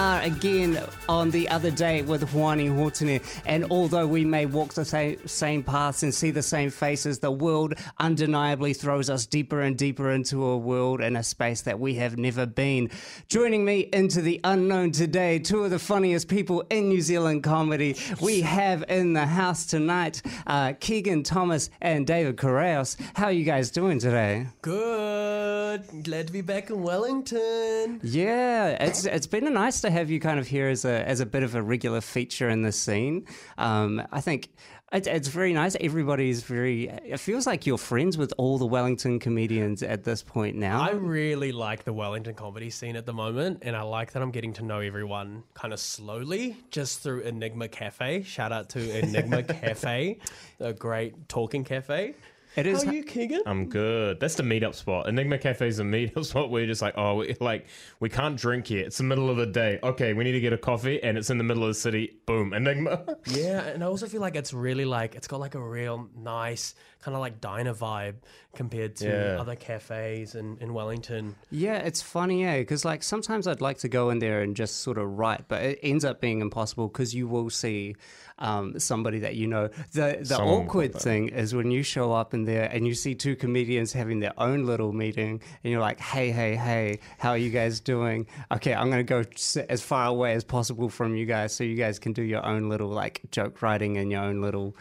are 0.00 0.22
again 0.22 0.82
on 1.10 1.30
the 1.30 1.46
other 1.50 1.70
day 1.70 2.00
with 2.00 2.22
Juani 2.32 2.74
Hortene. 2.74 3.22
And 3.44 3.66
although 3.70 4.06
we 4.06 4.24
may 4.24 4.46
walk 4.46 4.72
the 4.72 4.84
same, 4.84 5.18
same 5.28 5.62
paths 5.62 6.02
and 6.02 6.14
see 6.14 6.30
the 6.30 6.42
same 6.42 6.70
faces, 6.70 7.18
the 7.18 7.30
world 7.30 7.74
undeniably 7.98 8.72
throws 8.72 9.10
us 9.10 9.26
deeper 9.26 9.60
and 9.60 9.76
deeper 9.76 10.10
into 10.10 10.42
a 10.42 10.56
world 10.56 11.02
and 11.02 11.18
a 11.18 11.22
space 11.22 11.60
that 11.62 11.78
we 11.78 11.96
have 11.96 12.16
never 12.16 12.46
been. 12.46 12.90
Joining 13.28 13.62
me 13.62 13.90
into 13.92 14.22
the 14.22 14.40
unknown 14.42 14.92
today, 14.92 15.38
two 15.38 15.64
of 15.64 15.70
the 15.70 15.78
funniest 15.78 16.28
people 16.28 16.64
in 16.70 16.88
New 16.88 17.02
Zealand 17.02 17.42
comedy, 17.42 17.94
we 18.22 18.40
have 18.40 18.82
in 18.88 19.12
the 19.12 19.26
house 19.26 19.66
tonight 19.66 20.22
uh, 20.46 20.72
Keegan 20.80 21.24
Thomas 21.24 21.68
and 21.82 22.06
David 22.06 22.36
Correos. 22.38 22.96
How 23.14 23.26
are 23.26 23.32
you 23.32 23.44
guys 23.44 23.70
doing 23.70 23.98
today? 23.98 24.46
Good. 24.62 25.84
Glad 26.04 26.26
to 26.28 26.32
be 26.32 26.40
back 26.40 26.70
in 26.70 26.82
Wellington. 26.82 28.00
Yeah, 28.02 28.82
it's 28.82 29.04
it's 29.04 29.26
been 29.26 29.46
a 29.46 29.50
nice 29.50 29.82
to 29.82 29.89
have 29.90 30.10
you 30.10 30.20
kind 30.20 30.38
of 30.38 30.46
here 30.46 30.68
as 30.68 30.84
a 30.84 31.06
as 31.06 31.20
a 31.20 31.26
bit 31.26 31.42
of 31.42 31.54
a 31.54 31.62
regular 31.62 32.00
feature 32.00 32.48
in 32.48 32.62
the 32.62 32.72
scene. 32.72 33.26
Um, 33.58 34.02
I 34.12 34.20
think 34.20 34.50
it, 34.92 35.06
it's 35.06 35.28
very 35.28 35.52
nice. 35.52 35.76
Everybody's 35.80 36.42
very. 36.42 36.88
It 36.88 37.20
feels 37.20 37.46
like 37.46 37.66
you're 37.66 37.78
friends 37.78 38.18
with 38.18 38.32
all 38.38 38.58
the 38.58 38.66
Wellington 38.66 39.18
comedians 39.18 39.82
at 39.82 40.04
this 40.04 40.22
point 40.22 40.56
now. 40.56 40.80
I 40.80 40.90
really 40.90 41.52
like 41.52 41.84
the 41.84 41.92
Wellington 41.92 42.34
comedy 42.34 42.70
scene 42.70 42.96
at 42.96 43.06
the 43.06 43.12
moment, 43.12 43.60
and 43.62 43.76
I 43.76 43.82
like 43.82 44.12
that 44.12 44.22
I'm 44.22 44.30
getting 44.30 44.52
to 44.54 44.64
know 44.64 44.80
everyone 44.80 45.44
kind 45.54 45.72
of 45.72 45.80
slowly 45.80 46.56
just 46.70 47.00
through 47.00 47.20
Enigma 47.20 47.68
Cafe. 47.68 48.22
Shout 48.24 48.52
out 48.52 48.70
to 48.70 48.98
Enigma 48.98 49.42
Cafe, 49.60 50.18
a 50.58 50.72
great 50.72 51.28
talking 51.28 51.64
cafe. 51.64 52.14
It 52.56 52.66
is- 52.66 52.82
How 52.82 52.90
are 52.90 52.94
you, 52.94 53.04
Keegan? 53.04 53.42
I'm 53.46 53.68
good. 53.68 54.18
That's 54.18 54.34
the 54.34 54.42
meetup 54.42 54.74
spot. 54.74 55.08
Enigma 55.08 55.38
Cafe 55.38 55.68
is 55.68 55.78
a 55.78 55.82
meetup 55.84 56.24
spot 56.24 56.50
where 56.50 56.62
you're 56.62 56.68
just 56.68 56.82
like, 56.82 56.94
oh, 56.96 57.16
we, 57.16 57.36
like 57.40 57.66
we 58.00 58.08
can't 58.08 58.36
drink 58.36 58.66
here. 58.66 58.84
It's 58.84 58.98
the 58.98 59.04
middle 59.04 59.30
of 59.30 59.36
the 59.36 59.46
day. 59.46 59.78
Okay, 59.82 60.12
we 60.14 60.24
need 60.24 60.32
to 60.32 60.40
get 60.40 60.52
a 60.52 60.58
coffee, 60.58 61.02
and 61.02 61.16
it's 61.16 61.30
in 61.30 61.38
the 61.38 61.44
middle 61.44 61.62
of 61.62 61.68
the 61.68 61.74
city. 61.74 62.18
Boom, 62.26 62.52
Enigma. 62.52 63.04
Yeah, 63.26 63.60
and 63.62 63.84
I 63.84 63.86
also 63.86 64.06
feel 64.06 64.20
like 64.20 64.34
it's 64.34 64.52
really 64.52 64.84
like 64.84 65.14
it's 65.14 65.28
got 65.28 65.38
like 65.40 65.54
a 65.54 65.62
real 65.62 66.08
nice 66.16 66.74
kind 67.02 67.14
of 67.14 67.20
like 67.20 67.40
diner 67.40 67.72
vibe 67.74 68.16
compared 68.54 68.96
to 68.96 69.06
Yeah. 69.08 69.40
other 69.40 69.54
cafes 69.56 70.34
in, 70.34 70.58
in 70.60 70.74
Wellington. 70.74 71.34
Yeah, 71.50 71.76
it's 71.78 72.02
funny, 72.02 72.42
yeah, 72.42 72.58
because 72.58 72.84
like 72.84 73.02
sometimes 73.02 73.46
I'd 73.46 73.60
like 73.60 73.78
to 73.78 73.88
go 73.88 74.10
in 74.10 74.18
there 74.18 74.42
and 74.42 74.54
just 74.54 74.80
sort 74.80 74.98
of 74.98 75.18
write, 75.18 75.44
but 75.48 75.62
it 75.62 75.78
ends 75.82 76.04
up 76.04 76.20
being 76.20 76.40
impossible 76.40 76.88
because 76.88 77.14
you 77.14 77.26
will 77.28 77.48
see 77.48 77.96
um, 78.38 78.78
somebody 78.78 79.18
that 79.20 79.36
you 79.36 79.46
know. 79.46 79.68
The 79.92 80.16
the 80.20 80.24
Someone 80.24 80.64
awkward 80.66 80.94
thing 80.94 81.28
is 81.28 81.54
when 81.54 81.70
you 81.70 81.82
show 81.82 82.12
up 82.12 82.32
in 82.34 82.44
there 82.44 82.64
and 82.72 82.86
you 82.86 82.94
see 82.94 83.14
two 83.14 83.36
comedians 83.36 83.92
having 83.92 84.20
their 84.20 84.32
own 84.38 84.64
little 84.66 84.92
meeting, 84.92 85.40
and 85.62 85.70
you're 85.70 85.80
like, 85.80 86.00
"Hey, 86.00 86.30
hey, 86.30 86.56
hey, 86.56 87.00
how 87.18 87.30
are 87.30 87.38
you 87.38 87.50
guys 87.50 87.80
doing? 87.80 88.26
Okay, 88.50 88.74
I'm 88.74 88.88
gonna 88.90 89.02
go 89.04 89.24
sit 89.36 89.66
as 89.68 89.82
far 89.82 90.06
away 90.06 90.32
as 90.32 90.42
possible 90.44 90.88
from 90.88 91.16
you 91.16 91.26
guys 91.26 91.54
so 91.54 91.64
you 91.64 91.76
guys 91.76 91.98
can 91.98 92.12
do 92.14 92.22
your 92.22 92.44
own 92.44 92.68
little 92.70 92.88
like 92.88 93.20
joke 93.30 93.62
writing 93.62 93.96
and 93.96 94.10
your 94.10 94.22
own 94.22 94.40
little." 94.42 94.74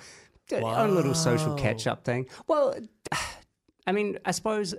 Own 0.53 0.95
little 0.95 1.13
social 1.13 1.55
catch 1.55 1.87
up 1.87 2.03
thing. 2.05 2.27
Well, 2.47 2.75
I 3.87 3.91
mean, 3.91 4.19
I 4.25 4.31
suppose 4.31 4.75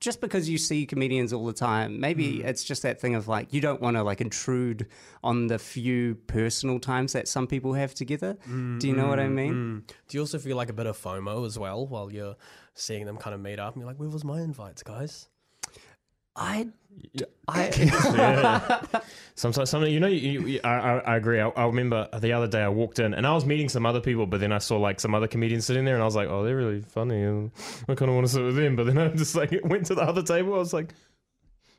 just 0.00 0.22
because 0.22 0.48
you 0.48 0.56
see 0.56 0.86
comedians 0.86 1.30
all 1.34 1.44
the 1.44 1.52
time, 1.52 2.00
maybe 2.00 2.40
Hmm. 2.40 2.46
it's 2.46 2.64
just 2.64 2.80
that 2.82 3.00
thing 3.02 3.14
of 3.14 3.28
like 3.28 3.52
you 3.52 3.60
don't 3.60 3.82
want 3.82 3.96
to 3.98 4.02
like 4.02 4.22
intrude 4.22 4.86
on 5.22 5.48
the 5.48 5.58
few 5.58 6.14
personal 6.26 6.78
times 6.80 7.12
that 7.12 7.28
some 7.28 7.46
people 7.46 7.74
have 7.74 7.92
together. 7.94 8.38
Do 8.46 8.78
you 8.88 8.94
know 8.96 9.08
what 9.08 9.20
I 9.20 9.28
mean? 9.28 9.52
Mm. 9.54 9.86
Do 10.08 10.16
you 10.16 10.20
also 10.22 10.38
feel 10.38 10.56
like 10.56 10.70
a 10.70 10.72
bit 10.72 10.86
of 10.86 10.96
FOMO 10.96 11.44
as 11.46 11.58
well 11.58 11.86
while 11.86 12.10
you're 12.10 12.36
seeing 12.72 13.04
them 13.04 13.18
kind 13.18 13.34
of 13.34 13.40
meet 13.42 13.58
up 13.58 13.74
and 13.74 13.82
you're 13.82 13.86
like, 13.90 13.98
where 14.00 14.08
was 14.08 14.24
my 14.24 14.40
invites, 14.40 14.82
guys? 14.82 15.28
I, 16.36 16.68
I. 17.48 18.80
Sometimes, 19.36 19.68
something 19.70 19.92
you 19.92 19.98
know, 20.00 20.06
you, 20.06 20.46
you, 20.46 20.60
I, 20.62 20.68
I, 20.68 20.98
I 20.98 21.16
agree. 21.16 21.40
I, 21.40 21.48
I 21.48 21.66
remember 21.66 22.08
the 22.20 22.32
other 22.32 22.46
day 22.46 22.62
I 22.62 22.68
walked 22.68 22.98
in 23.00 23.14
and 23.14 23.26
I 23.26 23.34
was 23.34 23.44
meeting 23.44 23.68
some 23.68 23.84
other 23.84 24.00
people, 24.00 24.26
but 24.26 24.38
then 24.40 24.52
I 24.52 24.58
saw 24.58 24.78
like 24.78 25.00
some 25.00 25.14
other 25.14 25.26
comedians 25.26 25.66
sitting 25.66 25.84
there, 25.84 25.94
and 25.94 26.02
I 26.02 26.06
was 26.06 26.14
like, 26.16 26.28
oh, 26.28 26.44
they're 26.44 26.56
really 26.56 26.80
funny, 26.82 27.22
and 27.22 27.50
I 27.88 27.94
kind 27.94 28.08
of 28.10 28.14
want 28.14 28.26
to 28.28 28.32
sit 28.32 28.44
with 28.44 28.56
them. 28.56 28.76
But 28.76 28.86
then 28.86 28.98
I 28.98 29.08
just 29.08 29.34
like 29.34 29.52
went 29.64 29.86
to 29.86 29.94
the 29.96 30.02
other 30.02 30.22
table. 30.22 30.54
I 30.54 30.58
was 30.58 30.72
like, 30.72 30.94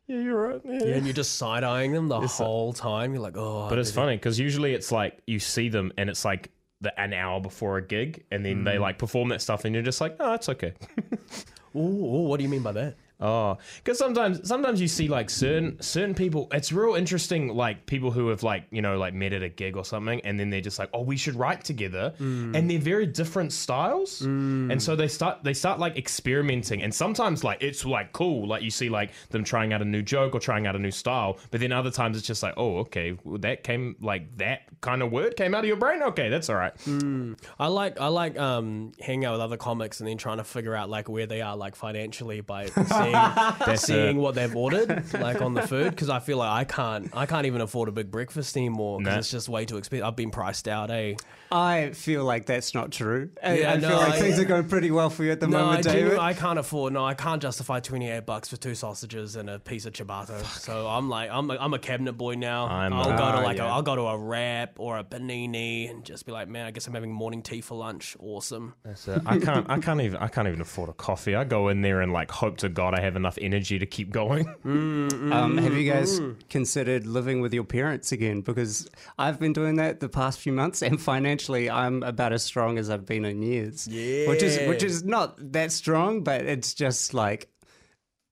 yeah, 0.07 0.19
you're 0.19 0.49
right. 0.49 0.61
Yeah. 0.65 0.83
Yeah, 0.85 0.95
and 0.95 1.05
you're 1.05 1.13
just 1.13 1.37
side 1.37 1.63
eyeing 1.63 1.93
them 1.93 2.07
the 2.09 2.19
Yes, 2.19 2.35
sir. 2.37 2.43
whole 2.43 2.73
time. 2.73 3.13
You're 3.13 3.23
like, 3.23 3.37
oh, 3.37 3.67
But 3.69 3.79
it's 3.79 3.91
funny 3.91 4.17
because 4.17 4.37
usually 4.39 4.73
it's 4.73 4.91
like 4.91 5.17
you 5.25 5.39
see 5.39 5.69
them 5.69 5.91
and 5.97 6.09
it's 6.09 6.25
like 6.25 6.51
the, 6.81 6.97
an 6.99 7.13
hour 7.13 7.39
before 7.39 7.77
a 7.77 7.81
gig, 7.81 8.25
and 8.31 8.45
then 8.45 8.57
Mm. 8.61 8.65
they 8.65 8.77
like 8.79 8.97
perform 8.99 9.29
that 9.29 9.41
stuff, 9.41 9.63
and 9.65 9.73
you're 9.73 9.83
just 9.83 10.01
like, 10.01 10.17
oh, 10.19 10.33
it's 10.33 10.49
okay. 10.49 10.73
it- 10.97 11.19
Ooh, 11.75 11.79
ooh, 11.79 12.21
what 12.27 12.37
do 12.37 12.43
you 12.43 12.49
mean 12.49 12.61
by 12.63 12.71
that? 12.73 12.95
Oh, 13.19 13.57
because 13.77 13.97
sometimes 13.97 14.45
sometimes 14.47 14.81
you 14.81 14.89
see 14.89 15.07
like 15.07 15.29
certain 15.29 15.81
certain 15.81 16.13
people. 16.13 16.49
It's 16.51 16.73
real 16.73 16.95
interesting, 16.95 17.47
like 17.47 17.85
people 17.85 18.11
who 18.11 18.27
have 18.27 18.43
like 18.43 18.65
you 18.71 18.81
know 18.81 18.97
like 18.97 19.13
met 19.13 19.31
at 19.31 19.41
a 19.41 19.47
gig 19.47 19.77
or 19.77 19.85
something, 19.85 20.19
and 20.21 20.37
then 20.37 20.49
they're 20.49 20.59
just 20.59 20.79
like, 20.79 20.89
oh, 20.93 21.01
we 21.01 21.15
should 21.15 21.35
write 21.35 21.63
together, 21.63 22.13
mm. 22.19 22.53
and 22.53 22.69
they're 22.69 22.77
very 22.77 23.05
different 23.05 23.53
styles, 23.53 24.21
mm. 24.21 24.69
and 24.69 24.83
so 24.83 24.97
they 24.97 25.07
start 25.07 25.43
they 25.43 25.53
start 25.53 25.79
like 25.79 25.97
experimenting, 25.97 26.83
and 26.83 26.93
sometimes 26.93 27.41
like 27.41 27.63
it's 27.63 27.85
like 27.85 28.11
cool, 28.11 28.47
like 28.47 28.63
you 28.63 28.69
see 28.69 28.89
like 28.89 29.11
them 29.29 29.45
trying 29.45 29.71
out 29.71 29.81
a 29.81 29.85
new 29.85 30.01
joke 30.01 30.35
or 30.35 30.41
trying 30.41 30.67
out 30.67 30.75
a 30.75 30.79
new 30.79 30.91
style, 30.91 31.37
but 31.51 31.61
then 31.61 31.71
other 31.71 31.91
times 31.91 32.17
it's 32.17 32.27
just 32.27 32.43
like, 32.43 32.55
oh, 32.57 32.79
okay, 32.79 33.17
well, 33.23 33.37
that 33.37 33.63
came 33.63 33.95
like 34.01 34.37
that 34.37 34.63
kind 34.81 35.01
of 35.01 35.11
word 35.11 35.37
came 35.37 35.55
out 35.55 35.63
of 35.63 35.67
your 35.67 35.77
brain, 35.77 36.03
okay, 36.03 36.27
that's 36.27 36.49
all 36.49 36.57
right. 36.57 36.75
Mm. 36.79 37.39
I 37.57 37.67
like 37.67 38.01
I 38.01 38.07
like 38.07 38.37
um 38.37 38.91
hanging 38.99 39.23
out 39.23 39.31
with 39.33 39.41
other 39.41 39.57
comics 39.57 40.01
and 40.01 40.09
then 40.09 40.17
trying 40.17 40.37
to 40.37 40.43
figure 40.43 40.75
out 40.75 40.89
like 40.89 41.07
where 41.07 41.27
they 41.27 41.41
are 41.41 41.55
like 41.55 41.77
financially 41.77 42.41
by 42.41 42.65
seeing 43.11 43.77
seeing 43.77 44.17
what 44.17 44.35
they've 44.35 44.55
ordered 44.55 45.13
like 45.13 45.41
on 45.41 45.53
the 45.53 45.61
food 45.67 45.89
because 45.91 46.09
I 46.09 46.19
feel 46.19 46.37
like 46.37 46.49
I 46.51 46.63
can't 46.63 47.09
I 47.15 47.25
can't 47.25 47.45
even 47.45 47.61
afford 47.61 47.89
a 47.89 47.91
big 47.91 48.11
breakfast 48.11 48.55
anymore 48.57 48.99
because 48.99 49.13
Nah. 49.13 49.19
it's 49.19 49.31
just 49.31 49.49
way 49.49 49.65
too 49.65 49.77
expensive. 49.77 50.05
I've 50.05 50.15
been 50.15 50.31
priced 50.31 50.67
out, 50.67 50.89
eh? 50.91 51.15
I 51.51 51.91
feel 51.91 52.25
like 52.25 52.47
that's 52.47 52.73
not 52.73 52.91
true. 52.91 53.29
I, 53.43 53.59
Yeah, 53.59 53.73
I 53.73 53.77
no, 53.77 53.87
feel 53.89 53.97
like 53.97 54.13
I- 54.13 54.19
things 54.19 54.39
are 54.39 54.45
going 54.45 54.67
pretty 54.67 54.91
well 54.91 55.09
for 55.09 55.23
you 55.23 55.31
at 55.31 55.39
the 55.39 55.47
No, 55.47 55.57
I, 55.57 55.61
moment, 55.61 55.83
genu- 55.83 56.03
David. 56.05 56.19
I 56.19 56.33
can't 56.33 56.59
afford. 56.59 56.93
No, 56.93 57.05
I 57.05 57.13
can't 57.13 57.41
justify 57.41 57.79
twenty 57.79 58.09
eight 58.09 58.25
bucks 58.25 58.49
for 58.49 58.57
two 58.57 58.73
sausages 58.75 59.35
and 59.35 59.49
a 59.49 59.59
piece 59.59 59.85
of 59.85 59.93
ciabatta. 59.93 60.43
So 60.59 60.87
I'm 60.87 61.07
like, 61.09 61.29
I'm 61.31 61.49
a, 61.51 61.57
I'm 61.57 61.73
a 61.73 61.79
cabinet 61.79 62.13
boy 62.13 62.33
now. 62.35 62.65
I'm- 62.65 62.93
I'll 62.93 63.05
go 63.11 63.17
to 63.17 63.23
Ah, 63.23 63.41
like, 63.41 63.57
yeah. 63.57 63.65
a, 63.65 63.73
I'll 63.73 63.81
go 63.83 63.95
to 63.95 64.01
a 64.01 64.17
wrap 64.17 64.79
or 64.79 64.97
a 64.97 65.03
panini 65.03 65.89
and 65.89 66.03
just 66.03 66.25
be 66.25 66.31
like, 66.31 66.47
man, 66.47 66.65
I 66.65 66.71
guess 66.71 66.87
I'm 66.87 66.93
having 66.93 67.11
morning 67.11 67.41
tea 67.43 67.61
for 67.61 67.75
lunch. 67.77 68.17
Awesome. 68.19 68.73
That's 68.83 69.07
it. 69.07 69.21
I 69.25 69.37
can't. 69.37 69.69
I 69.69 69.77
can't 69.79 70.01
even. 70.01 70.17
I 70.17 70.27
can't 70.27 70.47
even 70.47 70.61
afford 70.61 70.89
a 70.89 70.93
coffee. 70.93 71.35
I 71.35 71.43
go 71.43 71.69
in 71.69 71.81
there 71.81 72.01
and 72.01 72.11
like 72.11 72.31
hope 72.31 72.57
to 72.57 72.69
God 72.69 72.94
I 72.95 73.01
have 73.01 73.15
enough 73.15 73.37
energy 73.41 73.79
to 73.79 73.85
keep 73.85 74.11
going. 74.11 74.45
Mm, 74.65 75.31
um, 75.31 75.57
have 75.57 75.73
you 75.73 75.91
guys 75.91 76.19
mm, 76.19 76.33
mm. 76.33 76.49
considered 76.49 77.05
living 77.05 77.39
with 77.39 77.53
your 77.53 77.63
parents 77.63 78.11
again? 78.11 78.41
Because 78.41 78.89
I've 79.17 79.39
been 79.39 79.53
doing 79.53 79.75
that 79.75 79.99
the 79.99 80.09
past 80.09 80.39
few 80.39 80.53
months, 80.53 80.81
and 80.81 80.99
financially, 80.99 81.69
I'm 81.69 82.01
about 82.01 82.33
as 82.33 82.41
strong 82.41 82.77
as 82.79 82.89
I've 82.89 83.05
been 83.05 83.25
in 83.25 83.43
years. 83.43 83.87
Yeah, 83.87 84.27
which 84.27 84.41
is 84.41 84.57
which 84.67 84.81
is 84.81 85.03
not 85.03 85.35
that 85.53 85.71
strong, 85.71 86.23
but 86.23 86.45
it's 86.45 86.73
just 86.73 87.13
like 87.13 87.49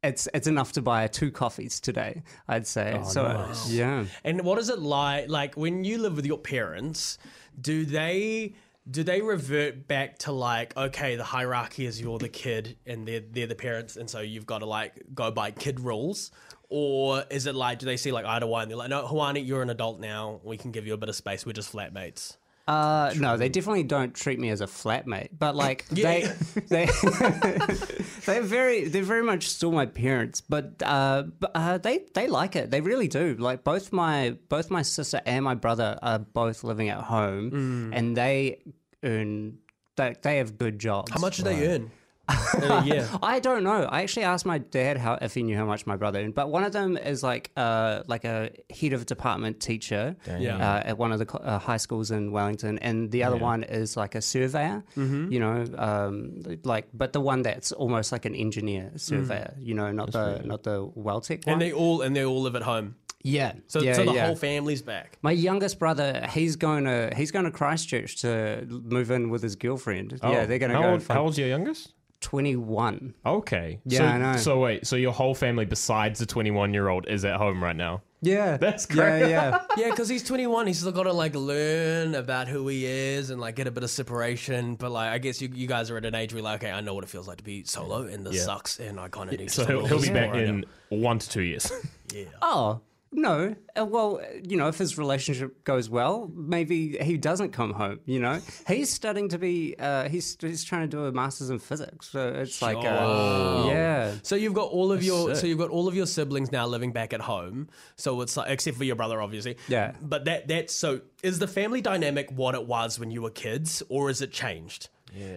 it's 0.04 0.28
it's 0.34 0.48
enough 0.48 0.74
to 0.74 0.82
buy 0.82 1.08
two 1.08 1.32
coffees 1.32 1.80
today. 1.80 2.24
I'd 2.48 2.68
say. 2.68 3.00
Oh, 3.00 3.04
so 3.04 3.24
nice. 3.28 3.70
yeah. 3.70 4.06
And 4.24 4.42
what 4.42 4.60
is 4.60 4.70
it 4.70 4.80
like? 4.80 5.30
Like 5.30 5.56
when 5.56 5.84
you 5.84 5.98
live 6.00 6.16
with 6.16 6.26
your 6.26 6.40
parents, 6.40 7.18
do 7.60 7.86
they 7.86 8.54
do 8.90 9.04
they 9.04 9.22
revert 9.22 9.88
back 9.88 10.20
to 10.20 10.32
like 10.32 10.76
okay, 10.76 11.16
the 11.16 11.24
hierarchy 11.24 11.86
is 11.86 12.00
you're 12.02 12.20
the 12.20 12.30
kid 12.30 12.78
and 12.86 13.08
they're 13.08 13.22
they're 13.22 13.48
the 13.48 13.56
parents, 13.56 13.96
and 13.98 14.10
so 14.10 14.20
you've 14.20 14.46
got 14.46 14.60
to 14.60 14.66
like 14.66 15.02
go 15.14 15.32
by 15.32 15.52
kid 15.52 15.80
rules, 15.80 16.32
or 16.70 17.24
is 17.30 17.46
it 17.46 17.56
like 17.56 17.80
do 17.80 17.86
they 17.86 17.98
see 17.98 18.12
like 18.12 18.26
eye 18.26 18.40
to 18.40 18.56
and 18.56 18.70
they're 18.70 18.78
like, 18.78 18.90
no, 18.90 19.06
Hawani, 19.06 19.46
you're 19.46 19.62
an 19.62 19.70
adult 19.70 20.00
now, 20.00 20.42
we 20.44 20.58
can 20.58 20.72
give 20.72 20.86
you 20.88 20.94
a 20.94 20.98
bit 20.98 21.10
of 21.10 21.16
space, 21.16 21.46
we're 21.46 21.54
just 21.54 21.72
flatmates. 21.72 22.38
Uh, 22.68 23.14
no, 23.18 23.36
they 23.36 23.50
definitely 23.50 23.84
don't 23.84 24.14
treat 24.16 24.40
me 24.40 24.50
as 24.50 24.62
a 24.62 24.66
flatmate, 24.68 25.30
but 25.38 25.54
like 25.56 25.86
Yeah. 25.92 26.34
they, 26.70 26.86
they, 26.86 26.86
they're 28.26 28.42
very, 28.42 28.86
they're 28.86 29.04
very 29.04 29.24
much 29.24 29.50
still 29.50 29.72
my 29.72 29.86
parents, 29.86 30.40
but 30.42 30.82
uh, 30.84 31.24
but, 31.40 31.52
uh, 31.56 31.78
they 31.78 32.06
they 32.14 32.28
like 32.28 32.56
it. 32.56 32.72
They 32.72 32.82
really 32.82 33.08
do. 33.10 33.36
Like 33.38 33.64
both 33.64 33.92
my 33.92 34.38
both 34.50 34.72
my 34.72 34.82
sister 34.82 35.22
and 35.26 35.44
my 35.44 35.56
brother 35.56 36.00
are 36.02 36.20
both 36.20 36.64
living 36.64 36.90
at 36.90 37.02
home, 37.02 37.52
Mm. 37.52 37.98
and 37.98 38.16
they 38.18 38.62
earn. 39.04 39.58
They, 39.96 40.16
they 40.22 40.38
have 40.38 40.58
good 40.58 40.80
jobs. 40.80 41.12
How 41.12 41.20
much 41.20 41.38
do 41.38 41.44
they 41.44 41.68
earn 41.68 41.92
in 42.58 42.64
a 42.72 42.84
year? 42.86 43.10
I 43.22 43.40
don't 43.40 43.64
know. 43.64 43.84
I 43.84 44.02
actually 44.04 44.24
asked 44.24 44.46
my 44.46 44.58
dad 44.58 44.98
how 44.98 45.18
if 45.22 45.34
he 45.34 45.44
knew 45.44 45.58
how 45.58 45.66
much 45.66 45.86
my 45.86 45.96
brother 45.98 46.20
earned, 46.20 46.34
but 46.36 46.50
one 46.50 46.64
of 46.64 46.72
them 46.72 46.96
is 46.98 47.22
like 47.24 47.52
uh 47.58 48.04
like 48.08 48.24
a 48.24 48.50
head 48.80 48.94
of 48.94 49.06
department 49.06 49.60
teacher 49.60 50.16
Yeah. 50.40 50.56
uh, 50.58 50.84
at 50.86 50.98
one 50.98 51.12
of 51.12 51.20
the 51.20 51.26
co- 51.26 51.40
uh, 51.40 51.60
high 51.60 51.78
schools 51.78 52.12
in 52.12 52.32
Wellington, 52.32 52.80
and 52.80 53.12
the 53.12 53.24
other 53.24 53.36
one 53.38 53.64
is 53.64 53.98
like 53.98 54.16
a 54.16 54.22
surveyor. 54.22 54.84
You 54.96 55.40
know, 55.40 55.66
um, 55.78 56.42
like 56.64 56.88
but 56.94 57.12
the 57.14 57.22
one 57.22 57.42
that's 57.42 57.72
almost 57.74 58.12
like 58.12 58.26
an 58.26 58.36
engineer 58.36 58.92
surveyor. 58.96 59.54
You 59.60 59.74
know, 59.74 59.92
not 59.92 60.12
the 60.12 60.42
not 60.46 60.64
the 60.64 60.88
WelTec 60.88 61.46
one. 61.46 61.54
And 61.54 61.62
they 61.62 61.74
all 61.74 62.02
and 62.02 62.16
they 62.16 62.24
all 62.26 62.42
live 62.42 62.56
at 62.56 62.64
home. 62.64 62.96
yeah, 63.26 63.54
So, 63.68 63.80
yeah, 63.82 63.94
so 63.94 64.04
the 64.06 64.14
yeah. 64.14 64.26
whole 64.28 64.36
family's 64.36 64.82
back. 64.82 65.18
My 65.22 65.32
youngest 65.32 65.80
brother, 65.80 66.28
he's 66.32 66.56
going 66.58 66.84
to 66.86 67.12
he's 67.16 67.32
going 67.32 67.46
to 67.46 67.52
Christchurch 67.52 68.18
to 68.22 68.66
move 68.70 69.12
in 69.12 69.30
with 69.30 69.42
his 69.44 69.56
girlfriend. 69.56 70.20
yeah, 70.24 70.46
they're 70.46 70.60
going 70.60 70.72
to 70.72 70.78
Oh, 70.78 70.82
how 70.82 70.88
go. 70.88 70.92
Old, 70.94 71.02
and 71.02 71.12
how 71.12 71.22
old's 71.24 71.38
your 71.38 71.48
youngest? 71.48 71.94
21. 72.24 73.14
Okay. 73.26 73.80
Yeah, 73.86 73.98
so, 74.00 74.06
I 74.06 74.18
know. 74.18 74.38
So 74.38 74.60
wait, 74.60 74.88
so 74.88 74.96
your 74.96 75.12
whole 75.14 75.36
family 75.36 75.66
besides 75.66 76.20
the 76.20 76.26
21 76.26 76.74
year 76.74 76.88
old 76.90 77.08
is 77.08 77.24
at 77.26 77.38
home 77.38 77.64
right 77.64 77.76
now? 77.76 78.02
Yeah. 78.22 78.58
That's 78.62 78.86
great. 78.86 79.20
Yeah, 79.22 79.28
yeah. 79.28 79.60
Yeah, 79.78 79.90
because 79.90 80.08
he's 80.08 80.24
21. 80.24 80.68
He's 80.68 80.80
still 80.80 80.92
got 80.92 81.04
to 81.04 81.14
like 81.14 81.36
learn 81.36 82.16
about 82.16 82.48
who 82.48 82.68
he 82.70 82.86
is 82.86 83.30
and 83.30 83.42
like 83.42 83.56
get 83.56 83.68
a 83.68 83.72
bit 83.72 83.84
of 83.84 83.90
separation. 83.90 84.76
But 84.76 84.92
like, 84.92 85.10
I 85.12 85.18
guess 85.18 85.42
you, 85.42 85.50
you 85.54 85.68
guys 85.68 85.92
are 85.92 85.98
at 85.98 86.06
an 86.06 86.16
age 86.16 86.32
where 86.34 86.40
you're 86.40 86.44
like, 86.46 86.64
okay, 86.64 86.72
I 86.72 86.80
know 86.82 86.94
what 86.94 87.04
it 87.04 87.10
feels 87.10 87.28
like 87.28 87.38
to 87.40 87.44
be 87.44 87.64
solo, 87.66 88.04
and 88.04 88.26
this 88.26 88.36
Yeah. 88.36 88.44
sucks, 88.44 88.80
and 88.80 89.00
I 89.00 89.10
kind 89.10 89.32
of 89.32 89.40
need. 89.40 89.52
So 89.52 89.66
to 89.66 89.72
he'll, 89.72 89.86
he'll 89.86 90.02
be 90.02 90.10
back 90.10 90.32
right 90.32 90.44
in 90.44 90.64
one 90.90 91.20
to 91.20 91.30
two 91.30 91.42
years. 91.42 91.72
Yeah. 92.14 92.26
Oh, 92.44 92.82
no. 93.14 93.56
Uh, 93.78 93.86
well, 93.86 94.22
you 94.44 94.58
know, 94.58 94.68
if 94.68 94.78
his 94.78 94.98
relationship 94.98 95.64
goes 95.64 95.90
well, 95.90 96.32
maybe 96.34 96.98
he 97.00 97.18
doesn't 97.18 97.52
come 97.52 97.74
home, 97.74 98.00
you 98.06 98.20
know? 98.20 98.40
He's 98.68 98.92
studying 98.92 99.30
to 99.30 99.38
be, 99.38 99.76
uh, 99.80 100.10
he's, 100.10 100.38
he's 100.40 100.64
trying 100.64 100.82
to 100.82 100.88
do 100.88 101.06
a 101.06 101.12
master's 101.12 101.50
in 101.50 101.60
physics. 101.60 102.10
So 102.10 102.28
it's 102.30 102.62
like, 102.62 102.78
uh, 102.78 103.66
yeah. 103.68 104.16
So 104.24 104.36
you've 104.36 104.54
got 104.54 104.70
all 104.70 104.92
of 104.92 105.04
your 105.04 105.30
sick. 105.30 105.38
so 105.38 105.48
you've 105.48 105.58
got 105.58 105.70
all 105.70 105.88
of 105.88 105.96
your 105.96 106.06
siblings 106.06 106.52
now 106.52 106.68
living 106.68 106.92
back 106.92 107.14
at 107.14 107.22
home. 107.22 107.70
So 107.96 108.22
it's 108.22 108.38
like 108.38 108.50
except 108.50 108.78
for 108.78 108.84
your 108.84 108.96
brother, 108.96 109.22
obviously. 109.22 109.58
Yeah. 109.68 109.94
But 110.02 110.26
that 110.26 110.48
that's 110.48 110.76
so 110.76 111.02
is 111.22 111.40
the 111.40 111.48
family 111.48 111.82
dynamic 111.82 112.32
what 112.32 112.56
it 112.56 112.68
was 112.68 113.00
when 113.00 113.12
you 113.12 113.22
were 113.22 113.32
kids, 113.32 113.84
or 113.90 114.10
is 114.10 114.22
it 114.22 114.32
changed? 114.32 114.90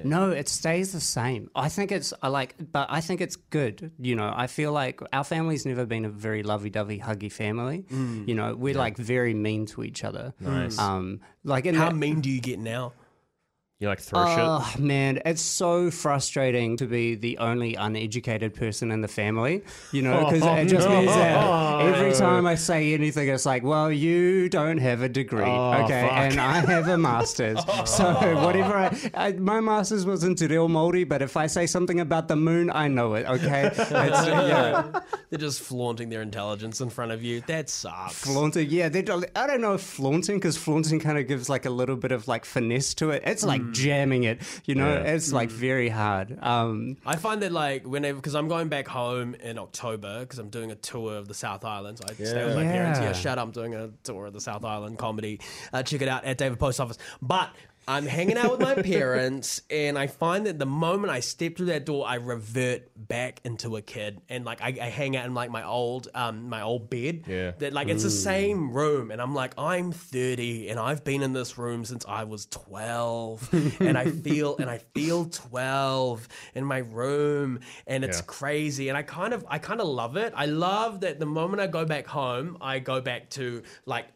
No, 0.04 0.30
it 0.30 0.48
stays 0.48 0.92
the 0.92 1.00
same. 1.00 1.50
I 1.54 1.68
think 1.68 1.92
it's 1.92 2.12
I 2.22 2.28
like, 2.28 2.54
but 2.72 2.86
I 2.90 3.00
think 3.00 3.20
it's 3.20 3.36
good. 3.36 3.92
You 3.98 4.16
know, 4.16 4.32
I 4.34 4.46
feel 4.46 4.72
like 4.72 5.00
our 5.12 5.24
family's 5.24 5.66
never 5.66 5.84
been 5.86 6.04
a 6.04 6.08
very 6.08 6.42
lovey-dovey, 6.42 6.98
huggy 7.00 7.30
family. 7.30 7.84
You 7.90 8.34
know, 8.34 8.54
we're 8.54 8.74
like 8.74 8.96
very 8.96 9.34
mean 9.34 9.66
to 9.66 9.82
each 9.82 10.04
other. 10.04 10.32
Nice. 10.40 10.78
Um, 10.78 11.20
like 11.44 11.66
in 11.66 11.74
How 11.74 11.90
that- 11.90 11.96
mean 11.96 12.20
do 12.20 12.30
you 12.30 12.40
get 12.40 12.58
now? 12.58 12.92
You 13.78 13.88
like 13.88 14.00
throw 14.00 14.24
Oh 14.26 14.72
man, 14.78 15.20
it's 15.26 15.42
so 15.42 15.90
frustrating 15.90 16.78
to 16.78 16.86
be 16.86 17.14
the 17.14 17.36
only 17.36 17.74
uneducated 17.74 18.54
person 18.54 18.90
in 18.90 19.02
the 19.02 19.08
family. 19.08 19.64
You 19.92 20.00
know, 20.00 20.24
because 20.24 20.42
Oh, 20.44 20.54
it 20.54 20.64
just 20.68 20.88
no. 20.88 20.96
means 21.00 21.12
that 21.12 21.82
every 21.82 22.12
oh. 22.12 22.18
time 22.18 22.46
I 22.46 22.54
say 22.54 22.94
anything, 22.94 23.28
it's 23.28 23.44
like, 23.44 23.62
"Well, 23.64 23.92
you 23.92 24.48
don't 24.48 24.78
have 24.78 25.02
a 25.02 25.10
degree, 25.10 25.44
Oh, 25.44 25.72
okay, 25.84 26.00
fuck. 26.08 26.12
and 26.12 26.40
I 26.40 26.60
have 26.60 26.88
a 26.88 26.96
master's. 26.96 27.58
So 27.86 28.14
whatever, 28.42 28.74
I, 28.78 29.10
I, 29.14 29.32
my 29.32 29.60
master's 29.60 30.06
was 30.06 30.24
into 30.24 30.48
real 30.48 30.68
moldy, 30.68 31.04
but 31.04 31.20
if 31.20 31.36
I 31.36 31.46
say 31.46 31.66
something 31.66 32.00
about 32.00 32.28
the 32.28 32.36
moon, 32.36 32.70
I 32.70 32.88
know 32.88 33.12
it. 33.14 33.26
Okay, 33.26 33.66
it's, 33.66 33.78
yeah, 33.90 35.00
They're 35.28 35.38
just 35.38 35.60
flaunting 35.60 36.08
their 36.08 36.22
intelligence 36.22 36.80
in 36.80 36.88
front 36.88 37.12
of 37.12 37.22
you. 37.22 37.42
That 37.42 37.68
sucks. 37.68 38.24
flaunting. 38.24 38.70
Yeah, 38.70 38.88
they 38.88 39.02
don't, 39.02 39.24
I 39.36 39.46
don't 39.46 39.60
know 39.60 39.74
if 39.74 39.82
flaunting 39.82 40.36
because 40.36 40.56
flaunting 40.56 40.98
kind 40.98 41.18
of 41.18 41.28
gives 41.28 41.48
like 41.50 41.66
a 41.66 41.70
little 41.70 41.96
bit 41.96 42.12
of 42.12 42.26
like 42.26 42.44
finesse 42.46 42.94
to 42.94 43.10
it. 43.10 43.22
It's 43.26 43.44
like 43.44 43.65
jamming 43.72 44.24
it. 44.24 44.40
You 44.64 44.74
know, 44.74 44.88
Yeah. 44.92 45.14
it's 45.14 45.32
like 45.32 45.50
very 45.50 45.88
hard. 45.88 46.36
Um, 46.42 46.96
I 47.06 47.16
find 47.16 47.42
that 47.42 47.52
like 47.52 47.86
whenever 47.86 48.16
because 48.16 48.34
I'm 48.34 48.48
going 48.48 48.68
back 48.68 48.88
home 48.88 49.34
in 49.36 49.58
October 49.58 50.20
because 50.20 50.38
I'm 50.38 50.50
doing 50.50 50.70
a 50.70 50.76
tour 50.76 51.16
of 51.16 51.28
the 51.28 51.34
South 51.34 51.64
Island. 51.64 51.98
So 51.98 52.04
I 52.08 52.12
stay 52.14 52.44
with 52.44 52.56
my 52.56 52.64
parents. 52.64 52.98
Yeah. 53.00 53.06
Yeah, 53.06 53.12
shout 53.12 53.38
out! 53.38 53.42
I'm 53.46 53.50
doing 53.52 53.74
a 53.74 53.90
tour 54.04 54.26
of 54.26 54.32
the 54.32 54.40
South 54.40 54.64
Island 54.64 54.98
comedy. 54.98 55.40
Uh, 55.72 55.82
check 55.82 56.02
it 56.02 56.08
out 56.08 56.24
at 56.24 56.38
David 56.38 56.58
Post 56.58 56.80
Office. 56.80 56.98
But 57.22 57.50
I'm 57.88 58.04
hanging 58.06 58.36
out 58.36 58.50
with 58.50 58.60
my 58.60 58.74
parents, 58.74 59.62
and 59.70 59.96
I 59.98 60.08
find 60.08 60.46
that 60.46 60.58
the 60.58 60.66
moment 60.66 61.12
I 61.12 61.20
step 61.20 61.56
through 61.56 61.66
that 61.66 61.86
door, 61.86 62.06
I 62.06 62.16
revert 62.16 62.88
back 62.96 63.40
into 63.44 63.76
a 63.76 63.82
kid, 63.82 64.20
and 64.28 64.44
like 64.44 64.60
I, 64.60 64.68
I 64.80 64.88
hang 64.88 65.16
out 65.16 65.24
in 65.26 65.34
like 65.34 65.50
my 65.50 65.64
old 65.64 66.08
um 66.14 66.48
my 66.48 66.62
old 66.62 66.90
bed. 66.90 67.24
Yeah. 67.28 67.52
that 67.58 67.72
like 67.72 67.88
it's 67.88 68.02
the 68.02 68.10
same 68.10 68.72
room, 68.72 69.10
and 69.10 69.22
I'm 69.22 69.34
like 69.34 69.54
I'm 69.58 69.92
30, 69.92 70.68
and 70.68 70.80
I've 70.80 71.04
been 71.04 71.22
in 71.22 71.32
this 71.32 71.56
room 71.58 71.84
since 71.84 72.04
I 72.08 72.24
was 72.24 72.46
12, 72.46 73.78
and 73.80 73.96
I 73.96 74.06
feel 74.06 74.56
and 74.58 74.68
I 74.68 74.78
feel 74.78 75.26
12 75.26 76.28
in 76.54 76.64
my 76.64 76.78
room, 76.78 77.60
and 77.86 78.04
it's 78.04 78.18
Yeah. 78.18 78.24
crazy, 78.26 78.88
and 78.88 78.98
I 78.98 79.02
kind 79.02 79.32
of 79.32 79.44
I 79.48 79.58
kind 79.58 79.80
of 79.80 79.86
love 79.86 80.16
it. 80.16 80.32
I 80.36 80.46
love 80.46 81.00
that 81.00 81.20
the 81.20 81.26
moment 81.26 81.60
I 81.60 81.66
go 81.68 81.84
back 81.84 82.06
home, 82.06 82.58
I 82.60 82.78
go 82.80 83.00
back 83.00 83.30
to 83.30 83.62
like. 83.84 84.06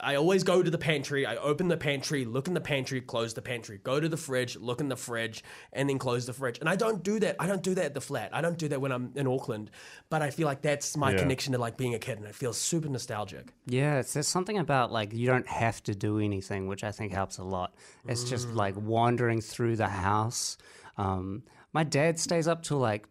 I 0.00 0.14
always 0.16 0.42
go 0.44 0.62
to 0.62 0.70
the 0.70 0.78
pantry. 0.78 1.24
I 1.26 1.36
open 1.36 1.68
the 1.68 1.76
pantry, 1.76 2.24
look 2.24 2.48
in 2.48 2.54
the 2.54 2.60
pantry, 2.60 3.00
close 3.00 3.34
the 3.34 3.42
pantry, 3.42 3.78
go 3.82 4.00
to 4.00 4.08
the 4.08 4.16
fridge, 4.16 4.56
look 4.56 4.80
in 4.80 4.88
the 4.88 4.96
fridge, 4.96 5.42
and 5.72 5.88
then 5.88 5.98
close 5.98 6.26
the 6.26 6.32
fridge. 6.32 6.58
And 6.58 6.68
I 6.68 6.76
don't 6.76 7.02
do 7.02 7.18
that. 7.20 7.36
I 7.38 7.46
don't 7.46 7.62
do 7.62 7.74
that 7.74 7.84
at 7.84 7.94
the 7.94 8.00
flat. 8.00 8.30
I 8.32 8.40
don't 8.40 8.58
do 8.58 8.68
that 8.68 8.80
when 8.80 8.92
I'm 8.92 9.12
in 9.14 9.26
Auckland. 9.26 9.70
But 10.10 10.22
I 10.22 10.30
feel 10.30 10.46
like 10.46 10.62
that's 10.62 10.96
my 10.96 11.12
Yeah. 11.12 11.18
connection 11.18 11.52
to 11.52 11.58
like 11.58 11.76
being 11.76 11.94
a 11.94 11.98
kid, 11.98 12.18
and 12.18 12.26
it 12.26 12.34
feels 12.34 12.56
super 12.58 12.88
nostalgic. 12.88 13.52
Yeah, 13.66 13.98
it's, 14.00 14.12
there's 14.12 14.28
something 14.28 14.58
about 14.58 14.92
like 14.92 15.12
you 15.12 15.26
don't 15.26 15.46
have 15.48 15.82
to 15.84 15.94
do 15.94 16.18
anything, 16.18 16.66
which 16.66 16.84
I 16.84 16.92
think 16.92 17.12
helps 17.12 17.38
a 17.38 17.44
lot. 17.44 17.74
It's 18.06 18.24
just 18.24 18.48
like 18.48 18.74
wandering 18.76 19.40
through 19.40 19.76
the 19.76 19.88
house. 19.88 20.58
Um, 20.98 21.42
my 21.72 21.84
dad 21.84 22.18
stays 22.18 22.46
up 22.46 22.62
till 22.62 22.78
like 22.78 23.06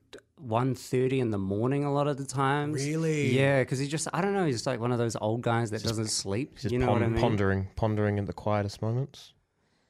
1.30 0.47 1.19
in 1.19 1.31
the 1.31 1.37
morning 1.37 1.83
a 1.83 1.91
lot 1.93 2.07
of 2.07 2.17
the 2.17 2.25
times. 2.25 2.85
Really? 2.85 3.37
Yeah, 3.37 3.61
because 3.61 3.79
he 3.79 3.87
just 3.87 4.07
I 4.13 4.21
don't 4.21 4.33
know. 4.33 4.45
He's 4.45 4.65
like 4.65 4.79
one 4.79 4.91
of 4.91 4.97
those 4.97 5.15
old 5.19 5.41
guys 5.41 5.71
that 5.71 5.83
doesn't 5.83 6.07
sleep. 6.07 6.57
Just 6.57 6.71
you 6.71 6.79
know 6.79 6.87
pon- 6.87 6.95
what 6.95 7.03
I 7.03 7.07
mean? 7.07 7.21
pondering, 7.21 7.67
pondering 7.75 8.17
in 8.17 8.25
the 8.25 8.33
quietest 8.33 8.81
moments. 8.81 9.33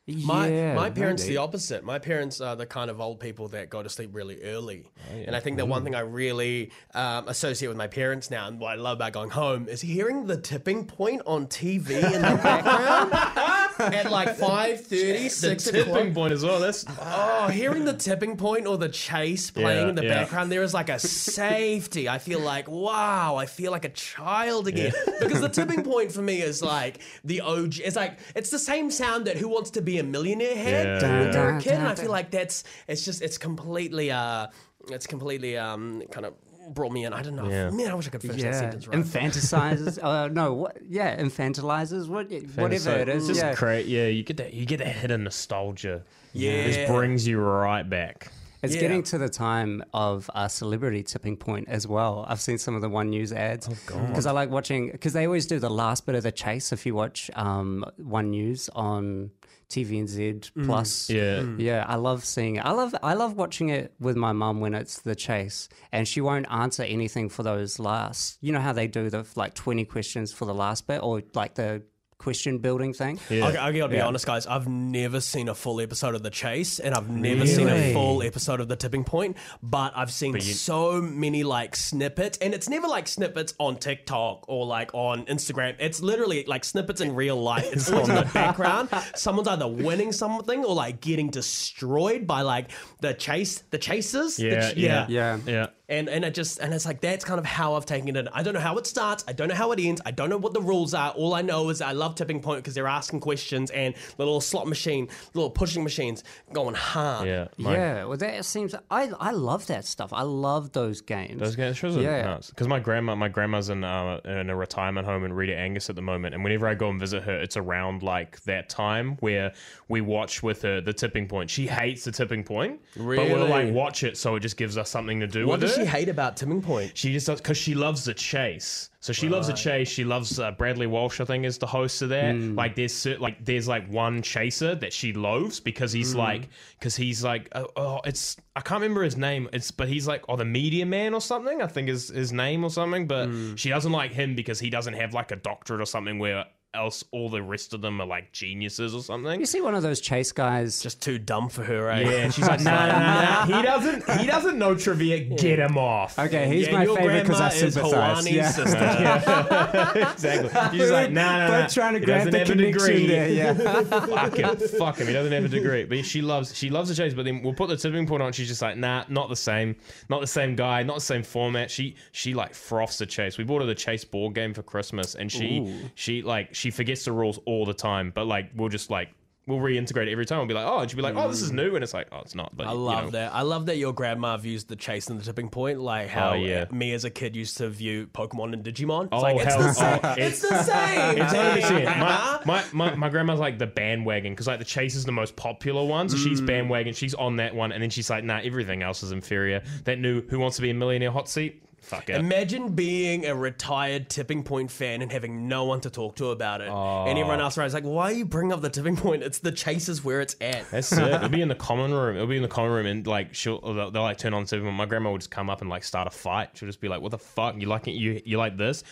My 0.08 0.48
yeah, 0.48 0.74
my 0.74 0.90
parents 0.90 1.22
maybe. 1.24 1.36
the 1.36 1.42
opposite. 1.42 1.84
My 1.84 2.00
parents 2.00 2.42
are 2.42 2.56
the 2.56 2.66
kind 2.66 2.90
of 2.90 3.00
old 3.00 3.20
people 3.20 3.50
that 3.50 3.70
go 3.70 3.84
to 3.84 3.88
sleep 3.90 4.10
really 4.14 4.42
early, 4.44 4.90
Oh, 5.12 5.16
and 5.16 5.36
I 5.36 5.40
think 5.40 5.58
that 5.58 5.68
one 5.68 5.84
thing 5.84 5.94
I 5.94 6.00
really 6.00 6.72
um, 6.96 7.28
associate 7.28 7.68
with 7.68 7.78
my 7.78 7.86
parents 7.88 8.32
now, 8.32 8.48
and 8.48 8.60
what 8.60 8.72
I 8.72 8.76
love 8.76 8.98
about 8.98 9.14
going 9.14 9.30
home, 9.30 9.70
is 9.70 9.80
hearing 9.80 10.26
the 10.26 10.38
tipping 10.38 10.86
point 10.88 11.22
on 11.28 11.46
TV 11.46 11.92
in 11.92 12.14
the 12.14 12.40
background 12.42 13.14
at 13.94 14.12
like 14.12 14.30
5.30, 14.38 15.30
6 15.30 15.68
o'clock. 15.68 16.14
point 16.14 16.34
as 16.34 16.44
well. 16.44 16.60
That's 16.60 16.84
Oh, 17.00 17.48
hearing 17.50 17.86
the 17.86 17.94
tipping 17.94 18.38
point 18.38 18.66
or 18.66 18.80
the 18.80 18.90
chase 18.90 19.52
playing 19.52 19.84
Yeah, 19.84 19.90
in 19.90 19.96
the 19.96 20.04
yeah. 20.06 20.22
background, 20.24 20.52
there 20.52 20.64
is 20.64 20.74
like 20.74 20.90
a 20.90 20.98
safety. 21.00 22.10
I 22.10 22.18
feel 22.18 22.40
like, 22.40 22.68
wow, 22.68 23.36
I 23.36 23.46
feel 23.46 23.72
like 23.72 23.86
a 23.86 23.90
child 23.90 24.68
again. 24.68 24.94
Because 25.20 25.42
the 25.42 25.50
tipping 25.50 25.84
point 25.84 26.12
for 26.12 26.22
me 26.24 26.42
is 26.42 26.62
like 26.64 27.02
the 27.24 27.42
OG. 27.42 27.80
It's 27.80 27.96
like, 27.96 28.18
it's 28.36 28.50
the 28.50 28.60
same 28.60 28.90
sound 28.90 29.26
that 29.26 29.38
Who 29.38 29.48
Wants 29.48 29.70
to 29.72 29.82
Be 29.82 29.91
a 30.00 30.04
Millionaire 30.04 30.56
had 30.56 31.02
Yeah, 31.02 31.22
when 31.24 31.34
you're 31.34 31.50
a 31.50 31.54
yeah. 31.54 31.60
kid. 31.60 31.74
And 31.74 31.88
I 31.88 31.96
feel 31.96 32.12
like 32.12 32.32
that's, 32.32 32.64
it's 32.88 33.04
just, 33.06 33.22
it's 33.22 33.38
completely, 33.38 34.12
uh, 34.12 34.48
it's 34.90 35.08
completely, 35.08 35.58
um, 35.58 36.02
kind 36.12 36.26
of 36.26 36.34
brought 36.74 36.92
me 36.92 37.06
in. 37.06 37.14
I 37.14 37.22
don't 37.22 37.36
know. 37.36 37.50
Yeah. 37.50 37.70
Man, 37.72 37.90
I 37.92 37.94
wish 37.96 38.08
I 38.08 38.12
could 38.12 38.22
finish 38.22 38.42
that 38.42 38.54
Yeah, 38.54 38.60
sentence 38.60 38.88
right. 38.88 38.98
infantilizes. 38.98 40.02
uh, 40.04 40.28
no, 40.28 40.54
what? 40.54 40.78
Yeah, 40.88 41.20
infantilizes. 41.20 42.08
What? 42.08 42.32
Whatever 42.56 42.92
it 43.00 43.10
is. 43.10 43.28
It's 43.30 43.40
just 43.40 43.42
yeah. 43.46 43.56
great. 43.56 43.86
Yeah, 43.88 44.08
you 44.08 44.24
get 44.24 44.38
that. 44.38 44.54
You 44.54 44.66
get 44.66 44.78
that 44.78 44.88
hit 44.96 45.12
of 45.12 45.20
nostalgia. 45.20 46.04
Yeah. 46.34 46.52
it 46.52 46.74
just 46.74 46.92
brings 46.92 47.28
you 47.28 47.40
right 47.40 47.88
back. 47.90 48.32
It's 48.64 48.76
Yeah. 48.76 48.82
getting 48.82 49.02
to 49.04 49.18
the 49.18 49.28
time 49.28 49.84
of 49.92 50.30
a 50.36 50.48
celebrity 50.48 51.02
tipping 51.02 51.36
point 51.36 51.68
as 51.68 51.88
well. 51.88 52.26
I've 52.30 52.40
seen 52.40 52.60
some 52.60 52.76
of 52.76 52.82
the 52.82 52.90
One 52.90 53.10
News 53.10 53.34
ads 53.34 53.68
because 53.68 54.28
I 54.28 54.32
like 54.32 54.52
watching 54.52 54.92
because 54.92 55.14
they 55.14 55.26
always 55.26 55.48
do 55.48 55.58
the 55.58 55.70
last 55.70 56.06
bit 56.06 56.14
of 56.14 56.22
the 56.24 56.32
chase. 56.32 56.72
If 56.72 56.86
you 56.86 56.94
watch 56.94 57.32
um, 57.36 57.84
One 57.98 58.30
News 58.30 58.70
on 58.76 59.32
TVNZ 59.72 60.52
mm. 60.52 60.66
Plus, 60.66 61.10
Yeah. 61.10 61.40
Mm. 61.40 61.60
yeah, 61.60 61.86
I 61.88 61.96
love 61.96 62.24
seeing 62.26 62.58
it. 62.58 62.66
I 62.66 62.72
love 62.72 62.94
I 63.02 63.14
love 63.14 63.36
watching 63.36 63.70
it 63.70 63.94
with 64.00 64.16
my 64.16 64.34
mum 64.34 64.60
when 64.60 64.74
it's 64.74 65.02
the 65.02 65.16
chase, 65.16 65.70
and 65.92 66.08
she 66.08 66.22
won't 66.22 66.46
answer 66.52 66.84
anything 66.84 67.30
for 67.30 67.44
those 67.44 67.80
last. 67.80 68.38
You 68.42 68.52
know 68.52 68.60
how 68.60 68.74
they 68.74 68.88
do 68.88 69.10
the 69.10 69.26
like 69.36 69.54
twenty 69.54 69.86
questions 69.86 70.32
for 70.34 70.46
the 70.46 70.54
last 70.54 70.88
bit, 70.88 71.02
or 71.02 71.24
like 71.34 71.56
the 71.56 71.84
question 72.22 72.60
building 72.60 72.94
thing. 72.94 73.20
Yeah. 73.30 73.48
Okay, 73.48 73.58
I 73.58 73.72
gotta 73.72 73.90
be 73.90 73.96
Yeah. 73.98 74.08
honest, 74.08 74.26
guys. 74.26 74.46
I've 74.48 74.68
never 74.68 75.20
seen 75.20 75.50
a 75.50 75.56
full 75.56 75.82
episode 75.82 76.16
of 76.16 76.24
The 76.24 76.30
Chase, 76.30 76.80
and 76.80 76.94
I've 76.96 77.10
never 77.10 77.46
seen 77.48 77.68
a 77.68 77.94
full 77.94 78.22
episode 78.24 78.60
of 78.62 78.68
The 78.68 78.76
Tipping 78.76 79.04
Point. 79.04 79.38
But 79.64 79.94
I've 79.96 80.12
seen 80.12 80.34
you- 80.36 80.42
so 80.42 81.02
many 81.02 81.44
like 81.44 81.76
snippets, 81.76 82.38
and 82.38 82.54
it's 82.54 82.70
never 82.70 82.88
like 82.88 83.08
snippets 83.08 83.54
on 83.60 83.78
TikTok 83.78 84.46
or 84.48 84.66
like 84.66 84.92
on 84.94 85.26
Instagram. 85.26 85.76
It's 85.80 86.02
literally 86.02 86.46
like 86.46 86.64
snippets 86.64 87.02
in 87.02 87.16
real 87.16 87.42
life. 87.42 87.68
It's 87.74 87.90
always 87.92 88.10
in 88.10 88.16
the 88.16 88.30
background. 88.34 88.90
Someone's 89.16 89.48
either 89.48 89.68
winning 89.68 90.12
something 90.12 90.64
or 90.64 90.76
like 90.76 91.02
getting 91.02 91.30
destroyed 91.30 92.28
by 92.28 92.42
like 92.42 92.72
the 93.02 93.14
chase, 93.14 93.64
the 93.72 93.78
chasers. 93.78 94.36
The 94.38 94.46
Yeah, 94.46 94.74
yeah, 94.76 95.06
Yeah. 95.10 95.38
yeah. 95.46 95.68
And 95.92 96.10
and 96.10 96.26
it 96.26 96.34
just 96.34 96.60
and 96.60 96.74
it's 96.74 96.86
like 96.86 97.02
that's 97.02 97.24
kind 97.26 97.38
of 97.40 97.46
how 97.46 97.76
I've 97.76 97.86
taken 97.86 98.16
it. 98.16 98.28
I 98.34 98.42
don't 98.42 98.54
know 98.56 98.60
how 98.60 98.78
it 98.78 98.88
starts. 98.88 99.24
I 99.28 99.34
don't 99.34 99.50
know 99.50 99.56
how 99.56 99.72
it 99.74 99.80
ends. 99.80 100.02
I 100.06 100.12
don't 100.12 100.30
know 100.30 100.38
what 100.38 100.54
the 100.54 100.62
rules 100.62 100.94
are. 100.94 101.12
All 101.12 101.34
I 101.36 101.42
know 101.42 101.70
is 101.70 101.82
I 101.82 101.92
love 101.92 102.16
tipping 102.16 102.42
point 102.42 102.60
because 102.64 102.74
they're 102.74 102.88
asking 102.88 103.20
questions 103.20 103.70
and 103.72 103.94
the 103.94 104.24
little 104.26 104.42
slot 104.42 104.68
machine, 104.68 105.10
little 105.34 105.52
pushing 105.52 105.84
machines 105.84 106.24
going 106.54 106.74
hard. 106.76 107.28
Yeah, 107.28 107.48
my- 107.58 107.74
yeah, 107.76 108.06
well, 108.06 108.18
that 108.18 108.46
seems. 108.46 108.74
I 108.90 109.12
I 109.20 109.32
love 109.32 109.68
that 109.68 109.86
stuff. 109.86 110.14
I 110.14 110.24
love 110.24 110.72
those 110.72 111.02
games. 111.02 111.40
Those 111.40 111.56
games 111.56 111.78
shows 111.78 111.98
are 111.98 112.02
Yeah. 112.02 112.24
nuts. 112.24 112.50
Because 112.50 112.68
my 112.68 112.80
grandma, 112.80 113.16
my 113.16 113.28
grandma's 113.28 113.70
in 113.70 113.84
uh, 113.84 114.22
in 114.26 114.50
a 114.50 114.56
retirement 114.56 115.06
home 115.06 115.26
in 115.26 115.34
Rita 115.34 115.56
Angus 115.56 115.90
at 115.90 115.96
the 115.96 116.02
moment, 116.02 116.34
and 116.34 116.44
whenever 116.44 116.68
I 116.68 116.74
go 116.74 116.90
and 116.90 117.00
visit 117.00 117.24
her, 117.24 117.36
it's 117.40 117.58
around 117.58 118.02
like 118.02 118.42
that 118.44 118.70
time 118.70 119.18
where 119.20 119.54
we 119.90 120.02
watch 120.02 120.42
with 120.42 120.62
her 120.62 120.80
the 120.82 120.94
tipping 120.94 121.28
point. 121.28 121.50
She 121.50 121.68
hates 121.68 122.06
the 122.06 122.12
tipping 122.12 122.44
point, 122.44 122.80
but 122.96 123.04
we'll 123.06 123.46
like 123.48 123.74
watch 123.74 124.04
it, 124.04 124.18
so 124.18 124.36
it 124.36 124.40
just 124.40 124.56
gives 124.58 124.78
us 124.78 124.90
something 124.90 125.20
to 125.20 125.28
do 125.28 125.46
What 125.46 125.60
with 125.60 125.70
does 125.70 125.76
she 125.76 125.81
hate 125.86 126.10
about 126.10 126.38
Tipping 126.38 126.62
Point? 126.62 126.98
She 126.98 127.14
just 127.14 127.28
does 127.28 127.40
because 127.40 127.58
she 127.58 127.74
loves 127.74 128.06
the 128.06 128.14
chase. 128.14 128.90
So 129.00 129.14
she 129.14 129.30
loves 129.30 129.48
the 129.48 129.54
chase. 129.54 129.90
She 129.90 130.04
loves 130.04 130.40
uh, 130.40 130.52
Bradley 130.52 130.86
Walsh. 130.86 131.20
I 131.20 131.26
think 131.26 131.44
is 131.44 131.58
the 131.58 131.66
host 131.66 132.02
of 132.04 132.10
that. 132.10 132.36
Hmm. 132.36 132.56
Like 132.56 132.76
there's 132.76 132.94
cer- 132.94 133.18
like 133.18 133.44
there's 133.44 133.68
like 133.68 133.88
one 133.90 134.22
chaser 134.22 134.76
that 134.76 134.94
she 134.94 135.14
loathes 135.14 135.60
because 135.60 135.92
he's 135.92 136.14
hmm. 136.14 136.20
like 136.20 136.50
because 136.80 136.96
he's 136.96 137.24
like 137.24 137.50
oh, 137.56 137.68
oh 137.76 138.02
it's 138.06 138.38
I 138.56 138.62
can't 138.62 138.82
remember 138.82 139.04
his 139.04 139.18
name. 139.18 139.50
It's 139.54 139.72
but 139.72 139.88
he's 139.88 140.08
like 140.08 140.24
oh 140.30 140.36
the 140.36 140.46
media 140.46 140.86
man 140.86 141.14
or 141.14 141.22
something. 141.22 141.62
I 141.62 141.68
think 141.68 141.90
is 141.90 142.10
his 142.10 142.32
name 142.32 142.64
or 142.64 142.70
something. 142.70 143.08
But 143.08 143.28
hmm. 143.28 143.56
she 143.56 143.70
doesn't 143.70 143.92
like 143.92 144.12
him 144.12 144.36
because 144.36 144.60
he 144.60 144.70
doesn't 144.70 144.94
have 144.94 145.14
like 145.14 145.32
a 145.32 145.36
doctorate 145.36 145.82
or 145.82 145.86
something 145.86 146.20
where 146.20 146.46
else 146.74 147.04
all 147.12 147.30
the 147.30 147.42
rest 147.44 147.74
of 147.74 147.82
them 147.82 148.00
are 148.00 148.08
like 148.08 148.32
geniuses 148.32 148.96
or 148.96 149.02
something. 149.04 149.40
You 149.40 149.46
see 149.46 149.60
one 149.62 149.76
of 149.76 149.84
those 149.84 150.00
chase 150.00 150.32
guys. 150.32 150.82
Just 150.82 151.02
too 151.02 151.20
dumb 151.20 151.50
for 151.50 151.64
her, 151.64 151.90
eh? 151.90 152.00
Yeah, 152.00 152.30
she's 152.30 152.48
like, 152.48 152.62
nah, 152.62 152.86
nah, 152.88 153.00
nah, 153.00 153.46
nah. 153.46 153.58
He 153.58 153.62
doesn't. 153.62 154.20
He 154.20 154.26
doesn't 154.28 154.58
know 154.58 154.76
trivia. 154.76 155.20
Get 155.20 155.60
him 155.60 155.78
off. 155.78 156.18
Okay, 156.18 156.48
he's 156.48 156.68
Yeah, 156.68 156.74
my 156.74 156.84
your 156.84 156.96
favorite 156.98 157.24
because 157.24 157.42
I 157.42 157.50
grandma 157.50 157.66
is 157.68 157.74
sympathize. 157.74 158.26
Hawani's 158.26 158.32
Yeah. 158.32 158.52
sister. 158.52 160.02
exactly. 160.12 160.80
She's 160.80 160.92
like, 160.92 161.12
nah, 161.12 161.38
nah, 161.38 161.48
nah. 161.48 161.62
Both 161.64 161.74
trying 161.74 161.94
to 161.94 162.00
He 162.00 162.06
grab 162.06 162.18
doesn't 162.26 162.32
the 162.32 162.40
have 162.40 162.50
a 162.50 162.52
connection 162.52 162.86
degree. 162.96 163.08
there. 163.08 163.30
Yeah. 163.30 163.54
fuck 163.84 164.36
him, 164.38 164.58
fuck 164.78 164.98
him. 164.98 165.08
He 165.08 165.14
doesn't 165.14 165.32
have 165.32 165.46
a 165.46 165.50
degree, 165.50 165.84
but 165.84 166.06
she 166.06 166.22
loves 166.22 166.56
she 166.56 166.70
loves 166.70 166.90
the 166.90 166.96
chase. 166.96 167.14
But 167.14 167.26
then 167.26 167.42
we'll 167.42 167.54
put 167.54 167.70
the 167.70 167.78
tipping 167.78 168.08
point 168.08 168.24
on. 168.24 168.32
She's 168.34 168.48
just 168.48 168.62
like, 168.62 168.78
nah, 168.78 169.04
not 169.10 169.30
the 169.30 169.36
same, 169.36 169.76
not 170.10 170.22
the 170.22 170.28
same 170.28 170.56
guy, 170.56 170.84
not 170.84 170.96
the 170.96 171.02
same 171.02 171.24
format. 171.24 171.70
She 171.70 171.96
she 172.12 172.34
like 172.34 172.54
froths 172.54 172.98
the 172.98 173.06
chase. 173.06 173.38
We 173.38 173.44
bought 173.44 173.62
her 173.62 173.68
the 173.68 173.76
chase 173.76 174.06
board 174.06 174.36
game 174.36 174.54
for 174.54 174.64
Christmas, 174.64 175.16
and 175.16 175.32
she 175.32 175.90
she 175.96 176.22
like 176.22 176.56
she 176.62 176.72
forgets 176.72 177.06
the 177.06 177.12
rules 177.12 177.40
all 177.46 177.66
the 177.66 177.74
time. 177.74 178.12
But 178.14 178.28
like 178.28 178.52
we'll 178.56 178.70
just 178.70 178.90
like 178.90 179.10
we'll 179.48 179.60
reintegrate 179.60 180.08
it 180.08 180.12
every 180.12 180.26
time. 180.26 180.38
We'll 180.38 180.48
be 180.48 180.54
like, 180.54 180.68
oh, 180.68 180.80
and 180.80 180.90
she'll 180.90 180.98
be 180.98 181.02
like, 181.02 181.16
oh, 181.16 181.28
this 181.28 181.42
is 181.42 181.52
mm. 181.52 181.56
new, 181.56 181.76
and 181.76 181.84
it's 181.84 181.94
like, 181.94 182.08
oh, 182.12 182.20
it's 182.20 182.36
not. 182.36 182.56
But 182.56 182.68
I 182.68 182.74
you 182.74 182.78
love 182.78 183.06
know. 183.06 183.10
that. 183.12 183.34
I 183.34 183.42
love 183.42 183.66
that 183.66 183.78
your 183.78 183.92
grandma 183.92 184.38
views 184.38 184.66
the 184.66 184.76
chase 184.76 185.08
and 185.08 185.20
the 185.20 185.26
tipping 185.26 185.50
point, 185.50 185.80
like 185.80 186.08
oh, 186.08 186.10
how 186.10 186.30
Oh, 186.32 186.34
yeah. 186.36 186.66
me 186.72 186.94
as 186.94 187.04
a 187.04 187.10
kid 187.10 187.36
used 187.36 187.58
to 187.58 187.70
view 187.70 188.08
Pokemon 188.08 188.54
and 188.54 188.64
Digimon. 188.64 189.06
It's 189.06 189.14
Oh, 189.14 189.22
like 189.22 189.38
it's 189.38 189.46
hell- 189.46 189.64
the 189.64 189.74
same. 189.74 190.00
oh, 190.04 190.16
it's, 190.18 190.42
the 190.42 190.64
same. 190.64 191.18
It's 191.18 191.34
hundred 191.34 191.62
percent. 191.62 191.86
My, 192.00 192.40
my, 192.46 192.64
my, 192.72 192.96
my 192.96 193.10
grandma's 193.10 193.40
like 193.40 193.58
the 193.58 193.68
bandwagon 193.68 194.34
because 194.34 194.48
like 194.48 194.60
the 194.60 194.66
chase 194.66 194.96
is 194.96 195.06
the 195.06 195.12
most 195.12 195.36
popular 195.36 195.84
one, 195.84 196.08
so 196.08 196.18
she's 196.18 196.40
mm. 196.40 196.46
bandwagon. 196.46 196.94
She's 196.94 197.16
on 197.16 197.38
that 197.38 197.56
one, 197.56 197.72
and 197.72 197.82
then 197.82 197.90
she's 197.90 198.10
like, 198.10 198.24
nah, 198.24 198.40
everything 198.44 198.84
else 198.84 199.02
is 199.04 199.12
inferior. 199.12 199.64
That 199.86 200.00
new 200.00 200.22
Who 200.28 200.40
Wants 200.40 200.58
to 200.58 200.62
Be 200.62 200.70
a 200.70 200.74
Millionaire 200.74 201.12
hot 201.12 201.28
seat, 201.28 201.64
fuck 201.82 202.10
it. 202.10 202.16
Imagine 202.16 202.74
being 202.74 203.26
a 203.26 203.36
retired 203.36 204.10
tipping 204.10 204.44
point 204.44 204.72
fan 204.72 205.02
and 205.02 205.12
having 205.12 205.48
no 205.48 205.66
one 205.66 205.82
to 205.82 205.90
talk 205.90 206.16
to 206.16 206.30
about 206.30 206.62
it. 206.62 206.70
Oh. 206.70 207.06
And 207.08 207.18
everyone 207.18 207.42
else 207.42 207.58
around 207.58 207.68
is 207.68 207.74
like, 207.74 207.84
why 207.84 208.12
are 208.12 208.14
you 208.14 208.26
bringing 208.26 208.54
up 208.54 208.62
the 208.62 208.70
tipping 208.70 208.96
point? 208.96 209.24
It's 209.24 209.40
the 209.40 209.52
chase 209.52 209.90
is 209.90 210.04
where 210.04 210.22
it's 210.22 210.36
at. 210.40 210.70
That's 210.72 210.92
it. 210.92 211.00
It'll 211.14 211.30
be 211.30 211.42
in 211.42 211.48
the 211.48 211.56
common 211.56 211.94
room. 211.94 212.16
It'll 212.16 212.28
be 212.28 212.38
in 212.38 212.44
the 212.44 212.48
common 212.48 212.72
room, 212.72 212.86
and 212.86 213.06
like 213.06 213.34
she'll 213.34 213.60
they'll, 213.60 213.92
they'll 213.92 214.02
like 214.04 214.18
turn 214.18 214.34
on 214.34 214.46
TV. 214.46 214.72
My 214.72 214.86
grandma 214.86 215.12
will 215.12 215.18
just 215.18 215.32
come 215.32 215.50
up 215.50 215.62
and 215.62 215.70
like 215.70 215.84
start 215.84 216.08
a 216.08 216.12
fight. 216.12 216.52
She'll 216.54 216.70
just 216.70 216.82
be 216.82 216.88
like, 216.88 217.02
"What 217.02 217.12
the 217.12 217.18
fuck? 217.18 217.60
You 217.60 217.68
like 217.68 217.88
it? 217.88 217.92
You 217.92 218.22
you 218.24 218.38
like 218.38 218.58
this, 218.58 218.84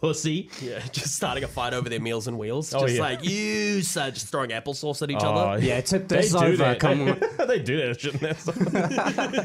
pussy?" 0.00 0.50
Yeah, 0.62 0.80
just 0.92 1.14
starting 1.16 1.44
a 1.44 1.48
fight 1.48 1.74
over 1.74 1.88
their 1.88 2.00
meals 2.00 2.26
and 2.28 2.38
wheels. 2.38 2.72
Oh, 2.74 2.80
just 2.82 2.96
yeah. 2.96 3.02
like, 3.02 3.24
you, 3.24 3.82
sir, 3.82 4.10
just 4.10 4.28
throwing 4.28 4.50
applesauce 4.50 5.02
at 5.02 5.10
each 5.10 5.18
Oh, 5.20 5.28
other. 5.34 5.64
Yeah, 5.64 5.80
tip 5.80 6.08
They 6.08 6.16
this 6.18 6.32
do 6.32 6.38
over. 6.38 6.56
that. 6.56 6.80
Come 6.80 7.08
on. 7.08 7.20
they 7.48 7.58
do 7.60 7.76
that 7.86 8.00
shit 8.00 8.14
in 8.14 8.20
that 8.20 8.38
stuff. 8.38 8.56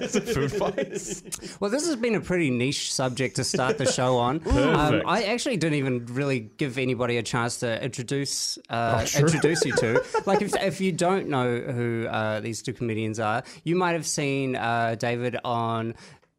it's 0.01 0.15
a 0.15 0.21
food 0.21 0.51
fight. 0.51 1.53
Well, 1.59 1.69
this 1.71 1.85
has 1.87 1.95
been 1.95 2.15
a 2.15 2.21
pretty 2.21 2.49
niche 2.49 2.91
subject 2.93 3.35
to 3.37 3.43
start 3.43 3.77
the 3.77 3.85
show 3.91 4.17
on. 4.17 4.41
Um, 4.53 4.89
Perfect. 4.91 5.05
I 5.07 5.23
actually 5.23 5.57
didn't 5.57 5.77
even 5.77 6.05
really 6.07 6.39
give 6.39 6.77
anybody 6.77 7.17
a 7.17 7.23
chance 7.23 7.57
to 7.59 7.83
introduce 7.83 8.57
uh, 8.69 8.99
Oh, 9.01 9.05
true. 9.05 9.21
introduce 9.25 9.65
you 9.65 9.73
to. 9.73 10.03
Like, 10.25 10.41
if, 10.41 10.55
if 10.61 10.79
you 10.81 10.91
don't 10.91 11.27
know 11.27 11.59
who 11.59 12.07
uh, 12.07 12.39
these 12.39 12.61
two 12.61 12.73
comedians 12.73 13.19
are, 13.19 13.43
you 13.63 13.75
might 13.75 13.93
have 13.93 14.05
seen 14.07 14.55
uh, 14.55 14.95
David 14.97 15.37
on. 15.43 15.95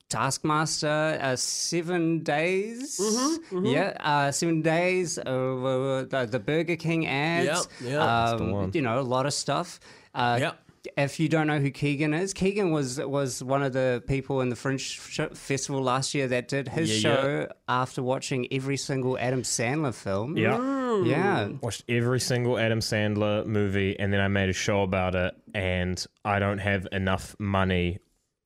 Taskmaster, 0.09 1.19
uh, 1.21 1.37
seven 1.37 2.23
days. 2.23 2.99
Mm-hmm, 3.01 3.67
Yeah, 3.67 3.97
uh, 4.01 4.31
seven 4.33 4.63
days. 4.63 5.19
Uh, 5.19 6.07
the, 6.09 6.29
the 6.31 6.39
Burger 6.39 6.77
King 6.77 7.07
ads. 7.07 7.47
Yep, 7.47 7.91
yep. 7.91 8.01
That's 8.01 8.33
the 8.41 8.55
Um. 8.55 8.71
You 8.75 8.83
know, 8.83 9.01
a 9.01 9.03
lot 9.03 9.27
of 9.27 9.35
stuff. 9.35 9.81
Uh, 10.15 10.39
Yep. 10.41 10.59
if 10.97 11.19
you 11.19 11.29
don't 11.29 11.47
know 11.47 11.59
who 11.59 11.71
Keegan 11.71 12.15
is, 12.15 12.33
Keegan 12.35 12.71
was 12.71 13.01
was 13.01 13.43
one 13.43 13.63
of 13.63 13.73
the 13.73 14.03
people 14.07 14.41
in 14.43 14.51
the 14.51 14.57
Fringe 14.57 14.99
Festival 15.35 15.83
last 15.83 16.15
year 16.15 16.29
that 16.29 16.49
did 16.49 16.69
his 16.69 17.03
Yeah, 17.03 17.15
show 17.15 17.49
after 17.69 18.03
watching 18.03 18.47
every 18.53 18.77
single 18.77 19.19
Adam 19.19 19.43
Sandler 19.43 19.95
film. 19.95 20.37
Yeah. 20.37 21.03
yeah. 21.05 21.49
Watched 21.63 21.85
every 21.89 22.21
single 22.21 22.59
Adam 22.59 22.81
Sandler 22.81 23.45
movie, 23.47 23.99
and 23.99 24.13
then 24.13 24.21
I 24.21 24.29
made 24.29 24.49
a 24.51 24.53
show 24.53 24.83
about 24.83 25.15
it. 25.15 25.35
And 25.55 26.05
I 26.25 26.39
don't 26.39 26.59
have 26.59 26.87
enough 26.93 27.35
money 27.39 27.99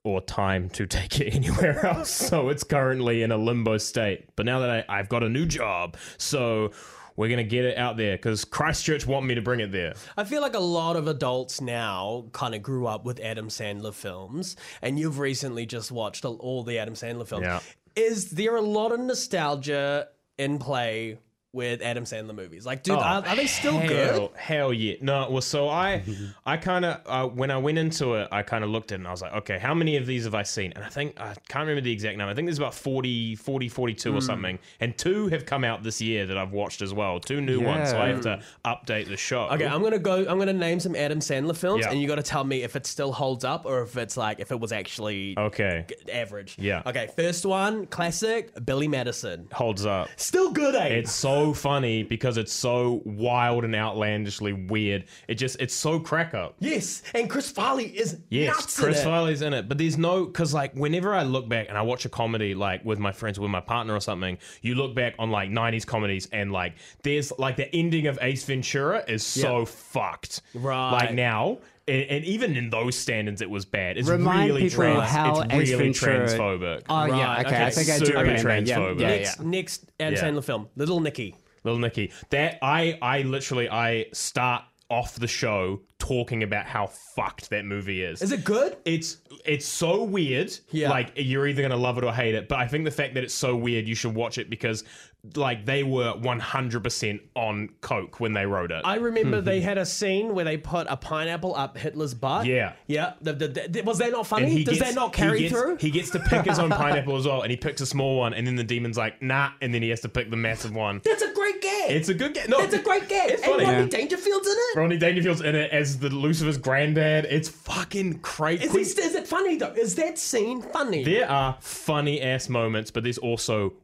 or 0.08 0.20
time 0.22 0.68
to 0.70 0.86
take 0.86 1.20
it 1.20 1.34
anywhere 1.34 1.84
else, 1.84 2.10
so 2.10 2.48
it's 2.48 2.64
currently 2.64 3.22
in 3.22 3.30
a 3.30 3.36
limbo 3.36 3.78
state. 3.78 4.24
But 4.36 4.46
now 4.46 4.60
that 4.60 4.70
I, 4.70 4.84
I've 4.98 5.08
got 5.08 5.22
a 5.22 5.28
new 5.28 5.46
job, 5.46 5.96
so 6.16 6.70
we're 7.16 7.28
gonna 7.28 7.44
get 7.44 7.64
it 7.64 7.76
out 7.76 7.96
there 7.96 8.16
because 8.16 8.44
Christchurch 8.44 9.06
want 9.06 9.26
me 9.26 9.34
to 9.34 9.42
bring 9.42 9.60
it 9.60 9.70
there. 9.72 9.94
I 10.16 10.24
feel 10.24 10.40
like 10.40 10.54
a 10.54 10.60
lot 10.60 10.96
of 10.96 11.08
adults 11.08 11.60
now 11.60 12.26
kind 12.32 12.54
of 12.54 12.62
grew 12.62 12.86
up 12.86 13.04
with 13.04 13.20
Adam 13.20 13.48
Sandler 13.48 13.92
films, 13.92 14.56
and 14.82 14.98
you've 14.98 15.18
recently 15.18 15.66
just 15.66 15.92
watched 15.92 16.24
all- 16.24 16.36
all 16.36 16.62
the 16.62 16.78
Adam 16.78 16.94
Sandler 16.94 17.26
films. 17.26 17.44
Yeah. 17.44 17.60
Is 17.96 18.30
there 18.30 18.56
a 18.56 18.60
lot 18.62 18.92
of 18.92 19.00
nostalgia 19.00 20.08
in 20.38 20.58
play 20.58 21.18
with 21.52 21.80
Adam 21.82 22.04
Sandler 22.04 22.34
movies? 22.34 22.66
Like, 22.66 22.82
dude, 22.82 22.96
are, 22.98 23.24
are 23.26 23.36
they 23.36 23.46
still 23.46 23.76
Oh, 23.76 23.78
hell, 23.80 23.88
good? 24.28 24.30
Hell 24.36 24.72
yeah. 24.72 24.94
No, 25.00 25.28
well, 25.30 25.40
so 25.40 25.68
I, 25.68 26.02
I 26.46 26.56
kind 26.56 26.84
of 26.84 27.00
uh, 27.06 27.26
when 27.28 27.50
I 27.50 27.56
went 27.58 27.78
into 27.78 28.14
it, 28.14 28.28
I 28.30 28.42
kind 28.42 28.64
of 28.64 28.70
looked 28.70 28.92
at 28.92 28.96
it 28.96 28.98
and 29.00 29.08
I 29.08 29.10
was 29.10 29.22
like, 29.22 29.32
okay, 29.32 29.58
how 29.58 29.72
many 29.74 29.96
of 29.96 30.06
these 30.06 30.24
have 30.24 30.34
I 30.34 30.42
seen? 30.42 30.72
And 30.76 30.84
I 30.84 30.88
think 30.88 31.18
I 31.20 31.34
can't 31.48 31.66
remember 31.66 31.80
the 31.80 31.92
exact 31.92 32.18
number. 32.18 32.30
I 32.30 32.34
think 32.34 32.46
there's 32.46 32.58
about 32.58 32.74
40, 32.74 33.36
40, 33.36 33.68
42 33.68 34.10
Hmm. 34.10 34.16
or 34.16 34.20
something, 34.20 34.58
and 34.80 34.96
two 34.98 35.28
have 35.28 35.46
come 35.46 35.64
out 35.64 35.82
this 35.82 36.00
year 36.00 36.26
that 36.26 36.36
I've 36.36 36.52
watched 36.52 36.82
as 36.82 36.92
well. 36.92 37.18
Two 37.20 37.40
new 37.40 37.60
ones, 37.60 37.90
so 37.90 37.98
I 38.00 38.08
have 38.08 38.20
to 38.22 38.40
update 38.64 39.08
the 39.08 39.16
show. 39.16 39.42
Okay, 39.50 39.66
I'm 39.66 39.82
gonna 39.82 39.98
go. 39.98 40.26
I'm 40.28 40.38
gonna 40.38 40.52
name 40.52 40.80
some 40.80 40.94
Adam 40.96 41.20
Sandler 41.20 41.56
films, 41.56 41.84
Yeah. 41.84 41.92
and 41.92 42.00
you 42.00 42.06
got 42.08 42.16
to 42.16 42.22
tell 42.22 42.44
me 42.44 42.62
if 42.62 42.76
it 42.76 42.86
still 42.86 43.12
holds 43.12 43.44
up 43.44 43.64
or 43.66 43.82
if 43.82 43.96
it's 43.96 44.16
like 44.16 44.40
if 44.40 44.50
it 44.52 44.58
was 44.60 44.72
actually 44.72 45.34
Okay, 45.38 45.86
average. 46.12 46.56
Yeah. 46.58 46.82
Okay, 46.86 47.08
first 47.16 47.46
one, 47.46 47.86
classic, 47.86 48.52
Billy 48.64 48.88
Madison. 48.88 49.48
holds 49.52 49.86
up. 49.86 50.08
Still 50.16 50.50
good, 50.52 50.74
eh? 50.74 50.86
It's 50.88 51.12
so 51.12 51.37
funny 51.54 52.02
because 52.02 52.36
it's 52.36 52.52
so 52.52 53.02
wild 53.04 53.64
and 53.64 53.74
outlandishly 53.74 54.52
weird. 54.52 55.04
It 55.28 55.34
just 55.36 55.60
it's 55.60 55.74
so 55.74 55.98
crack 56.00 56.34
up. 56.34 56.56
yes, 56.60 57.02
and 57.14 57.28
Chris 57.30 57.50
Farley 57.50 57.86
is 57.86 58.18
Yes, 58.30 58.54
nuts 58.54 58.78
Chris 58.78 58.96
in 58.98 59.02
it. 59.02 59.04
Farley's 59.04 59.42
in 59.42 59.52
it, 59.54 59.68
but 59.68 59.78
there's 59.78 59.98
no 59.98 60.24
because 60.26 60.52
like 60.54 60.74
whenever 60.74 61.14
I 61.14 61.22
look 61.22 61.48
back 61.48 61.68
and 61.68 61.76
I 61.78 61.82
watch 61.82 62.04
a 62.04 62.08
comedy 62.08 62.54
like 62.54 62.84
with 62.84 62.98
my 62.98 63.12
friends, 63.12 63.38
with 63.40 63.50
my 63.50 63.60
partner 63.60 63.94
or 63.94 64.00
something, 64.00 64.38
you 64.62 64.74
look 64.74 64.94
back 64.94 65.14
on 65.18 65.30
like 65.30 65.50
'90s 65.50 65.86
comedies 65.86 66.28
and 66.32 66.52
like 66.52 66.74
there's 67.02 67.32
like 67.38 67.56
the 67.56 67.74
ending 67.74 68.06
of 68.06 68.18
Ace 68.22 68.44
Ventura 68.44 69.04
is 69.08 69.24
so 69.24 69.60
Yeah. 69.60 69.64
fucked, 69.66 70.42
Right. 70.54 70.90
Like 70.92 71.14
now, 71.14 71.58
and, 71.88 72.10
and 72.10 72.24
even 72.24 72.56
in 72.56 72.70
those 72.70 72.96
standards, 72.96 73.40
it 73.42 73.50
was 73.50 73.64
bad. 73.64 73.96
It's 73.98 74.08
Remind 74.08 74.48
really 74.50 74.62
people 74.64 74.84
trans, 74.84 75.10
how 75.10 75.40
it's 75.40 75.52
Ace 75.54 75.70
really 75.70 75.84
Ventura- 75.92 76.26
transphobic. 76.26 76.82
Oh 76.88 77.04
yeah. 77.06 77.24
Right, 77.24 77.46
Okay. 77.46 77.54
okay. 77.56 77.64
I 77.64 77.70
think 77.70 77.88
I 77.90 77.98
do 77.98 78.06
Super 78.06 78.18
remember. 78.20 78.48
Yeah, 78.60 78.76
transphobic. 78.76 79.00
yeah, 79.00 79.08
yeah. 79.08 79.14
Next, 79.14 79.40
next 79.40 79.84
Adam 79.98 80.14
Yeah. 80.14 80.22
Sandler 80.22 80.44
film, 80.44 80.68
Little 80.76 81.00
Nicky. 81.00 81.34
Little 81.64 81.80
Nicky. 81.80 82.12
That 82.30 82.58
I 82.62 82.98
I 83.02 83.22
literally 83.22 83.68
I 83.68 84.06
start 84.12 84.62
off 84.90 85.16
the 85.16 85.26
show 85.28 85.80
talking 85.98 86.42
about 86.42 86.64
how 86.64 86.86
fucked 86.86 87.50
that 87.50 87.62
movie 87.66 88.02
is. 88.02 88.22
Is 88.22 88.32
it 88.32 88.42
good? 88.44 88.76
It's 88.86 89.18
it's 89.44 89.66
so 89.66 90.02
weird. 90.02 90.56
Yeah. 90.70 90.88
Like 90.88 91.12
you're 91.16 91.46
either 91.46 91.60
gonna 91.60 91.76
love 91.76 91.98
it 91.98 92.04
or 92.04 92.12
hate 92.14 92.34
it. 92.34 92.48
But 92.48 92.58
I 92.58 92.68
think 92.68 92.84
the 92.84 92.90
fact 92.90 93.12
that 93.14 93.22
it's 93.24 93.34
so 93.34 93.54
weird, 93.54 93.86
you 93.86 93.94
should 93.94 94.14
watch 94.14 94.38
it 94.38 94.48
because 94.48 94.84
like 95.34 95.66
they 95.66 95.82
were 95.82 96.14
100% 96.14 97.20
on 97.34 97.70
coke 97.80 98.20
when 98.20 98.32
they 98.34 98.46
wrote 98.46 98.70
it. 98.70 98.82
I 98.84 98.96
remember 98.96 99.40
they 99.40 99.58
mm-hmm. 99.58 99.68
had 99.68 99.78
a 99.78 99.84
scene 99.84 100.34
where 100.34 100.44
they 100.44 100.56
put 100.56 100.86
a 100.88 100.96
pineapple 100.96 101.54
up 101.56 101.76
Hitler's 101.76 102.14
butt. 102.14 102.46
Yeah. 102.46 102.74
yeah. 102.86 103.14
The, 103.20 103.32
the, 103.32 103.48
the- 103.68 103.82
was 103.82 103.98
that 103.98 104.12
not 104.12 104.18
And 104.18 104.26
funny? 104.26 104.50
he 104.50 104.64
Does 104.64 104.78
gets- 104.78 104.90
that 104.90 104.94
not 104.94 105.14
he 105.14 105.20
carry 105.22 105.38
gets- 105.40 105.52
through? 105.52 105.76
He 105.76 105.90
gets 105.90 106.10
to 106.10 106.20
pick 106.20 106.46
his 106.46 106.58
own 106.58 106.70
pineapple 106.70 107.16
as 107.16 107.26
well, 107.26 107.42
and 107.42 107.50
he 107.50 107.56
picks 107.56 107.80
a 107.80 107.86
small 107.86 108.16
one, 108.18 108.32
and 108.32 108.46
then 108.46 108.54
the 108.54 108.64
demon's 108.64 108.96
like, 108.96 109.20
nah, 109.20 109.50
and 109.60 109.74
then 109.74 109.82
he 109.82 109.88
has 109.90 110.00
to 110.00 110.08
pick 110.08 110.30
the 110.30 110.36
massive 110.36 110.74
one. 110.74 111.00
That's 111.04 111.22
a 111.22 111.32
great 111.34 111.60
gag. 111.60 111.90
It's 111.90 112.08
a 112.08 112.14
good 112.14 112.34
game. 112.34 112.46
No, 112.48 112.60
It's 112.60 112.74
a 112.74 112.78
great 112.78 113.08
gag. 113.08 113.30
It's 113.30 113.42
and 113.42 113.52
funny. 113.52 113.64
Rodney 113.64 113.80
Yeah. 113.82 113.88
Dangerfield's 113.88 114.46
in 114.46 114.54
it. 114.56 114.78
Ronnie 114.78 114.98
Dangerfield's 114.98 115.40
in 115.40 115.54
it 115.54 115.72
as 115.72 115.98
the 115.98 116.10
Lucifer's 116.10 116.58
granddad. 116.58 117.26
It's 117.26 117.48
fucking 117.48 118.20
crazy. 118.20 118.64
Is, 118.64 118.94
this, 118.94 118.98
is 118.98 119.14
it 119.14 119.26
funny 119.26 119.56
though? 119.56 119.72
Is 119.72 119.96
that 119.96 120.18
scene 120.18 120.62
funny? 120.62 121.02
There 121.04 121.28
are 121.28 121.56
funny 121.60 122.20
ass 122.20 122.48
moments, 122.48 122.90
but 122.90 123.02
there's 123.02 123.18
also 123.18 123.74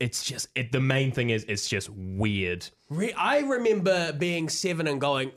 it's 0.00 0.24
just 0.24 0.48
it, 0.54 0.72
the 0.72 0.80
main 0.80 1.10
thing 1.12 1.30
is 1.30 1.44
it's 1.48 1.68
just 1.68 1.88
weird. 1.90 2.68
Re- 2.90 3.12
I 3.14 3.38
remember 3.40 4.12
being 4.12 4.48
seven 4.48 4.86
and 4.86 5.00
going, 5.00 5.32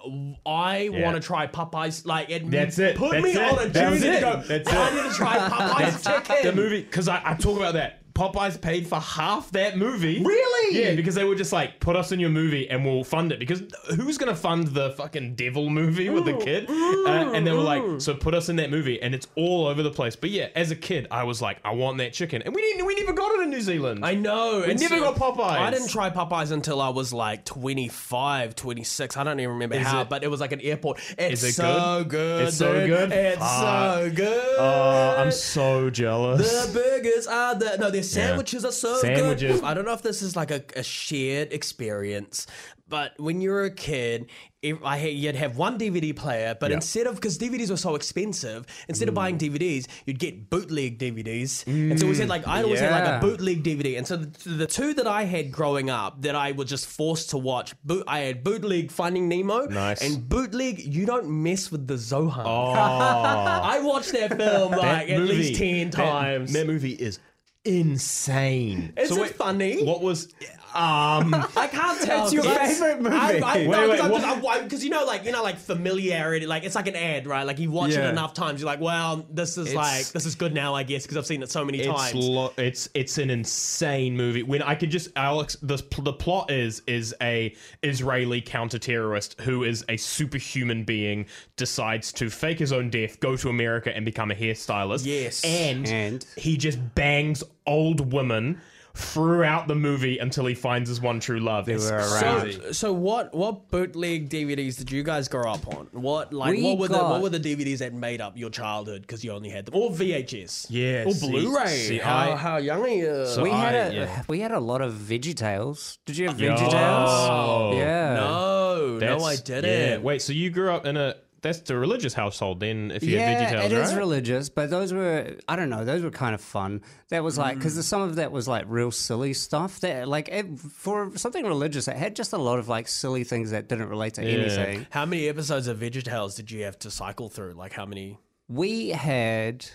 I 0.45 0.89
Yeah. 0.93 1.03
want 1.05 1.15
to 1.21 1.25
try 1.25 1.47
Popeyes. 1.47 2.05
Like, 2.05 2.29
it 2.29 2.49
That's 2.51 2.77
it. 2.79 2.95
Put 2.97 3.11
That's 3.11 3.23
me 3.23 3.31
it. 3.31 3.37
on 3.37 3.59
a 3.59 3.69
journey 3.69 3.99
to 4.01 4.19
go. 4.19 4.43
That's 4.47 4.69
I 4.71 4.95
need 4.95 5.09
to 5.09 5.15
try 5.15 5.37
Popeyes 5.49 6.27
chicken. 6.27 6.45
The 6.45 6.61
movie 6.61 6.81
because 6.81 7.07
I, 7.07 7.21
I 7.23 7.33
talk 7.35 7.57
about 7.57 7.73
that 7.75 8.06
Popeyes 8.17 8.59
paid 8.59 8.87
for 8.87 8.99
half 8.99 9.51
that 9.51 9.77
movie. 9.77 10.23
Really? 10.23 10.79
Yeah, 10.81 10.95
because 10.95 11.13
they 11.15 11.23
were 11.23 11.35
just 11.35 11.53
like, 11.53 11.79
put 11.79 11.95
us 11.95 12.11
in 12.11 12.19
your 12.19 12.31
movie 12.31 12.67
and 12.69 12.83
we'll 12.83 13.03
fund 13.03 13.31
it. 13.31 13.37
Because 13.39 13.61
who's 13.95 14.17
gonna 14.17 14.35
fund 14.35 14.67
the 14.69 14.91
fucking 14.91 15.35
devil 15.35 15.69
movie 15.69 16.09
with 16.09 16.25
the 16.25 16.33
kid? 16.33 16.67
Uh, 16.69 17.31
and 17.33 17.45
they 17.45 17.51
were 17.51 17.59
like, 17.61 18.01
so 18.01 18.13
put 18.15 18.33
us 18.33 18.49
in 18.49 18.55
that 18.55 18.71
movie, 18.71 18.99
and 19.01 19.13
it's 19.13 19.27
all 19.35 19.67
over 19.67 19.83
the 19.83 19.91
place. 19.91 20.15
But 20.15 20.31
yeah, 20.31 20.47
as 20.55 20.71
a 20.71 20.75
kid, 20.75 21.07
I 21.11 21.23
was 21.23 21.41
like, 21.41 21.59
I 21.63 21.71
want 21.73 21.99
that 21.99 22.13
chicken, 22.13 22.41
and 22.41 22.55
we 22.55 22.61
didn't. 22.61 22.85
We 22.87 22.95
never 22.95 23.13
got 23.13 23.31
it 23.35 23.43
in 23.43 23.49
New 23.51 23.61
Zealand. 23.61 24.03
I 24.05 24.15
know. 24.15 24.63
We 24.65 24.71
and 24.71 24.79
never 24.79 24.99
got 24.99 25.15
Popeyes. 25.15 25.51
I 25.51 25.69
didn't 25.69 25.89
try 25.89 26.09
Popeyes 26.09 26.51
until 26.51 26.81
I 26.81 26.89
was 26.89 27.13
like 27.13 27.45
25, 27.45 28.55
26. 28.55 29.17
I 29.17 29.23
don't 29.23 29.39
even 29.39 29.51
remember 29.53 29.77
how, 29.77 30.01
it- 30.01 30.09
but 30.09 30.23
it 30.23 30.27
was 30.31 30.39
like 30.39 30.51
an 30.51 30.61
airport. 30.61 30.99
It's 31.17 31.43
it 31.43 31.53
so 31.53 32.03
good. 32.07 32.47
It's 32.47 32.57
so 32.57 32.73
dude. 32.73 32.89
good? 32.89 33.11
It's 33.11 33.37
Fuck. 33.37 33.59
so 33.99 34.11
good. 34.15 34.55
Oh, 34.57 35.15
I'm 35.17 35.31
so 35.31 35.89
jealous. 35.89 36.67
The 36.67 36.73
burgers 36.73 37.27
are 37.27 37.55
the 37.55 37.77
no, 37.77 37.91
their 37.91 38.03
sandwiches 38.11 38.65
are 38.65 38.71
so 38.71 38.97
Sandwiches. 38.97 39.59
good. 39.61 39.63
I 39.67 39.73
don't 39.73 39.85
know 39.85 39.93
if 39.93 40.01
this 40.01 40.21
is 40.21 40.35
like 40.35 40.51
a, 40.51 40.63
a 40.75 40.83
shared 40.83 41.53
experience, 41.53 42.47
but 42.89 43.13
when 43.19 43.41
you're 43.41 43.65
a 43.65 43.71
kid, 43.71 44.29
if 44.61 44.77
I 44.83 44.97
had, 44.97 45.11
you'd 45.11 45.35
have 45.35 45.55
one 45.57 45.77
DVD 45.77 46.15
player, 46.15 46.55
but 46.59 46.71
Yeah. 46.71 46.77
instead 46.77 47.05
of 47.05 47.15
because 47.15 47.37
DVDs 47.37 47.69
were 47.69 47.77
so 47.77 47.95
expensive, 47.95 48.65
instead 48.87 49.07
of 49.07 49.13
Mm. 49.13 49.15
buying 49.15 49.37
DVDs, 49.37 49.85
you'd 50.05 50.19
get 50.19 50.49
bootleg 50.49 50.97
DVDs. 50.97 51.65
and 51.67 51.99
so 51.99 52.07
we 52.07 52.15
said 52.15 52.27
like 52.29 52.47
I 52.47 52.63
always 52.63 52.79
had 52.79 52.91
like 52.91 53.03
Yeah. 53.05 53.17
a 53.17 53.21
bootleg 53.21 53.63
DVD, 53.63 53.97
and 53.97 54.07
so 54.07 54.17
the, 54.17 54.49
the 54.49 54.65
two 54.67 54.93
that 54.95 55.05
I 55.07 55.23
had 55.25 55.51
growing 55.51 55.89
up 55.89 56.21
that 56.23 56.35
I 56.35 56.53
was 56.53 56.69
just 56.69 56.87
forced 56.87 57.29
to 57.31 57.37
watch, 57.37 57.73
boot, 57.83 58.03
I 58.07 58.19
had 58.19 58.43
bootleg 58.43 58.91
Finding 58.91 59.27
Nemo, 59.27 59.65
Nice. 59.65 60.01
and 60.01 60.27
bootleg 60.27 60.79
You 60.79 61.05
Don't 61.05 61.29
Mess 61.29 61.71
with 61.71 61.87
the 61.87 61.95
Zohan. 61.95 62.43
Oh, 62.45 62.71
I 63.73 63.79
watched 63.83 64.13
that 64.13 64.37
film 64.37 64.71
like 64.71 65.09
at 65.09 65.21
least 65.21 65.59
ten 65.59 65.89
that- 65.91 65.93
times. 65.97 66.53
That, 66.53 66.65
movie 66.67 66.93
is 66.93 67.19
insane. 67.67 68.93
Is 68.97 69.11
it 69.11 69.35
funny? 69.35 69.83
What 69.83 70.01
was? 70.01 70.29
Um, 70.73 71.33
I 71.55 71.67
can't 71.71 72.01
tell. 72.01 72.25
It's 72.25 72.33
your 72.33 72.43
'cause 72.43 72.57
I- 72.57 72.67
favorite 72.67 73.01
movie. 73.01 73.15
I, 73.15 73.29
I, 73.39 73.55
Wait, 73.57 73.67
no, 73.67 73.89
wait, 73.89 74.01
because 74.01 74.41
what- 74.43 74.63
because 74.63 74.83
you 74.83 74.89
know, 74.89 75.05
like 75.05 75.23
you 75.25 75.31
know, 75.31 75.41
like 75.43 75.57
familiarity. 75.57 76.45
Like 76.45 76.63
it's 76.63 76.75
like 76.75 76.87
an 76.87 76.95
ad, 76.95 77.25
right? 77.25 77.43
Like 77.43 77.59
you 77.59 77.71
watch 77.71 77.91
it 77.91 78.03
enough 78.03 78.33
times, 78.33 78.59
you're 78.61 78.65
like, 78.67 78.81
well, 78.81 79.25
this 79.31 79.57
is 79.57 79.73
like 79.73 80.07
this 80.09 80.25
is 80.25 80.35
good 80.35 80.53
now, 80.53 80.75
I 80.75 80.83
guess, 80.83 81.03
because 81.03 81.17
I've 81.17 81.25
seen 81.25 81.41
it 81.41 81.49
so 81.49 81.63
many 81.65 81.79
it's 81.79 81.87
times. 81.87 82.13
lo- 82.15 82.53
it's 82.57 82.89
it's 82.93 83.17
an 83.17 83.29
insane 83.29 84.15
movie. 84.17 84.43
When 84.43 84.61
I 84.61 84.75
could 84.75 84.91
just 84.91 85.09
Alex, 85.15 85.55
the 85.61 85.81
the 85.99 86.13
plot 86.13 86.51
is 86.51 86.81
is 86.85 87.15
a 87.21 87.55
Israeli 87.83 88.41
counter 88.41 88.79
terrorist 88.79 89.39
who 89.41 89.63
is 89.63 89.83
a 89.89 89.97
superhuman 89.97 90.83
being 90.83 91.25
decides 91.55 92.11
to 92.13 92.29
fake 92.29 92.59
his 92.59 92.71
own 92.71 92.89
death, 92.89 93.19
go 93.19 93.35
to 93.37 93.49
America, 93.49 93.95
and 93.95 94.05
become 94.05 94.31
a 94.31 94.35
hairstylist. 94.35 95.05
Yes. 95.05 95.43
and, 95.43 95.87
And? 95.87 96.25
he 96.37 96.57
just 96.57 96.77
bangs 96.95 97.43
old 97.65 98.11
women 98.13 98.61
throughout 98.97 99.67
the 99.67 99.75
movie 99.75 100.17
until 100.17 100.45
he 100.45 100.55
finds 100.55 100.89
his 100.89 100.99
one 100.99 101.19
true 101.19 101.39
love. 101.39 101.69
It's 101.69 101.89
were 101.89 102.01
so, 102.01 102.25
around. 102.37 102.75
so 102.75 102.93
what 102.93 103.33
what 103.33 103.69
bootleg 103.69 104.29
DVDs 104.29 104.77
did 104.77 104.91
you 104.91 105.03
guys 105.03 105.27
grow 105.27 105.51
up 105.51 105.67
on? 105.67 105.87
What 105.91 106.33
like 106.33 106.55
We 106.55 106.63
what 106.63 106.77
were 106.79 106.87
the 106.87 106.93
got- 106.95 107.11
what 107.11 107.21
were 107.21 107.29
the 107.29 107.39
DVDs 107.39 107.77
that 107.79 107.93
made 107.93 108.21
up 108.21 108.37
your 108.37 108.49
childhood 108.49 109.01
because 109.01 109.23
you 109.23 109.31
only 109.31 109.49
had 109.49 109.65
them 109.65 109.75
or 109.75 109.91
VHS? 109.91 110.67
Yeah, 110.69 111.03
or 111.05 111.11
see- 111.11 111.29
Blu-ray. 111.29 111.67
see, 111.67 111.97
how 111.99 112.31
I- 112.31 112.35
how 112.35 112.57
young 112.57 112.81
are 112.81 112.87
you? 112.87 113.25
So 113.27 113.43
we 113.43 113.51
had 113.51 113.75
I- 113.75 113.77
a 113.77 113.93
yeah. 113.93 114.23
we 114.27 114.39
had 114.39 114.51
a 114.51 114.59
lot 114.59 114.81
of 114.81 114.93
Veggie 114.93 115.35
Tales. 115.35 115.99
Did 116.05 116.17
you 116.17 116.27
have 116.27 116.39
Yo. 116.39 116.49
Veggie 116.55 116.71
Tales? 116.71 117.75
Yeah. 117.77 118.13
no, 118.15 118.87
no, 118.93 118.99
That's- 118.99 119.23
I 119.23 119.35
didn't. 119.35 119.89
Yeah. 119.89 119.97
Wait, 119.99 120.21
so 120.21 120.33
you 120.33 120.49
grew 120.49 120.71
up 120.71 120.85
in 120.85 120.97
a 120.97 121.15
that's 121.41 121.61
the 121.61 121.77
religious 121.77 122.13
household 122.13 122.59
then? 122.59 122.91
If 122.91 123.03
you 123.03 123.17
had 123.19 123.39
Yeah, 123.39 123.51
VeggieTales, 123.53 123.65
it 123.65 123.71
is 123.71 123.89
right? 123.91 123.97
religious, 123.97 124.49
but 124.49 124.69
those 124.69 124.93
were 124.93 125.35
I 125.47 125.55
don't 125.55 125.69
know, 125.69 125.85
those 125.85 126.01
were 126.03 126.11
kind 126.11 126.33
of 126.35 126.41
fun. 126.41 126.81
That 127.09 127.23
was 127.23 127.37
like 127.37 127.55
Mm. 127.55 127.59
because 127.59 127.85
some 127.87 128.01
of 128.01 128.15
that 128.15 128.31
was 128.31 128.47
like 128.47 128.65
real 128.67 128.91
silly 128.91 129.33
stuff. 129.33 129.79
That 129.81 130.07
like 130.07 130.29
it, 130.29 130.59
for 130.59 131.15
something 131.17 131.45
religious, 131.45 131.87
it 131.87 131.95
had 131.97 132.15
just 132.15 132.33
a 132.33 132.37
lot 132.37 132.59
of 132.59 132.67
like 132.67 132.87
silly 132.87 133.23
things 133.23 133.51
that 133.51 133.67
didn't 133.69 133.89
relate 133.89 134.15
to 134.15 134.21
anything. 134.23 134.87
How 134.89 135.05
many 135.05 135.27
episodes 135.27 135.67
of 135.67 135.77
VeggieTales 135.79 136.35
did 136.35 136.51
you 136.51 136.63
have 136.65 136.77
to 136.79 136.91
cycle 136.91 137.29
through? 137.29 137.53
Like 137.53 137.73
how 137.73 137.85
many? 137.85 138.17
We 138.49 138.89
had, 138.89 139.65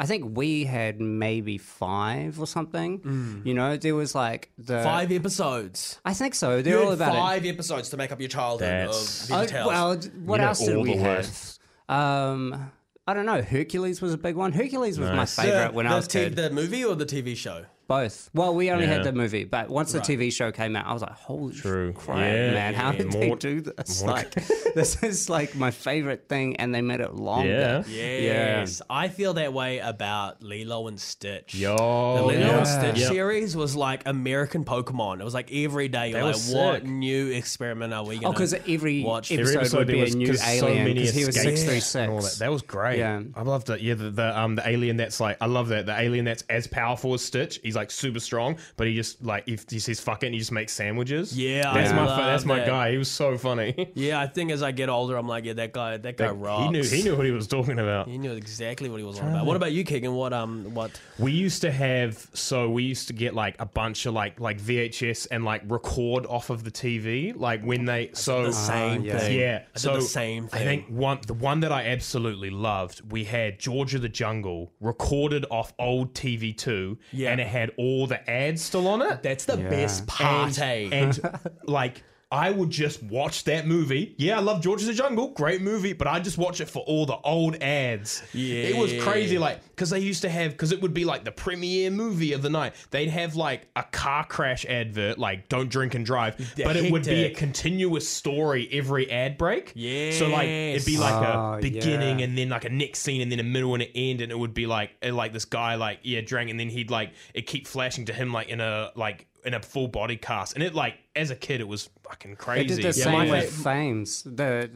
I 0.00 0.06
think 0.06 0.36
we 0.36 0.64
had 0.64 1.00
maybe 1.00 1.58
five 1.58 2.38
or 2.40 2.46
something. 2.46 3.42
You 3.44 3.52
know, 3.54 3.76
there 3.76 3.94
was 3.96 4.14
like 4.14 4.50
the 4.56 4.80
Five 4.82 5.10
episodes. 5.10 5.98
I 6.04 6.14
think 6.14 6.34
so. 6.36 6.56
You 6.58 6.62
They're 6.62 6.78
all 6.78 6.90
had 6.90 6.94
about 7.00 7.14
it. 7.14 7.18
five 7.18 7.44
episodes 7.46 7.88
to 7.90 7.96
make 7.96 8.12
up 8.12 8.20
your 8.20 8.28
childhood 8.28 8.68
That's- 8.68 9.28
of 9.30 9.52
Oh, 9.52 9.66
well, 9.66 9.96
what 10.24 10.40
You 10.40 10.46
else 10.46 10.64
did 10.64 10.76
we 10.76 10.96
have? 10.96 11.58
Um, 11.88 12.70
I 13.06 13.14
don't 13.14 13.26
know. 13.26 13.42
Hercules 13.42 14.00
was 14.02 14.12
a 14.14 14.18
big 14.18 14.36
one. 14.36 14.52
Hercules 14.52 14.98
was 15.00 15.08
Nice. 15.10 15.36
my 15.38 15.44
favorite 15.44 15.68
the, 15.68 15.72
when 15.74 15.86
the 15.86 15.92
I 15.92 15.96
was 15.96 16.06
t- 16.06 16.18
kid. 16.20 16.36
the 16.36 16.50
movie 16.50 16.84
or 16.84 16.94
the 16.94 17.06
TV 17.06 17.34
show? 17.36 17.64
Both. 17.88 18.28
Well, 18.34 18.54
we 18.54 18.70
only 18.70 18.84
Yeah. 18.84 18.92
had 18.96 19.04
the 19.04 19.12
movie, 19.12 19.44
but 19.44 19.70
once 19.70 19.92
the 19.92 20.00
TV 20.00 20.30
show 20.30 20.52
came 20.52 20.76
out, 20.76 20.86
I 20.86 20.92
was 20.92 21.00
like, 21.00 21.12
"Holy 21.12 21.54
True. 21.54 21.92
crap, 21.94 22.18
Yeah, 22.18 22.52
man! 22.52 22.74
How 22.74 22.90
yeah, 22.92 22.98
did 22.98 23.12
they 23.12 23.26
more- 23.28 23.36
do 23.36 23.62
this? 23.62 24.02
more- 24.02 24.10
Like, 24.12 24.34
this 24.74 25.02
is 25.02 25.30
like 25.30 25.54
my 25.56 25.70
favorite 25.70 26.28
thing, 26.28 26.56
and 26.56 26.74
they 26.74 26.82
made 26.82 27.00
it 27.00 27.14
longer. 27.14 27.82
Yeah. 27.88 28.18
Yes, 28.22 28.82
I 28.90 29.08
feel 29.08 29.34
that 29.34 29.52
way 29.52 29.78
about 29.78 30.42
Lilo 30.42 30.86
and 30.88 31.00
Stitch. 31.00 31.54
Yo, 31.54 31.76
The 31.76 32.22
Lilo 32.24 32.40
yeah. 32.40 32.58
and 32.58 32.66
Stitch 32.66 32.98
Yeah. 32.98 33.08
series 33.08 33.56
was 33.56 33.74
like 33.74 34.02
American 34.06 34.64
Pokemon. 34.64 35.20
It 35.20 35.24
was 35.24 35.34
like 35.34 35.50
every 35.52 35.88
day 35.88 36.10
you're 36.10 36.22
like, 36.22 36.34
was 36.34 36.52
what 36.52 36.82
sick. 36.82 36.84
new 36.90 37.28
experiment 37.30 37.94
are 37.94 38.04
we 38.04 38.16
going 38.16 38.26
Oh, 38.26 38.32
because 38.32 38.52
every 38.68 39.02
watch? 39.02 39.32
episode, 39.32 39.40
Every 39.48 39.56
episode 39.56 39.78
would 39.78 39.86
there 39.88 39.94
be 39.96 40.00
was 40.02 40.14
a 40.14 40.18
new 40.18 40.26
'cause 40.28 40.42
alien 40.46 40.78
many 40.84 40.94
because 40.94 41.14
he 41.14 41.24
was 41.24 41.36
escapes 41.36 41.62
six 41.62 41.92
three 41.92 42.00
and 42.02 42.10
all 42.12 42.18
that. 42.18 42.22
six. 42.24 42.38
That 42.40 42.52
was 42.52 42.60
great. 42.62 42.98
Yeah. 42.98 43.22
I 43.34 43.42
love 43.42 43.64
that. 43.64 43.80
Yeah, 43.80 43.94
the, 43.94 44.10
the 44.10 44.38
um 44.38 44.56
the 44.56 44.68
alien 44.68 44.98
that's 44.98 45.20
like 45.20 45.38
I 45.40 45.46
love 45.46 45.68
that 45.68 45.86
the 45.86 45.98
alien 45.98 46.26
that's 46.26 46.44
as 46.50 46.66
powerful 46.66 47.14
as 47.14 47.22
Stitch. 47.24 47.60
He's 47.62 47.77
like 47.78 47.90
super 47.90 48.20
strong, 48.20 48.58
but 48.76 48.86
he 48.86 48.94
just 48.94 49.24
like 49.24 49.44
if 49.46 49.64
he 49.68 49.78
says 49.78 50.00
fuck 50.00 50.22
it, 50.22 50.26
and 50.26 50.34
he 50.34 50.38
just 50.38 50.52
makes 50.52 50.72
sandwiches. 50.72 51.36
Yeah, 51.36 51.72
that's 51.72 51.90
I 51.90 51.96
my 51.96 52.04
love 52.06 52.18
that's 52.18 52.44
my 52.44 52.58
that. 52.58 52.66
guy. 52.66 52.92
He 52.92 52.98
was 52.98 53.10
so 53.10 53.38
funny. 53.38 53.90
yeah, 53.94 54.20
I 54.20 54.26
think 54.26 54.50
as 54.50 54.62
I 54.62 54.72
get 54.72 54.88
older, 54.88 55.16
I'm 55.16 55.28
like, 55.28 55.44
yeah, 55.44 55.54
that 55.54 55.72
guy, 55.72 55.96
that 55.96 56.16
guy 56.16 56.30
rocks. 56.30 56.64
he 56.64 56.70
knew 56.70 56.82
he 56.82 57.02
knew 57.02 57.16
what 57.16 57.26
he 57.26 57.32
was 57.32 57.46
talking 57.46 57.78
about. 57.78 58.08
He 58.08 58.18
knew 58.18 58.32
exactly 58.32 58.88
what 58.88 58.98
he 58.98 59.04
was 59.04 59.18
on 59.20 59.28
about. 59.28 59.46
What 59.46 59.56
about 59.56 59.72
you, 59.72 59.84
Keegan? 59.84 60.14
What 60.14 60.32
um, 60.32 60.74
what? 60.74 61.00
We 61.18 61.32
used 61.32 61.62
to 61.62 61.70
have 61.70 62.28
so 62.34 62.68
we 62.70 62.82
used 62.82 63.08
to 63.08 63.14
get 63.14 63.34
like 63.34 63.56
a 63.58 63.66
bunch 63.66 64.06
of 64.06 64.14
like 64.14 64.40
like 64.40 64.60
VHS 64.60 65.28
and 65.30 65.44
like 65.44 65.62
record 65.66 66.26
off 66.26 66.50
of 66.50 66.64
the 66.64 66.70
TV 66.70 67.34
like 67.38 67.62
when 67.62 67.84
they 67.84 68.10
so 68.12 68.44
the 68.44 68.52
same 68.52 69.04
yeah. 69.04 69.18
thing. 69.18 69.38
Yeah, 69.38 69.62
I 69.62 69.72
did 69.74 69.80
so 69.80 69.94
the 69.94 70.02
same 70.02 70.48
thing. 70.48 70.60
I 70.60 70.64
think 70.64 70.86
one 70.88 71.20
the 71.26 71.34
one 71.34 71.60
that 71.60 71.72
I 71.72 71.86
absolutely 71.86 72.50
loved. 72.50 73.12
We 73.12 73.24
had 73.24 73.58
George 73.58 73.94
of 73.94 74.02
the 74.02 74.08
Jungle 74.08 74.72
recorded 74.80 75.46
off 75.50 75.72
old 75.78 76.14
TV 76.14 76.56
two, 76.56 76.98
Yeah. 77.12 77.30
and 77.30 77.40
it 77.40 77.46
had 77.46 77.67
all 77.76 78.06
the 78.06 78.28
ads 78.30 78.62
still 78.62 78.88
on 78.88 79.02
it. 79.02 79.22
That's 79.22 79.44
the 79.44 79.56
best 79.56 80.00
and, 80.00 80.08
party. 80.08 80.90
and 80.92 81.20
like. 81.64 82.02
I 82.30 82.50
would 82.50 82.68
just 82.68 83.02
watch 83.02 83.44
that 83.44 83.66
movie. 83.66 84.14
Yeah, 84.18 84.36
I 84.36 84.40
love 84.40 84.60
George 84.62 84.82
of 84.82 84.86
the 84.88 84.92
Jungle, 84.92 85.28
great 85.28 85.62
movie, 85.62 85.94
but 85.94 86.06
I 86.06 86.20
just 86.20 86.36
watch 86.36 86.60
it 86.60 86.68
for 86.68 86.80
all 86.80 87.06
the 87.06 87.16
old 87.16 87.56
ads. 87.62 88.22
Yeah, 88.34 88.64
it 88.64 88.76
was 88.76 88.92
crazy, 89.02 89.38
like 89.38 89.62
because 89.70 89.88
they 89.88 90.00
used 90.00 90.20
to 90.22 90.28
have 90.28 90.52
because 90.52 90.70
it 90.70 90.82
would 90.82 90.92
be 90.92 91.06
like 91.06 91.24
the 91.24 91.32
premiere 91.32 91.90
movie 91.90 92.34
of 92.34 92.42
the 92.42 92.50
night. 92.50 92.74
They'd 92.90 93.08
have 93.08 93.34
like 93.34 93.68
a 93.76 93.82
car 93.82 94.24
crash 94.24 94.66
advert, 94.66 95.18
like 95.18 95.48
"Don't 95.48 95.70
drink 95.70 95.94
and 95.94 96.04
drive," 96.04 96.36
but 96.62 96.76
it 96.76 96.92
would 96.92 97.04
be 97.04 97.24
a 97.24 97.34
continuous 97.34 98.06
story 98.06 98.68
every 98.72 99.10
ad 99.10 99.38
break. 99.38 99.72
Yeah, 99.74 100.10
so 100.12 100.28
like 100.28 100.48
it'd 100.48 100.84
be 100.84 100.98
like 100.98 101.14
Oh, 101.14 101.54
a 101.54 101.60
beginning 101.62 102.18
yeah. 102.18 102.26
and 102.26 102.36
then 102.36 102.50
like 102.50 102.66
a 102.66 102.70
next 102.70 102.98
scene 103.00 103.22
and 103.22 103.32
then 103.32 103.40
a 103.40 103.44
middle 103.44 103.72
and 103.72 103.82
an 103.82 103.88
end, 103.94 104.20
and 104.20 104.30
it 104.30 104.38
would 104.38 104.52
be 104.52 104.66
like 104.66 104.90
uh, 105.02 105.14
like 105.14 105.32
this 105.32 105.46
guy 105.46 105.76
like 105.76 106.00
yeah 106.02 106.20
drank 106.20 106.50
and 106.50 106.60
then 106.60 106.68
he'd 106.68 106.90
like 106.90 107.12
it 107.32 107.46
keep 107.46 107.66
flashing 107.66 108.04
to 108.04 108.12
him 108.12 108.34
like 108.34 108.48
in 108.50 108.60
a 108.60 108.90
like 108.96 109.26
in 109.48 109.54
a 109.54 109.60
full 109.60 109.88
body 109.88 110.16
cast, 110.16 110.54
and 110.54 110.62
it 110.62 110.74
like 110.74 110.94
as 111.16 111.30
a 111.30 111.34
kid 111.36 111.60
it 111.60 111.66
was 111.66 111.90
fucking 112.04 112.32
They 112.32 112.36
crazy. 112.36 112.68
did 112.68 112.94
the 112.94 112.98
Yeah, 112.98 113.04
same 113.06 113.12
my 113.12 113.28
with 113.30 113.50
fa- 113.50 113.62
Fames. 113.64 114.22
The 114.22 114.70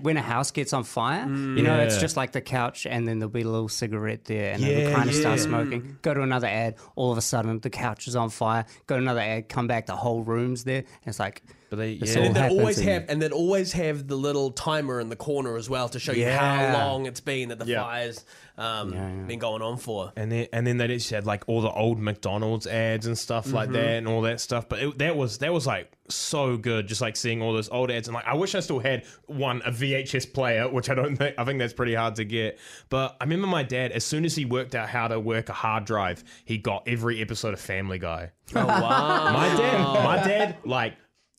when 0.00 0.16
a 0.16 0.22
house 0.22 0.50
gets 0.50 0.72
on 0.72 0.84
fire, 0.84 1.26
you 1.28 1.62
know, 1.62 1.78
it's 1.80 1.98
just 2.00 2.16
like 2.16 2.32
the 2.32 2.40
couch, 2.40 2.86
and 2.86 3.06
then 3.06 3.18
there'll 3.18 3.30
be 3.30 3.42
a 3.42 3.48
little 3.48 3.68
cigarette 3.68 4.24
there, 4.24 4.52
and 4.54 4.62
then 4.62 4.70
Yeah, 4.78 4.84
they'll 4.84 4.94
kind 4.96 5.08
of 5.10 5.14
start 5.14 5.40
smoking. 5.40 5.98
Go 6.02 6.14
to 6.14 6.22
another 6.22 6.46
ad, 6.46 6.76
all 6.96 7.12
of 7.12 7.18
a 7.18 7.20
sudden 7.20 7.58
the 7.60 7.68
couch 7.70 8.06
is 8.08 8.16
on 8.16 8.30
fire. 8.30 8.64
Go 8.86 8.96
to 8.96 9.02
another 9.02 9.20
ad, 9.20 9.48
come 9.48 9.66
back, 9.66 9.86
the 9.86 9.96
whole 9.96 10.22
room's 10.22 10.64
there. 10.64 10.78
And 10.78 11.06
it's 11.06 11.18
like, 11.18 11.42
But 11.72 11.78
they- 11.78 11.96
this 11.96 12.14
yeah. 12.14 12.24
and 12.24 12.36
then 12.36 12.42
happens 12.42 12.60
always 12.60 12.78
in- 12.80 12.88
have, 12.88 13.04
and 13.08 13.22
then 13.22 13.32
always 13.32 13.72
have 13.72 14.06
the 14.06 14.14
little 14.14 14.50
timer 14.50 15.00
in 15.00 15.08
the 15.08 15.16
corner 15.16 15.56
as 15.56 15.70
well 15.70 15.88
to 15.88 15.98
show 15.98 16.12
you 16.12 16.28
how 16.28 16.74
long 16.74 17.06
it's 17.06 17.20
been 17.20 17.48
that 17.48 17.58
the 17.60 17.64
Yeah. 17.64 17.82
fire's 17.82 18.26
um, 18.58 18.92
Yeah, 18.92 19.08
yeah. 19.08 19.22
been 19.22 19.38
going 19.38 19.62
on 19.62 19.78
for. 19.78 20.12
And 20.14 20.30
then 20.30 20.48
and 20.52 20.66
then 20.66 20.76
they 20.76 20.86
just 20.88 21.08
had 21.08 21.24
like 21.24 21.44
all 21.46 21.62
the 21.62 21.70
old 21.70 21.98
McDonald's 21.98 22.66
ads 22.66 23.06
and 23.06 23.16
stuff 23.16 23.50
like 23.50 23.70
Mm-hmm. 23.70 23.72
that 23.78 23.88
and 23.96 24.06
all 24.06 24.20
that 24.22 24.38
stuff. 24.42 24.68
But 24.68 24.82
it, 24.82 24.98
that 24.98 25.16
was 25.16 25.38
that 25.38 25.54
was 25.54 25.66
like 25.66 25.90
so 26.10 26.58
good, 26.58 26.86
just 26.86 27.00
like 27.00 27.16
seeing 27.16 27.40
all 27.40 27.54
those 27.54 27.70
old 27.70 27.90
ads 27.90 28.08
and 28.08 28.14
like 28.14 28.26
I 28.26 28.34
wish 28.34 28.54
I 28.54 28.60
still 28.60 28.78
had 28.80 29.04
one 29.26 29.62
a 29.64 29.70
VHS 29.70 30.34
player, 30.34 30.68
which 30.68 30.90
I 30.90 30.94
don't 30.94 31.16
think 31.16 31.36
I 31.38 31.44
think 31.46 31.58
that's 31.60 31.72
pretty 31.72 31.94
hard 31.94 32.16
to 32.16 32.24
get. 32.26 32.58
But 32.90 33.16
I 33.18 33.24
remember 33.24 33.46
my 33.46 33.62
dad 33.62 33.92
as 33.92 34.04
soon 34.04 34.26
as 34.26 34.34
he 34.36 34.44
worked 34.44 34.74
out 34.74 34.90
how 34.90 35.08
to 35.08 35.18
work 35.18 35.48
a 35.48 35.54
hard 35.54 35.86
drive, 35.86 36.22
he 36.44 36.58
got 36.58 36.82
every 36.86 37.22
episode 37.22 37.54
of 37.54 37.60
Family 37.60 37.98
Guy. 37.98 38.32
Oh 38.54 38.66
wow! 38.66 39.32
My 39.32 39.48
dad, 39.56 40.04
my 40.04 40.16
dad, 40.16 40.56
like 40.66 40.94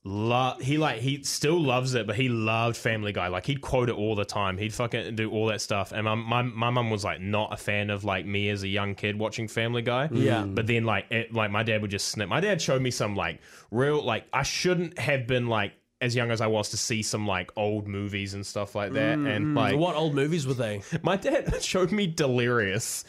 Lo- 0.05 0.57
he 0.59 0.77
like 0.77 0.99
he 0.99 1.23
still 1.23 1.61
loves 1.61 1.95
it, 1.95 2.05
but 2.05 2.17
he 2.17 2.27
loved 2.27 2.75
Family 2.75 3.13
Guy. 3.13 3.27
Like 3.27 3.45
he'd 3.45 3.61
quote 3.61 3.87
it 3.87 3.95
all 3.95 4.15
the 4.15 4.25
time. 4.25 4.57
He'd 4.57 4.73
fucking 4.73 5.15
do 5.15 5.31
all 5.31 5.45
that 5.47 5.61
stuff. 5.61 5.93
And 5.93 6.03
my 6.03 6.15
my 6.15 6.41
my 6.41 6.69
mum 6.69 6.89
was 6.89 7.05
like 7.05 7.21
not 7.21 7.53
a 7.53 7.57
fan 7.57 7.89
of 7.89 8.03
like 8.03 8.25
me 8.25 8.49
as 8.49 8.63
a 8.63 8.67
young 8.67 8.95
kid 8.95 9.17
watching 9.17 9.47
Family 9.47 9.81
Guy. 9.81 10.09
Mm. 10.09 10.23
Yeah. 10.23 10.43
But 10.43 10.67
then 10.67 10.83
like 10.83 11.09
it, 11.09 11.33
like 11.33 11.51
my 11.51 11.63
dad 11.63 11.81
would 11.81 11.91
just 11.91 12.09
snip. 12.09 12.27
My 12.27 12.41
dad 12.41 12.61
showed 12.61 12.81
me 12.81 12.91
some 12.91 13.15
like 13.15 13.39
real 13.71 14.03
like 14.03 14.25
I 14.33 14.43
shouldn't 14.43 14.99
have 14.99 15.25
been 15.25 15.47
like 15.47 15.71
as 16.01 16.13
young 16.13 16.31
as 16.31 16.41
I 16.41 16.47
was 16.47 16.69
to 16.71 16.77
see 16.77 17.01
some 17.01 17.25
like 17.25 17.51
old 17.55 17.87
movies 17.87 18.33
and 18.33 18.45
stuff 18.45 18.75
like 18.75 18.91
that. 18.91 19.13
And 19.13 19.25
mm-hmm. 19.25 19.57
like 19.57 19.77
what 19.77 19.95
old 19.95 20.15
movies 20.15 20.45
were 20.45 20.53
they? 20.53 20.81
my 21.01 21.15
dad 21.15 21.55
showed 21.63 21.93
me 21.93 22.07
Delirious. 22.07 23.05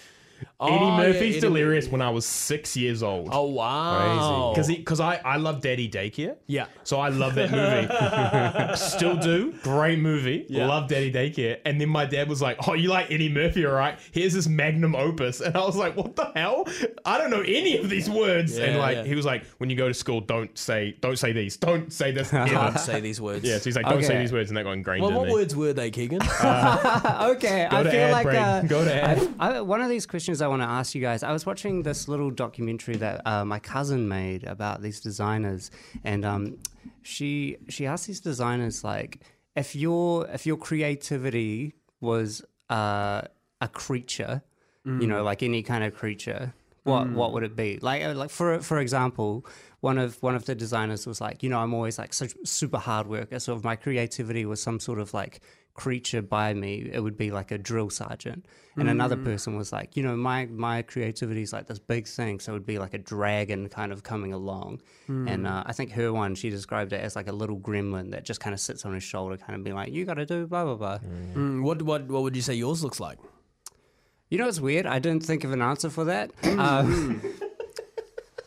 Oh, 0.61 0.67
Eddie 0.69 0.85
yeah, 0.85 0.97
Murphy's 0.97 1.33
Eddie 1.37 1.41
Delirious 1.41 1.89
when 1.89 2.01
I 2.01 2.11
was 2.11 2.25
six 2.25 2.77
years 2.77 3.03
old. 3.03 3.29
Oh 3.33 3.47
wow! 3.49 4.53
Because 4.55 4.69
because 4.69 5.01
I, 5.01 5.17
I 5.25 5.37
love 5.37 5.61
Daddy 5.61 5.89
Daycare. 5.91 6.37
Yeah. 6.47 6.67
So 6.85 7.01
I 7.01 7.09
love 7.09 7.35
that 7.35 7.51
movie. 7.51 8.77
Still 8.77 9.17
do. 9.17 9.53
Great 9.63 9.99
movie. 9.99 10.47
Yeah. 10.49 10.67
Love 10.69 10.89
Daddy 10.89 11.13
Daycare. 11.13 11.59
And 11.65 11.81
then 11.81 11.89
my 11.89 12.05
dad 12.07 12.29
was 12.29 12.41
like, 12.41 12.57
Oh, 12.69 12.75
you 12.75 12.89
like 12.89 13.11
Eddie 13.11 13.29
Murphy, 13.29 13.67
all 13.67 13.73
right? 13.73 13.99
Here's 14.13 14.33
this 14.33 14.47
magnum 14.47 14.95
opus. 14.95 15.41
And 15.41 15.57
I 15.57 15.65
was 15.65 15.77
like, 15.77 15.97
What 15.97 16.15
the 16.15 16.31
hell? 16.37 16.67
I 17.05 17.19
don't 17.19 17.31
know 17.31 17.41
any 17.41 17.77
of 17.79 17.91
these 17.91 18.09
words. 18.09 18.57
and 18.57 18.75
Yeah, 18.75 18.79
like 18.79 18.97
yeah. 18.99 19.05
he 19.05 19.15
was 19.17 19.25
like, 19.27 19.45
When 19.59 19.71
you 19.71 19.77
go 19.77 19.89
to 19.89 19.95
school, 19.95 20.21
don't 20.21 20.57
say 20.57 20.97
don't 21.01 21.19
say 21.19 21.33
these. 21.33 21.57
Don't 21.57 21.93
say 21.93 22.13
this. 22.13 22.31
Can't 22.31 22.79
say 22.79 23.01
these 23.01 23.21
words. 23.21 23.45
yeah, 23.45 23.59
so 23.59 23.65
he's 23.65 23.77
like, 23.77 23.87
Don't 23.87 24.03
say 24.05 24.13
Okay. 24.15 24.19
these 24.21 24.33
words, 24.33 24.51
and 24.51 24.57
that 24.57 24.63
got 24.65 24.73
ingrained 24.73 25.03
Well, 25.03 25.11
in 25.11 25.17
what 25.17 25.27
me. 25.27 25.33
words 25.33 25.57
were 25.57 25.73
they, 25.73 25.91
Keegan? 25.91 26.23
okay, 26.23 27.67
I 27.71 27.83
to 27.83 27.91
feel 27.91 28.01
ad 28.01 28.13
like 28.13 28.25
break. 28.25 28.39
uh, 28.39 28.63
Go 28.63 28.85
to 28.85 28.95
ad. 28.95 29.35
I, 29.39 29.57
I, 29.57 29.61
one 29.63 29.81
of 29.81 29.89
these 29.89 30.07
questions 30.07 30.41
I 30.45 30.49
want 30.49 30.63
to 30.63 30.69
ask 30.69 30.95
you 30.95 31.01
guys. 31.01 31.23
I 31.23 31.33
was 31.33 31.45
watching 31.47 31.83
this 31.83 32.07
little 32.09 32.31
documentary 32.31 32.97
that 32.97 33.27
uh, 33.27 33.45
my 33.45 33.59
cousin 33.59 34.09
made 34.09 34.45
about 34.45 34.83
these 34.83 35.01
designers, 35.01 35.71
and 36.05 36.25
um, 36.25 36.59
she 37.03 37.57
she 37.69 37.87
asked 37.87 38.07
these 38.07 38.21
designers 38.21 38.85
like, 38.85 39.21
if 39.57 39.75
your 39.75 40.27
if 40.29 40.47
your 40.47 40.57
creativity 40.57 41.75
was 42.01 42.45
uh, 42.71 43.23
a 43.61 43.69
creature, 43.69 44.43
you 45.01 45.07
know, 45.07 45.23
like 45.25 45.43
any 45.43 45.63
kind 45.63 45.83
of 45.83 45.95
creature, 45.95 46.53
what 46.85 47.09
what 47.19 47.33
would 47.33 47.43
it 47.43 47.57
be? 47.57 47.79
Like 47.81 48.03
uh, 48.05 48.15
like 48.15 48.31
for 48.31 48.61
for 48.61 48.79
example. 48.79 49.47
One 49.81 49.99
of 49.99 50.23
one 50.23 50.35
of 50.35 50.47
the 50.47 50.55
designers 50.55 51.07
was 51.07 51.21
like, 51.21 51.43
you 51.43 51.51
know, 51.51 51.59
I'm 51.59 51.75
always 51.75 51.99
like 51.99 52.15
such 52.15 52.33
super 52.45 52.79
hard 52.79 53.07
worker. 53.07 53.39
So 53.39 53.55
if 53.55 53.63
my 53.63 53.77
creativity 53.77 54.47
was 54.47 54.59
some 54.63 54.81
sort 54.81 54.99
of 54.99 55.13
like 55.13 55.43
creature 55.75 56.23
by 56.23 56.55
me, 56.55 56.89
it 56.93 57.01
would 57.01 57.17
be 57.17 57.31
like 57.31 57.51
a 57.51 57.59
drill 57.59 57.91
sergeant. 57.91 58.47
And 58.77 58.89
another 58.89 59.17
person 59.17 59.57
was 59.57 59.73
like, 59.73 59.97
you 59.97 60.03
know, 60.03 60.17
my 60.17 60.47
my 60.47 60.83
creativity 60.83 61.43
is 61.43 61.53
like 61.53 61.67
this 61.69 61.79
big 61.79 62.09
thing, 62.09 62.41
so 62.41 62.53
it 62.53 62.55
would 62.55 62.67
be 62.67 62.81
like 62.81 62.93
a 62.93 62.99
dragon 62.99 63.69
kind 63.69 63.93
of 63.93 64.03
coming 64.03 64.33
along. 64.33 64.81
And 65.07 65.47
uh, 65.47 65.63
I 65.65 65.73
think 65.73 65.93
her 65.93 66.13
one, 66.13 66.35
she 66.35 66.51
described 66.51 66.93
it 66.93 67.01
as 67.01 67.15
like 67.15 67.29
a 67.29 67.33
little 67.33 67.57
gremlin 67.59 68.11
that 68.11 68.25
just 68.25 68.41
kind 68.41 68.53
of 68.53 68.59
sits 68.59 68.85
on 68.85 68.93
his 68.93 69.05
shoulder, 69.05 69.37
kind 69.37 69.55
of 69.57 69.63
being 69.63 69.77
like, 69.77 69.93
you 69.93 70.05
got 70.05 70.15
to 70.15 70.27
do 70.27 70.47
blah 70.49 70.65
blah 70.65 70.75
blah. 70.75 70.99
Mm, 70.99 71.63
what 71.63 71.83
what 71.83 72.09
what 72.09 72.23
would 72.25 72.35
you 72.35 72.43
say 72.43 72.55
yours 72.55 72.83
looks 72.83 72.99
like? 72.99 73.19
You 74.29 74.39
know, 74.39 74.49
it's 74.49 74.59
weird. 74.61 74.87
I 74.87 74.99
didn't 74.99 75.23
think 75.25 75.45
of 75.45 75.53
an 75.53 75.63
answer 75.63 75.89
for 75.91 76.05
that. 76.07 76.33
um, 76.59 77.21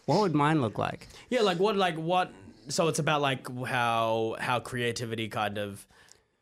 what 0.06 0.20
would 0.22 0.36
mine 0.36 0.62
look 0.62 0.78
like? 0.78 1.08
Yeah, 1.30 1.42
like 1.42 1.60
what 1.60 1.78
like 1.78 1.96
what? 1.96 2.32
So 2.68 2.90
it's 2.90 3.00
about 3.00 3.22
like 3.22 3.48
how 3.66 4.36
how 4.40 4.60
creativity 4.60 5.30
kind 5.30 5.58
of. 5.58 5.86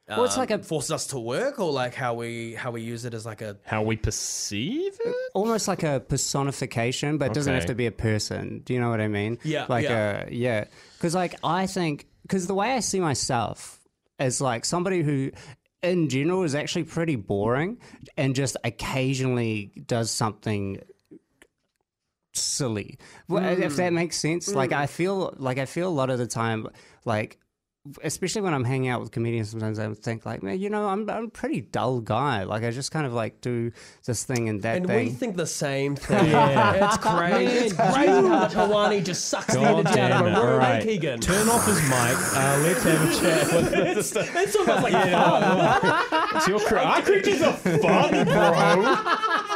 Well, 0.07 0.25
it's 0.25 0.35
um, 0.35 0.39
like 0.41 0.51
a- 0.51 0.59
forces 0.63 0.91
us 0.91 1.07
to 1.07 1.19
work, 1.19 1.59
or 1.59 1.71
like 1.71 1.95
how 1.95 2.13
we 2.13 2.53
how 2.53 2.71
we 2.71 2.81
use 2.81 3.05
it 3.05 3.13
as 3.13 3.25
like 3.25 3.41
a 3.41 3.57
How 3.65 3.81
we 3.81 3.95
perceive 3.95 4.93
it? 5.03 5.15
almost 5.33 5.67
like 5.67 5.81
a 5.83 5.99
personification, 5.99 7.17
but 7.17 7.31
it 7.31 7.33
doesn't 7.33 7.53
have 7.53 7.65
to 7.65 7.75
be 7.75 7.87
a 7.87 7.91
person. 7.91 8.59
Do 8.65 8.73
you 8.73 8.79
know 8.79 8.89
what 8.89 9.01
I 9.01 9.07
mean? 9.07 9.39
Yeah, 9.43 9.65
Like 9.67 9.85
yeah. 9.85 10.25
a 10.27 10.31
yeah. 10.31 10.65
Because 10.93 11.15
like 11.15 11.35
I 11.43 11.65
think 11.65 12.07
because 12.21 12.45
the 12.45 12.53
way 12.53 12.73
I 12.73 12.81
see 12.81 12.99
myself 12.99 13.79
is 14.19 14.41
like 14.41 14.65
somebody 14.65 15.01
who. 15.01 15.31
In 15.83 16.09
general, 16.09 16.41
is 16.41 16.55
actually 16.55 16.85
pretty 16.85 17.15
boring, 17.15 17.77
and 18.17 18.33
just 18.35 18.57
occasionally 18.63 19.71
does 19.85 20.09
something 20.09 20.81
silly. 22.33 22.97
Well, 23.27 23.43
If 23.45 23.73
mm. 23.73 23.75
that 23.77 23.93
makes 23.93 24.17
sense, 24.17 24.53
like 24.53 24.71
mm. 24.71 24.77
I 24.77 24.87
feel 24.87 25.35
like 25.37 25.59
I 25.59 25.65
feel 25.65 25.87
a 25.87 25.93
lot 25.93 26.09
of 26.09 26.17
the 26.17 26.25
time, 26.25 26.67
like 27.05 27.37
especially 28.03 28.41
when 28.41 28.53
I'm 28.53 28.63
hanging 28.63 28.89
out 28.89 28.99
with 29.01 29.11
comedians, 29.11 29.49
sometimes 29.49 29.77
I 29.79 29.87
would 29.87 29.99
think 29.99 30.25
like, 30.25 30.41
man, 30.43 30.59
you 30.59 30.69
know, 30.69 30.87
I'm 30.87 31.09
I'm 31.09 31.25
a 31.25 31.27
pretty 31.29 31.61
dull 31.61 32.01
guy. 32.01 32.43
Like 32.43 32.63
I 32.63 32.71
just 32.71 32.91
kind 32.91 33.05
of 33.05 33.13
like 33.13 33.41
do 33.41 33.71
this 34.05 34.23
thing 34.23 34.49
and 34.49 34.61
that 34.63 34.77
And 34.77 34.87
thing. 34.87 35.05
we 35.05 35.11
think 35.11 35.35
the 35.37 35.45
same 35.47 35.95
thing. 35.97 36.29
yeah. 36.31 36.85
It's 36.87 36.97
crazy. 36.97 37.65
it's 37.65 37.73
crazy 37.73 38.07
how 38.27 38.47
Tawani 38.47 39.03
just 39.03 39.25
sucks 39.25 39.53
the 39.53 39.59
God 39.59 39.85
energy 39.87 39.99
out 39.99 40.11
of 40.11 40.17
damn 40.19 40.25
a 40.25 40.27
it. 40.27 40.31
room, 40.31 40.35
All 40.35 40.47
eh, 40.53 40.57
right. 40.57 40.83
Keegan. 40.83 41.19
Turn 41.21 41.47
off 41.49 41.65
his 41.65 41.81
mic. 41.83 42.17
Uh, 42.35 42.59
let's 42.63 42.83
have 42.83 43.01
a 43.01 43.19
chat. 43.19 43.53
With 43.55 43.71
this. 43.71 44.15
It's 44.15 44.55
almost 44.55 44.83
like 44.83 44.93
It's 46.35 46.47
your 46.47 46.59
cre- 46.59 46.77
Our 46.77 47.01
creatures 47.01 47.41
are 47.41 47.53
fun, 47.53 48.25
bro. 48.25 49.51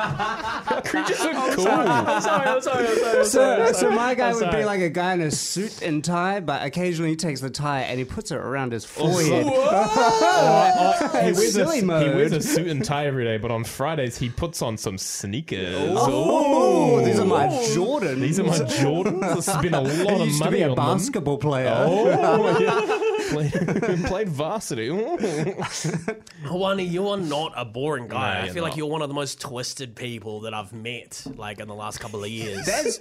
Our 0.00 0.82
creatures 0.82 1.20
are 1.20 1.32
cool. 1.54 1.68
I'm 1.68 2.20
sorry, 2.22 2.46
I'm 2.46 2.60
sorry, 2.62 2.88
I'm 2.88 2.96
sorry. 2.98 3.18
I'm 3.18 3.24
sorry, 3.24 3.24
So, 3.24 3.52
I'm 3.62 3.66
so 3.74 3.80
sorry. 3.80 3.94
my 3.94 4.14
guy 4.14 4.28
I'm 4.28 4.34
would 4.34 4.44
be 4.46 4.50
sorry. 4.50 4.64
like 4.64 4.80
a 4.80 4.88
guy 4.90 5.12
in 5.14 5.20
a 5.20 5.30
suit 5.30 5.82
and 5.82 6.02
tie, 6.04 6.40
but 6.40 6.62
occasionally 6.64 7.10
he 7.10 7.16
takes 7.16 7.40
the 7.40 7.50
tie 7.50 7.82
and 7.82 7.98
he 7.98 8.04
puts 8.04 8.30
it 8.30 8.36
around 8.36 8.72
his 8.72 8.84
oh, 8.98 9.10
forehead. 9.12 9.46
he, 9.46 11.28
It's 11.30 11.38
wears 11.38 11.56
a, 11.56 11.66
silly 11.66 11.80
he 11.80 11.86
wears 11.86 12.32
a 12.32 12.40
suit 12.40 12.66
and 12.68 12.84
tie 12.84 13.06
every 13.06 13.24
day, 13.24 13.36
but 13.38 13.50
on 13.50 13.64
Fridays 13.64 14.16
he 14.18 14.28
puts 14.30 14.62
on 14.62 14.76
some 14.76 14.98
sneakers. 14.98 15.74
Oh, 15.78 16.96
oh 17.00 17.04
these 17.04 17.18
are 17.18 17.24
my 17.26 17.46
oh. 17.46 17.50
Jordans. 17.74 18.20
These 18.20 18.40
are 18.40 18.44
my 18.44 18.58
Jordans. 18.58 19.22
I 19.24 19.40
spent 19.40 19.74
a 19.74 19.80
lot 19.80 19.90
I 20.08 20.12
of 20.14 20.20
used 20.26 20.38
to 20.38 20.44
money 20.44 20.56
be 20.58 20.62
a 20.62 20.70
on 20.70 20.76
them. 20.76 20.86
basketball 20.86 21.38
player. 21.38 21.74
Oh, 21.76 22.58
yeah. 22.58 22.96
played, 23.30 23.52
played 24.06 24.28
varsity. 24.28 24.88
Ooh. 24.88 25.16
Hawani, 26.44 26.88
you 26.90 27.08
are 27.08 27.16
not 27.16 27.52
a 27.56 27.64
boring 27.64 28.08
guy. 28.08 28.34
No, 28.34 28.40
I 28.40 28.44
you're 28.44 28.54
feel 28.54 28.62
like 28.62 28.72
not. 28.72 28.76
you're 28.78 28.86
one 28.86 29.02
of 29.02 29.08
the 29.08 29.14
most 29.14 29.40
twisted 29.40 29.94
people 29.94 30.40
that 30.40 30.54
I've 30.54 30.72
met, 30.72 31.22
like 31.36 31.60
in 31.60 31.68
the 31.68 31.74
last 31.74 31.98
couple 32.00 32.22
of 32.24 32.30
years. 32.30 32.64
That's 32.66 33.00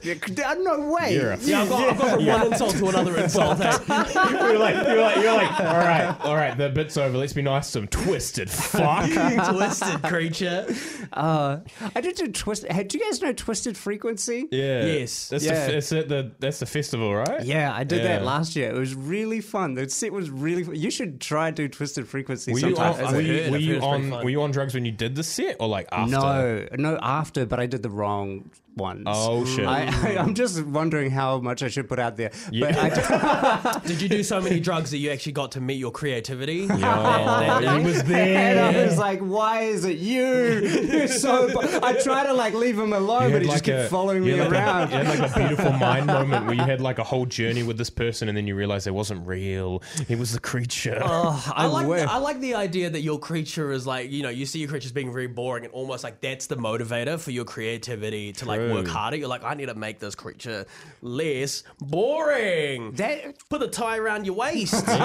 no 0.59 0.89
way. 0.93 1.13
You're 1.13 1.31
a 1.33 1.37
yeah, 1.39 1.61
I've 1.61 1.69
got, 1.69 1.89
I've 1.89 1.97
got 1.97 2.09
from 2.11 2.25
one 2.25 2.47
insult 2.47 2.75
to 2.77 2.87
another 2.87 3.17
insult. 3.17 3.59
eh? 3.61 3.77
you're 3.87 4.59
like, 4.59 4.87
you're 4.87 5.01
like, 5.01 5.15
you're 5.17 5.33
like, 5.33 5.59
all 5.59 5.65
right, 5.77 6.17
all 6.21 6.35
right, 6.35 6.57
the 6.57 6.69
bit's 6.69 6.97
over. 6.97 7.17
Let's 7.17 7.33
be 7.33 7.41
nice 7.41 7.71
to 7.71 7.79
him. 7.79 7.87
Twisted 7.87 8.49
fuck. 8.49 9.09
twisted 9.55 10.01
creature. 10.03 10.65
Uh, 11.13 11.59
I 11.95 12.01
did 12.01 12.15
do 12.15 12.27
twist. 12.27 12.65
Hey, 12.67 12.83
do 12.83 12.97
you 12.97 13.05
guys 13.05 13.21
know 13.21 13.33
Twisted 13.33 13.77
Frequency? 13.77 14.47
Yeah. 14.51 14.85
Yes. 14.85 15.29
That's 15.29 15.43
Yeah. 15.45 15.65
the 15.67 15.71
that's 15.73 15.89
the, 15.89 16.03
the 16.03 16.31
that's 16.39 16.59
the 16.59 16.65
festival, 16.65 17.13
right? 17.15 17.43
Yeah, 17.43 17.73
I 17.73 17.83
did 17.83 18.03
that 18.03 18.23
last 18.23 18.55
year. 18.55 18.69
It 18.69 18.77
was 18.77 18.93
really 18.95 19.41
fun. 19.41 19.73
The 19.75 19.89
set 19.89 20.11
was 20.11 20.18
really. 20.27 20.77
You 20.77 20.91
should 20.91 21.21
try 21.21 21.51
to 21.51 21.55
do 21.55 21.67
Twisted 21.69 22.07
Frequency 22.07 22.51
Were 22.51 22.59
you, 22.59 22.75
sometime. 22.75 23.05
on, 23.05 23.13
were 23.13 23.21
you, 23.21 23.51
were 23.51 23.57
you 23.57 23.73
heard 23.75 23.77
it's 23.77 23.85
pretty 23.85 24.11
on 24.11 24.23
were 24.23 24.29
you 24.29 24.41
on 24.41 24.51
drugs 24.51 24.73
when 24.73 24.85
you 24.85 24.91
did 24.91 25.15
the 25.15 25.23
set 25.23 25.57
or 25.59 25.67
like 25.67 25.87
after? 25.91 26.11
No, 26.11 26.67
no, 26.77 26.99
after, 27.01 27.45
but 27.45 27.59
I 27.59 27.67
did 27.67 27.83
the 27.83 27.89
wrong 27.89 28.49
ones. 28.79 29.03
Oh 29.07 29.45
shit. 29.45 29.65
I, 29.67 29.83
I, 29.83 29.87
mm. 29.91 30.19
I'm 30.19 30.33
just 30.33 30.63
wondering 30.65 31.11
how 31.11 31.39
much 31.39 31.61
I 31.63 31.67
should 31.67 31.87
put 31.87 31.99
out 31.99 32.17
there. 32.17 32.31
But 32.59 32.75
I, 32.77 33.81
Did 33.85 34.01
you 34.01 34.09
do 34.09 34.23
so 34.23 34.41
many 34.41 34.59
drugs 34.59 34.91
that 34.91 34.97
you 34.97 35.11
actually 35.11 35.33
got 35.33 35.51
to 35.53 35.61
meet 35.61 35.75
your 35.75 35.91
creativity? 35.91 36.67
Oh, 36.81 37.59
Yo, 37.59 37.77
he 37.79 37.85
was 37.85 37.99
and 37.99 38.07
there. 38.09 38.65
I 38.65 38.85
was 38.85 38.97
like, 38.97 39.19
"Why 39.19 39.61
is 39.63 39.85
it 39.85 39.97
you? 39.97 40.23
You're 40.23 41.07
so." 41.07 41.47
bu-" 41.49 41.79
I 41.83 41.93
try 42.01 42.25
to 42.25 42.33
like 42.33 42.53
leave 42.53 42.77
him 42.79 42.93
alone, 42.93 43.23
You 43.23 43.29
but 43.29 43.33
had 43.33 43.41
he 43.43 43.47
just 43.49 43.63
kept 43.63 43.85
a- 43.85 43.89
following 43.89 44.23
you 44.23 44.33
me 44.33 44.37
had 44.39 44.51
like 44.51 44.53
a- 44.53 44.65
around. 44.65 44.91
you 44.91 44.97
had 44.97 45.19
like 45.19 45.31
a 45.31 45.37
beautiful 45.39 45.73
mind 45.73 46.05
moment 46.07 46.45
where 46.45 46.55
you 46.55 46.61
had 46.63 46.81
like 46.81 46.99
a 46.99 47.03
whole 47.03 47.25
journey 47.25 47.63
with 47.63 47.77
this 47.77 47.89
person, 47.89 48.27
and 48.29 48.37
then 48.37 48.47
you 48.47 48.55
realize 48.55 48.87
it 48.87 48.93
wasn't 48.93 49.25
real. 49.27 49.83
It 50.07 50.17
was 50.17 50.31
the 50.33 50.39
creature. 50.39 50.99
Oh, 51.03 51.51
I 51.55 51.65
like 51.67 51.87
the, 51.87 52.09
I 52.11 52.17
like 52.17 52.39
the 52.39 52.55
idea 52.55 52.89
that 52.89 53.01
your 53.01 53.19
creature 53.19 53.71
is 53.71 53.85
like 53.85 54.09
you 54.11 54.23
know 54.23 54.29
you 54.29 54.45
see 54.45 54.59
your 54.59 54.69
creature 54.69 54.85
as 54.87 54.91
being 54.91 55.11
very 55.11 55.27
boring 55.27 55.65
and 55.65 55.73
almost 55.73 56.03
like 56.03 56.21
that's 56.21 56.47
the 56.47 56.55
motivator 56.55 57.19
for 57.19 57.31
your 57.31 57.45
creativity 57.45 58.31
to 58.33 58.45
like 58.45 58.59
work 58.71 58.87
harder. 58.87 59.17
You're 59.17 59.27
like 59.27 59.43
I 59.43 59.53
need 59.53 59.67
to 59.67 59.75
make 59.75 59.99
this 59.99 60.15
creature 60.15 60.65
less 61.01 61.63
boring. 61.79 62.91
That- 62.93 63.35
Put 63.49 63.59
the 63.61 63.67
tie 63.67 63.97
around 63.97 64.25
your 64.25 64.35
waist. 64.35 64.85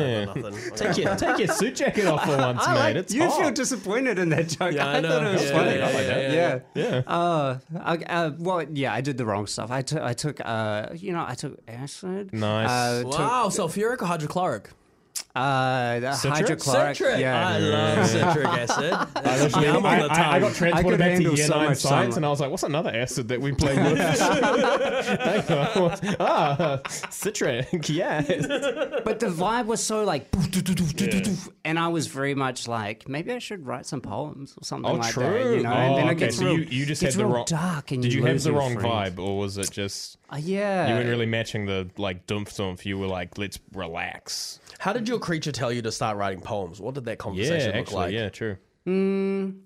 Yeah. 0.00 0.24
Nothing. 0.26 0.54
Take 0.76 0.96
your 0.98 1.16
take 1.16 1.38
your 1.38 1.48
suit 1.48 1.74
jacket 1.76 2.06
off 2.06 2.24
for 2.24 2.36
once, 2.36 2.60
I 2.66 2.74
mate. 2.74 2.80
like, 2.80 2.96
it's 2.96 3.14
you 3.14 3.24
hot. 3.28 3.40
feel 3.40 3.50
disappointed 3.50 4.18
in 4.18 4.28
that 4.30 4.48
joke. 4.48 4.72
Yeah, 4.72 4.86
I 4.86 4.96
I, 4.96 5.00
know. 5.00 5.08
thought 5.08 5.26
it 5.26 5.32
was 5.32 5.42
Yeah, 5.44 5.50
funny. 5.52 5.76
yeah, 5.76 5.88
I 5.88 5.92
like 5.92 6.06
that. 6.06 6.32
Yeah. 6.74 6.82
yeah. 6.90 7.02
Uh, 7.06 7.58
I, 7.80 7.96
uh, 7.96 8.30
well, 8.38 8.62
yeah, 8.72 8.92
I 8.94 9.00
did 9.00 9.16
the 9.18 9.24
wrong 9.26 9.46
stuff. 9.46 9.70
I 9.70 9.82
took, 9.82 10.00
I 10.02 10.12
took, 10.12 10.40
uh, 10.44 10.88
you 10.94 11.12
know, 11.12 11.24
I 11.26 11.34
took 11.34 11.58
acid. 11.68 12.32
Nice. 12.32 12.68
Uh, 12.70 13.02
took, 13.02 13.18
Wow, 13.18 13.48
sulfuric 13.48 14.02
or 14.02 14.06
hydrochloric? 14.06 14.70
Uh, 15.36 16.12
Citric? 16.12 16.34
hydrochloric. 16.38 16.96
Citric. 16.96 17.20
Yeah. 17.20 17.48
I 17.48 17.58
love 17.58 18.06
citric 18.06 18.46
acid. 18.48 19.08
That's 19.22 19.54
I, 19.54 19.62
yum 19.62 19.86
on 19.86 19.98
the 20.00 20.04
I, 20.12 20.32
I 20.36 20.40
got 20.40 20.54
transported 20.54 20.90
could 20.92 20.98
back 20.98 21.08
to 21.08 21.12
handle 21.14 21.36
year 21.36 21.46
so 21.46 21.54
nine 21.56 21.68
much 21.68 21.78
science, 21.78 21.82
sunlight. 22.14 22.16
and 22.16 22.26
I 22.26 22.28
was 22.30 22.40
like, 22.40 22.50
"What's 22.50 22.62
another 22.64 22.90
acid 22.90 23.28
that 23.28 23.40
we 23.40 23.52
play 23.52 23.76
with?" 23.76 23.98
Hang 24.20 25.58
on. 25.78 25.98
ah, 26.20 26.80
citric. 27.10 27.68
Yeah. 27.90 28.20
But 29.04 29.20
the 29.20 29.26
vibe 29.28 29.66
was 29.66 29.82
so 29.82 30.04
like, 30.04 30.26
and 31.64 31.78
I 31.78 31.88
was 31.88 32.06
very 32.06 32.34
much 32.34 32.68
like, 32.68 33.08
maybe 33.08 33.32
I 33.32 33.38
should 33.38 33.66
write 33.66 33.86
some 33.86 34.00
poems 34.00 34.54
or 34.60 34.64
something 34.64 34.90
Oh, 34.90 34.94
like 34.94 35.12
true. 35.12 35.22
that. 35.24 35.56
You 35.56 35.62
know, 35.62 35.70
oh, 35.72 35.76
and 35.76 35.96
then 35.96 36.04
okay. 36.06 36.12
it 36.12 36.18
gets 36.18 36.38
so 36.38 36.44
real, 36.46 36.58
you, 36.60 36.64
you 36.70 36.86
just 36.86 37.00
gets 37.02 37.14
had 37.14 37.20
the 37.22 37.26
real 37.26 37.34
wrong. 37.36 37.44
dark. 37.46 37.90
And 37.92 38.02
did 38.02 38.12
you 38.12 38.20
you 38.20 38.26
have 38.26 38.34
lose 38.34 38.44
the 38.44 38.50
your 38.50 38.58
wrong 38.60 38.74
friends. 38.78 39.10
vibe, 39.16 39.18
or 39.18 39.38
was 39.38 39.58
it 39.58 39.70
just? 39.70 40.18
Uh, 40.32 40.36
yeah. 40.36 40.88
You 40.88 40.94
weren't 40.94 41.08
really 41.08 41.26
matching 41.26 41.66
the 41.66 41.90
like 41.96 42.26
dumph 42.26 42.54
dumph. 42.56 42.86
You 42.86 42.98
were 42.98 43.06
like, 43.08 43.36
let's 43.38 43.58
relax. 43.72 44.60
How 44.78 44.92
did 44.92 45.08
your 45.08 45.18
creature 45.18 45.52
tell 45.52 45.72
you 45.72 45.82
to 45.82 45.92
start 45.92 46.16
writing 46.16 46.40
poems? 46.40 46.80
What 46.80 46.94
did 46.94 47.04
that 47.06 47.12
Yeah, 47.12 47.16
conversation 47.16 47.66
look 47.72 47.76
actually, 47.76 47.96
like? 47.96 48.12
yeah, 48.14 48.28
true. 48.28 48.56
Mm, 48.86 49.60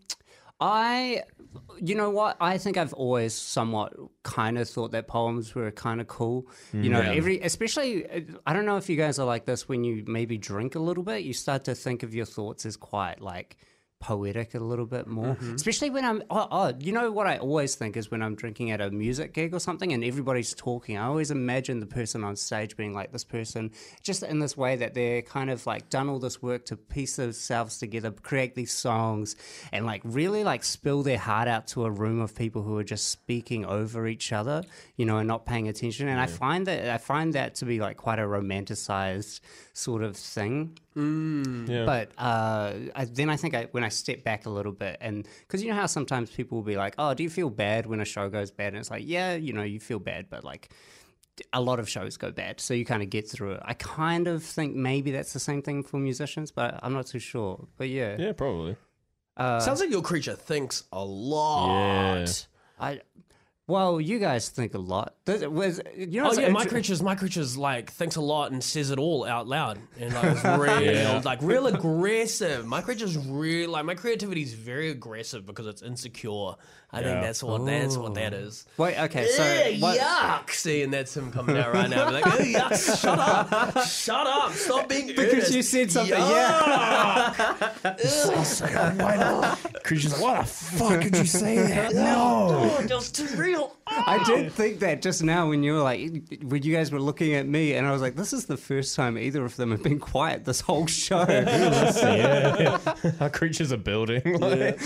I, 0.60 1.22
you 1.80 1.94
know 1.94 2.10
what? 2.10 2.36
I 2.40 2.58
think 2.58 2.76
I've 2.76 2.92
always 2.94 3.34
somewhat 3.34 3.92
kind 4.22 4.56
of 4.58 4.68
thought 4.68 4.92
that 4.92 5.06
poems 5.06 5.54
were 5.54 5.70
kind 5.70 6.00
of 6.00 6.06
cool. 6.08 6.46
You 6.72 6.88
know, 6.90 7.00
Yeah. 7.00 7.12
every, 7.12 7.40
especially, 7.40 8.08
uh, 8.08 8.20
I 8.46 8.52
don't 8.52 8.64
know 8.64 8.76
if 8.76 8.88
you 8.88 8.96
guys 8.96 9.18
are 9.18 9.26
like 9.26 9.44
this 9.44 9.68
when 9.68 9.84
you 9.84 10.04
maybe 10.06 10.38
drink 10.38 10.74
a 10.74 10.78
little 10.80 11.02
bit, 11.04 11.22
you 11.24 11.32
start 11.34 11.64
to 11.64 11.74
think 11.74 12.02
of 12.02 12.14
your 12.14 12.26
thoughts 12.26 12.64
as 12.66 12.76
quite 12.76 13.20
like 13.20 13.56
poetic 14.04 14.54
a 14.54 14.58
little 14.58 14.84
bit 14.84 15.06
more. 15.06 15.34
Especially 15.54 15.88
when 15.88 16.04
I'm, 16.04 16.22
oh, 16.28 16.46
oh, 16.50 16.72
you 16.78 16.92
know 16.92 17.10
what 17.10 17.26
I 17.26 17.38
always 17.38 17.74
think 17.74 17.96
is 17.96 18.10
when 18.10 18.20
I'm 18.22 18.34
drinking 18.34 18.70
at 18.70 18.82
a 18.82 18.90
music 18.90 19.32
gig 19.32 19.54
or 19.54 19.58
something 19.58 19.94
and 19.94 20.04
everybody's 20.04 20.52
talking, 20.54 20.98
I 20.98 21.06
always 21.06 21.30
imagine 21.30 21.80
the 21.80 21.86
person 21.86 22.22
on 22.22 22.36
stage 22.36 22.76
being 22.76 22.92
like 22.92 23.12
this 23.12 23.24
person, 23.24 23.70
just 24.02 24.22
in 24.22 24.40
this 24.40 24.58
way 24.58 24.76
that 24.76 24.92
they're 24.92 25.22
kind 25.22 25.48
of 25.48 25.66
like 25.66 25.88
done 25.88 26.10
all 26.10 26.18
this 26.18 26.42
work 26.42 26.66
to 26.66 26.76
piece 26.76 27.16
themselves 27.16 27.78
together, 27.78 28.10
create 28.10 28.54
these 28.54 28.72
songs, 28.72 29.36
and 29.72 29.86
like 29.86 30.02
really 30.04 30.44
like 30.44 30.64
spill 30.64 31.02
their 31.02 31.16
heart 31.16 31.48
out 31.48 31.66
to 31.68 31.86
a 31.86 31.90
room 31.90 32.20
of 32.20 32.34
people 32.34 32.62
who 32.62 32.76
are 32.76 32.84
just 32.84 33.08
speaking 33.08 33.64
over 33.64 34.06
each 34.06 34.34
other, 34.34 34.62
you 34.96 35.06
know, 35.06 35.16
and 35.16 35.26
not 35.26 35.46
paying 35.46 35.66
attention. 35.68 36.08
And 36.08 36.20
I 36.20 36.26
find 36.26 36.66
that 36.66 36.90
I 36.90 36.98
find 36.98 37.32
that 37.32 37.54
to 37.56 37.64
be 37.64 37.80
like 37.80 37.96
quite 37.96 38.18
a 38.18 38.22
romanticized 38.22 39.40
sort 39.72 40.02
of 40.02 40.14
thing. 40.16 40.78
Yeah. 40.96 41.84
But 41.84 42.12
uh, 42.16 42.72
I, 42.94 43.04
then 43.06 43.28
I 43.28 43.36
think 43.36 43.54
I, 43.54 43.66
when 43.72 43.82
I 43.82 43.88
step 43.94 44.22
back 44.24 44.46
a 44.46 44.50
little 44.50 44.72
bit, 44.72 44.96
and 45.00 45.26
because 45.40 45.62
you 45.62 45.70
know 45.70 45.76
how 45.76 45.86
sometimes 45.86 46.30
people 46.30 46.58
will 46.58 46.64
be 46.64 46.76
like, 46.76 46.94
"Oh, 46.98 47.14
do 47.14 47.22
you 47.22 47.30
feel 47.30 47.50
bad 47.50 47.86
when 47.86 48.00
a 48.00 48.04
show 48.04 48.28
goes 48.28 48.50
bad?" 48.50 48.68
And 48.68 48.78
it's 48.78 48.90
like, 48.90 49.04
yeah, 49.06 49.34
you 49.34 49.52
know, 49.52 49.62
you 49.62 49.80
feel 49.80 49.98
bad, 49.98 50.28
but 50.30 50.44
like 50.44 50.68
a 51.52 51.60
lot 51.60 51.80
of 51.80 51.88
shows 51.88 52.16
go 52.16 52.30
bad, 52.30 52.60
so 52.60 52.74
you 52.74 52.84
kind 52.84 53.02
of 53.02 53.10
get 53.10 53.28
through 53.28 53.52
it. 53.52 53.60
I 53.64 53.74
kind 53.74 54.28
of 54.28 54.42
think 54.44 54.74
maybe 54.76 55.10
that's 55.10 55.32
the 55.32 55.40
same 55.40 55.62
thing 55.62 55.82
for 55.82 55.98
musicians, 55.98 56.52
but 56.52 56.78
I'm 56.82 56.92
not 56.92 57.06
too 57.06 57.18
sure. 57.18 57.66
But 57.76 57.88
yeah, 57.88 58.16
yeah, 58.18 58.32
probably. 58.32 58.76
uh, 59.36 59.58
Sounds 59.60 59.80
like 59.80 59.90
your 59.90 60.02
creature 60.02 60.34
thinks 60.36 60.84
a 60.92 61.04
lot. 61.04 62.16
Yeah. 62.16 62.26
I. 62.78 63.00
Well, 63.66 63.98
you 63.98 64.18
guys 64.18 64.50
think 64.50 64.74
a 64.74 64.78
lot. 64.78 65.14
Does 65.24 65.46
was 65.46 65.80
you 65.96 66.20
know? 66.20 66.24
Oh 66.24 66.28
what's 66.28 66.38
yeah, 66.38 66.48
my 66.50 66.66
creature's 66.66 67.02
my 67.02 67.14
creature's 67.14 67.56
like 67.56 67.90
thinks 67.90 68.16
a 68.16 68.20
lot 68.20 68.52
and 68.52 68.62
says 68.62 68.90
it 68.90 68.98
all 68.98 69.24
out 69.24 69.46
loud 69.46 69.78
and 69.98 70.12
like 70.12 70.24
it's 70.24 70.44
real 70.44 70.80
Yeah. 70.94 71.22
like 71.24 71.40
real 71.40 71.66
aggressive. 71.66 72.66
My 72.66 72.82
creature's 72.82 73.16
real 73.16 73.70
like 73.70 73.86
my 73.86 73.94
creativity 73.94 74.42
is 74.42 74.52
very 74.52 74.90
aggressive 74.90 75.46
because 75.46 75.66
it's 75.66 75.80
insecure. 75.80 76.56
I 76.94 77.02
think 77.02 77.22
that's 77.22 77.42
what 77.42 77.64
that's 77.66 77.96
what 77.96 78.14
that 78.14 78.34
oh. 78.34 78.38
is. 78.38 78.66
Wait, 78.76 78.96
okay, 78.96 79.26
so 79.26 79.42
Ugh, 79.42 79.80
what- 79.82 79.98
yuck! 79.98 80.50
See, 80.50 80.82
and 80.82 80.92
that's 80.92 81.16
him 81.16 81.32
coming 81.32 81.56
out 81.56 81.74
right 81.74 81.90
now. 81.90 82.08
Like, 82.08 82.24
"Ugh, 82.24 82.38
yuck! 82.38 83.00
Shut 83.00 83.18
up! 83.18 83.84
Shut 83.84 84.26
up! 84.28 84.52
Stop 84.52 84.88
being 84.88 85.06
because 85.16 85.52
you 85.54 85.62
said 85.62 85.90
something, 85.90 86.16
yeah. 86.16 87.96
so 87.96 88.42
sick, 88.44 88.70
why 89.00 89.16
not? 89.16 89.82
Creatures, 89.82 90.12
like, 90.12 90.22
what 90.22 90.40
the 90.42 90.46
fuck 90.46 91.02
could 91.02 91.16
you 91.16 91.24
say 91.24 91.56
that? 91.56 91.94
No. 91.94 92.76
Oh, 92.78 92.86
just 92.86 93.16
too 93.16 93.26
real. 93.36 93.53
I 93.86 94.22
did 94.24 94.52
think 94.52 94.80
that 94.80 95.02
just 95.02 95.22
now 95.22 95.48
when 95.48 95.62
you 95.62 95.74
were 95.74 95.82
like, 95.82 96.10
when 96.42 96.62
you 96.62 96.74
guys 96.74 96.90
were 96.90 97.00
looking 97.00 97.34
at 97.34 97.46
me, 97.46 97.74
and 97.74 97.86
I 97.86 97.92
was 97.92 98.00
like, 98.02 98.16
this 98.16 98.32
is 98.32 98.46
the 98.46 98.56
first 98.56 98.96
time 98.96 99.16
either 99.18 99.44
of 99.44 99.56
them 99.56 99.70
have 99.70 99.82
been 99.82 99.98
quiet 100.00 100.44
this 100.44 100.60
whole 100.60 100.86
show. 100.86 101.24
yeah, 101.28 102.78
yeah. 103.04 103.12
Our 103.20 103.30
creatures 103.30 103.72
are 103.72 103.76
building. 103.76 104.22
Like, 104.40 104.80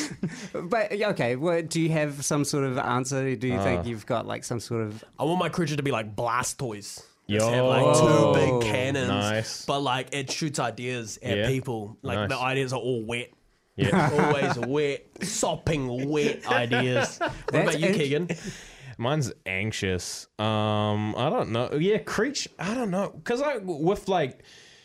but 0.52 0.92
okay, 0.92 1.36
well, 1.36 1.62
do 1.62 1.80
you 1.80 1.90
have 1.90 2.24
some 2.24 2.44
sort 2.44 2.64
of 2.64 2.78
answer? 2.78 3.34
Do 3.36 3.46
you 3.48 3.54
Uh. 3.54 3.64
think 3.64 3.86
you've 3.86 4.06
got 4.06 4.26
like 4.26 4.44
some 4.44 4.60
sort 4.60 4.82
of? 4.82 5.04
I 5.18 5.24
want 5.24 5.38
my 5.38 5.48
creature 5.48 5.76
to 5.76 5.82
be 5.82 5.90
like 5.90 6.14
Blastoise. 6.14 7.02
Yo. 7.26 7.38
Just 7.40 7.50
have 7.50 7.64
like 7.66 7.96
two 7.98 8.32
big 8.60 8.62
cannons, 8.72 9.08
Nice. 9.08 9.66
but 9.66 9.80
like 9.80 10.08
it 10.12 10.30
shoots 10.30 10.58
ideas 10.58 11.18
at 11.22 11.36
Yeah. 11.36 11.46
people. 11.48 11.96
Like 12.02 12.16
Nice. 12.20 12.28
the 12.30 12.38
ideas 12.38 12.72
are 12.72 12.80
all 12.80 13.02
wet, 13.04 13.28
yeah. 13.78 14.10
always 14.58 14.58
wet, 14.58 15.06
sopping 15.22 16.10
wet 16.10 16.46
ideas. 16.50 17.18
What 17.18 17.32
That's 17.48 17.68
about 17.76 17.80
you, 17.80 17.86
int- 17.88 17.96
Keegan? 17.96 18.28
Mine's 18.98 19.32
anxious. 19.46 20.26
Um, 20.38 21.14
I 21.16 21.30
don't 21.30 21.50
know. 21.50 21.72
Yeah, 21.74 21.98
creature. 21.98 22.50
I 22.58 22.74
don't 22.74 22.90
know 22.90 23.10
because 23.14 23.40
I 23.40 23.58
with 23.58 24.08
like, 24.08 24.42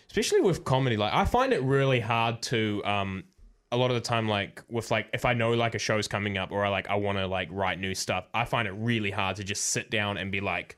especially 0.09 0.41
with 0.41 0.63
comedy, 0.63 0.97
like 0.97 1.13
I 1.13 1.25
find 1.25 1.51
it 1.53 1.61
really 1.63 1.99
hard 1.99 2.41
to 2.43 2.81
um. 2.85 3.23
A 3.71 3.73
lot 3.73 3.89
of 3.89 3.95
the 3.95 4.01
time, 4.01 4.29
like 4.29 4.61
with 4.69 4.91
like 4.91 5.07
if 5.13 5.25
I 5.25 5.33
know 5.33 5.53
like 5.53 5.73
a 5.73 5.79
show's 5.79 6.07
coming 6.07 6.37
up 6.37 6.51
or 6.51 6.63
I 6.63 6.69
like 6.69 6.87
I 6.91 6.93
want 6.93 7.17
to 7.17 7.25
like 7.25 7.47
write 7.51 7.79
new 7.79 7.95
stuff, 7.95 8.27
I 8.31 8.45
find 8.45 8.67
it 8.67 8.71
really 8.71 9.09
hard 9.09 9.37
to 9.37 9.43
just 9.43 9.65
sit 9.65 9.89
down 9.89 10.19
and 10.19 10.31
be 10.31 10.41
like, 10.41 10.77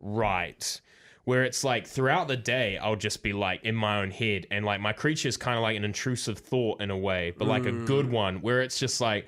right. 0.00 0.80
Where 1.24 1.44
it's 1.44 1.62
like 1.62 1.86
throughout 1.86 2.26
the 2.26 2.36
day, 2.36 2.78
I'll 2.78 2.96
just 2.96 3.22
be 3.22 3.32
like 3.32 3.64
in 3.64 3.76
my 3.76 4.00
own 4.00 4.10
head, 4.10 4.46
and 4.50 4.64
like 4.64 4.80
my 4.80 4.92
creature 4.92 5.28
is 5.28 5.36
kind 5.36 5.56
of 5.56 5.62
like 5.62 5.76
an 5.76 5.84
intrusive 5.84 6.38
thought 6.38 6.80
in 6.80 6.90
a 6.90 6.96
way, 6.96 7.32
but 7.36 7.46
like 7.46 7.64
a 7.66 7.72
good 7.72 8.06
mm. 8.06 8.10
one, 8.10 8.40
where 8.40 8.60
it's 8.60 8.78
just 8.78 9.00
like 9.00 9.26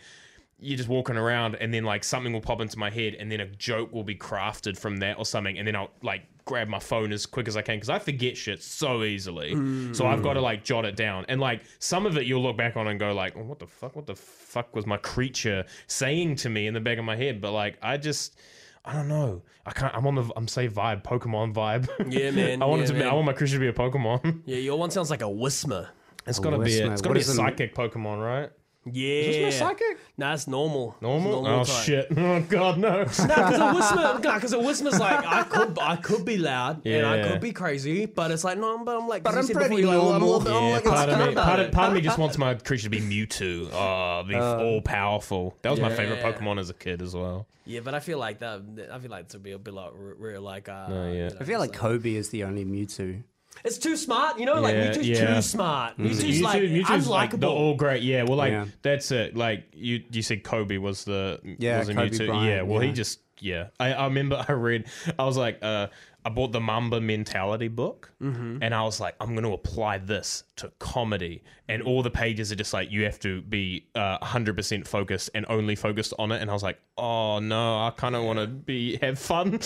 you're 0.58 0.76
just 0.76 0.88
walking 0.88 1.16
around 1.16 1.56
and 1.56 1.74
then 1.74 1.84
like 1.84 2.02
something 2.02 2.32
will 2.32 2.40
pop 2.40 2.60
into 2.60 2.78
my 2.78 2.88
head 2.88 3.14
and 3.14 3.30
then 3.30 3.40
a 3.40 3.46
joke 3.46 3.92
will 3.92 4.04
be 4.04 4.14
crafted 4.14 4.78
from 4.78 4.96
that 4.96 5.18
or 5.18 5.24
something 5.24 5.58
and 5.58 5.66
then 5.66 5.76
I'll 5.76 5.90
like 6.02 6.22
grab 6.44 6.68
my 6.68 6.78
phone 6.78 7.12
as 7.12 7.26
quick 7.26 7.48
as 7.48 7.56
I 7.56 7.62
can 7.62 7.76
because 7.76 7.90
I 7.90 7.98
forget 7.98 8.36
shit 8.36 8.62
so 8.62 9.02
easily. 9.02 9.54
So 9.94 10.06
I've 10.06 10.22
got 10.22 10.34
to 10.34 10.40
mm. 10.40 10.44
like 10.44 10.64
jot 10.64 10.84
it 10.84 10.96
down. 10.96 11.24
And 11.28 11.40
like 11.40 11.62
some 11.78 12.06
of 12.06 12.16
it 12.16 12.26
you'll 12.26 12.42
look 12.42 12.56
back 12.56 12.76
on 12.76 12.86
and 12.86 13.00
go 13.00 13.12
like, 13.12 13.34
oh, 13.36 13.42
what 13.42 13.58
the 13.58 13.66
fuck? 13.66 13.96
What 13.96 14.06
the 14.06 14.14
fuck 14.14 14.74
was 14.74 14.86
my 14.86 14.98
creature 14.98 15.64
saying 15.86 16.36
to 16.36 16.50
me 16.50 16.66
in 16.66 16.74
the 16.74 16.80
back 16.80 16.98
of 16.98 17.04
my 17.04 17.16
head? 17.16 17.40
But 17.40 17.52
like 17.52 17.78
I 17.82 17.96
just 17.96 18.38
I 18.84 18.92
don't 18.92 19.08
know. 19.08 19.42
I 19.66 19.70
can't. 19.70 19.94
I'm 19.94 20.06
on 20.06 20.14
the. 20.14 20.30
I'm 20.36 20.46
say 20.46 20.68
vibe, 20.68 21.02
Pokemon 21.04 21.54
vibe. 21.54 21.88
Yeah, 22.12 22.30
man. 22.32 22.62
I 22.62 22.66
want 22.66 22.80
yeah, 22.80 22.84
it 22.84 22.86
to 22.88 22.92
be. 22.94 22.98
man. 23.00 23.08
I 23.08 23.14
want 23.14 23.26
my 23.26 23.32
creature 23.32 23.54
to 23.54 23.60
be 23.60 23.68
a 23.68 23.72
Pokemon. 23.72 24.42
Yeah, 24.44 24.58
your 24.58 24.78
one 24.78 24.90
sounds 24.90 25.10
like 25.10 25.22
a 25.22 25.26
Whismur. 25.26 25.88
It's 26.26 26.38
gotta 26.38 26.58
be. 26.58 26.78
A, 26.78 26.82
Whismur. 26.88 26.92
it's 26.92 27.00
gotta 27.02 27.08
What 27.10 27.14
be 27.14 27.20
a 27.20 27.22
is 27.22 27.28
an- 27.30 27.36
psychic 27.36 27.74
Pokemon, 27.74 28.22
right? 28.22 28.50
Yeah. 28.90 29.08
Isn't 29.22 29.42
it 29.44 29.52
psychic? 29.52 29.98
Nah, 30.18 30.34
it's 30.34 30.46
normal. 30.46 30.96
Normal. 31.00 31.60
It's 31.62 31.70
oh 31.70 31.74
type. 31.74 31.84
shit! 31.84 32.06
Oh 32.18 32.40
god, 32.48 32.78
no. 32.78 32.98
No, 32.98 33.04
because 33.04 33.22
a 33.24 33.72
Whismur, 33.72 34.16
because 34.22 34.52
a 34.52 34.58
Whismur's 34.58 34.98
like 35.00 35.24
I 35.26 35.42
could, 35.44 35.78
I 35.80 35.96
could 35.96 36.24
be 36.24 36.36
loud 36.36 36.86
and 36.86 37.06
I 37.06 37.16
Yeah. 37.16 37.28
could 37.30 37.40
be 37.40 37.52
crazy, 37.52 38.06
but 38.06 38.30
it's 38.30 38.44
like 38.44 38.58
no, 38.58 38.84
but 38.84 38.96
I'm 38.96 39.08
like, 39.08 39.22
But 39.22 39.30
'cause 39.34 39.34
you 39.34 39.40
I'm 39.40 39.46
said 39.46 39.56
pretty 39.68 39.76
before, 39.82 39.94
you're 39.94 40.02
like, 40.04 40.14
I'm 40.16 40.22
a 40.22 40.26
normal. 40.26 40.38
little 40.38 40.40
bit- 40.44 40.52
I'm 40.54 40.64
Yeah, 40.68 40.74
like, 40.74 40.84
part 40.84 41.08
of 41.08 41.28
me, 41.28 41.34
part 41.34 41.60
of, 41.60 41.72
part 41.72 41.88
of 41.88 41.94
me 41.94 42.00
just 42.02 42.18
wants 42.18 42.38
my 42.38 42.54
creature 42.54 42.84
to 42.84 42.90
be 42.90 43.00
Mewtwo. 43.00 43.70
Oh, 43.72 44.22
be 44.28 44.34
all 44.36 44.80
powerful. 44.82 45.56
That 45.62 45.70
was 45.70 45.80
my 45.80 45.90
favorite 45.94 46.18
Yeah. 46.20 46.32
Pokemon 46.32 46.58
as 46.60 46.70
a 46.70 46.74
kid 46.74 47.00
as 47.02 47.14
well. 47.14 47.46
Yeah, 47.66 47.80
but 47.80 47.94
I 47.94 48.00
feel 48.00 48.18
like 48.18 48.40
that. 48.40 48.60
I 48.92 48.98
feel 48.98 49.10
like 49.10 49.28
to 49.28 49.38
be 49.38 49.52
a 49.52 49.58
bit 49.58 49.72
like 49.72 49.92
real, 49.94 50.16
real 50.18 50.42
like. 50.42 50.68
Uh, 50.68 50.86
No, 50.88 51.06
yeah. 51.06 51.12
you 51.12 51.30
know, 51.30 51.36
I 51.40 51.44
feel 51.44 51.58
like 51.58 51.70
it's, 51.70 51.78
Kobe 51.78 52.14
is 52.14 52.28
the 52.28 52.44
only 52.44 52.64
Mewtwo. 52.66 53.22
It's 53.64 53.78
too 53.78 53.96
smart. 53.96 54.38
You 54.38 54.46
know, 54.46 54.60
like 54.60 54.74
Yeah, 54.74 54.90
Mewtwo's 54.92 55.08
yeah. 55.08 55.34
too 55.36 55.42
smart. 55.42 55.98
Mewtwo's 55.98 56.22
Mewtwo- 56.24 56.42
like 56.42 56.62
Mewtwo's 56.62 57.06
like 57.08 57.30
they're 57.32 57.38
unlikable. 57.50 57.52
all 57.52 57.74
great. 57.76 58.02
Yeah, 58.02 58.22
well, 58.24 58.36
like 58.36 58.52
Yeah. 58.52 58.66
that's 58.82 59.10
it. 59.10 59.36
Like 59.36 59.64
you, 59.74 60.02
you 60.10 60.22
said 60.22 60.42
Kobe 60.44 60.76
was 60.78 61.04
the 61.04 61.40
Yeah, 61.58 61.78
was 61.80 61.88
a 61.88 61.94
Kobe 61.94 62.08
Mewtwo. 62.10 62.26
Bryant, 62.26 62.46
yeah, 62.48 62.62
well, 62.62 62.80
he 62.80 62.88
yeah. 62.88 62.94
just 62.94 63.20
yeah. 63.40 63.68
I, 63.78 63.92
I 63.92 64.04
remember 64.06 64.44
I 64.48 64.52
read. 64.52 64.86
I 65.18 65.24
was 65.24 65.36
like, 65.36 65.58
uh, 65.62 65.88
I 66.26 66.30
bought 66.30 66.52
the 66.52 66.60
Mamba 66.60 67.00
Mentality 67.00 67.68
book, 67.68 68.10
Mm-hmm. 68.22 68.62
and 68.62 68.74
I 68.74 68.82
was 68.84 68.98
like, 69.00 69.14
I'm 69.20 69.34
going 69.34 69.44
to 69.44 69.52
apply 69.52 69.98
this 69.98 70.44
to 70.56 70.72
comedy, 70.78 71.42
and 71.68 71.82
all 71.82 72.02
the 72.02 72.10
pages 72.10 72.50
are 72.50 72.54
just 72.56 72.72
like 72.72 72.90
you 72.90 73.04
have 73.04 73.18
to 73.20 73.42
be 73.42 73.86
uh, 73.94 74.18
100% 74.20 74.86
focused 74.86 75.28
and 75.34 75.44
only 75.50 75.74
focused 75.76 76.14
on 76.18 76.32
it. 76.32 76.40
And 76.40 76.48
I 76.50 76.54
was 76.54 76.62
like, 76.62 76.78
oh 76.96 77.40
no, 77.40 77.80
I 77.86 77.90
kind 77.94 78.16
of 78.16 78.24
want 78.24 78.38
to 78.38 78.46
be 78.46 78.96
have 79.02 79.18
fun. 79.18 79.50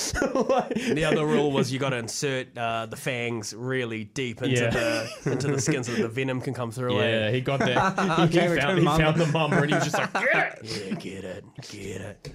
like, 0.49 0.75
The 0.75 1.05
other 1.05 1.25
rule 1.25 1.53
was 1.53 1.73
you 1.73 1.79
got 1.79 1.91
to 1.91 1.99
insert 1.99 2.57
uh, 2.59 2.87
the 2.87 2.97
fangs 2.97 3.55
really 3.55 4.05
deep 4.05 4.43
into 4.43 4.61
Yeah. 4.63 4.71
the 4.71 5.31
into 5.33 5.47
the 5.49 5.61
skin 5.61 5.85
so 5.85 5.93
that 5.93 6.03
the 6.03 6.09
venom 6.09 6.41
can 6.41 6.55
come 6.55 6.73
through. 6.73 6.99
Yeah, 6.99 7.31
he 7.31 7.41
got 7.41 7.61
that. 7.61 7.79
He, 8.33 8.39
Okay, 8.41 8.59
found, 8.61 8.79
he 8.81 8.85
found 8.85 9.17
the 9.21 9.27
Mamba, 9.27 9.59
and 9.63 9.71
he 9.71 9.75
was 9.77 9.85
just 9.85 9.97
like, 9.99 10.13
get 10.13 10.59
it. 10.65 10.87
Yeah, 10.89 10.95
get 10.97 11.25
it, 11.25 11.45
get 11.71 12.01
it. 12.01 12.33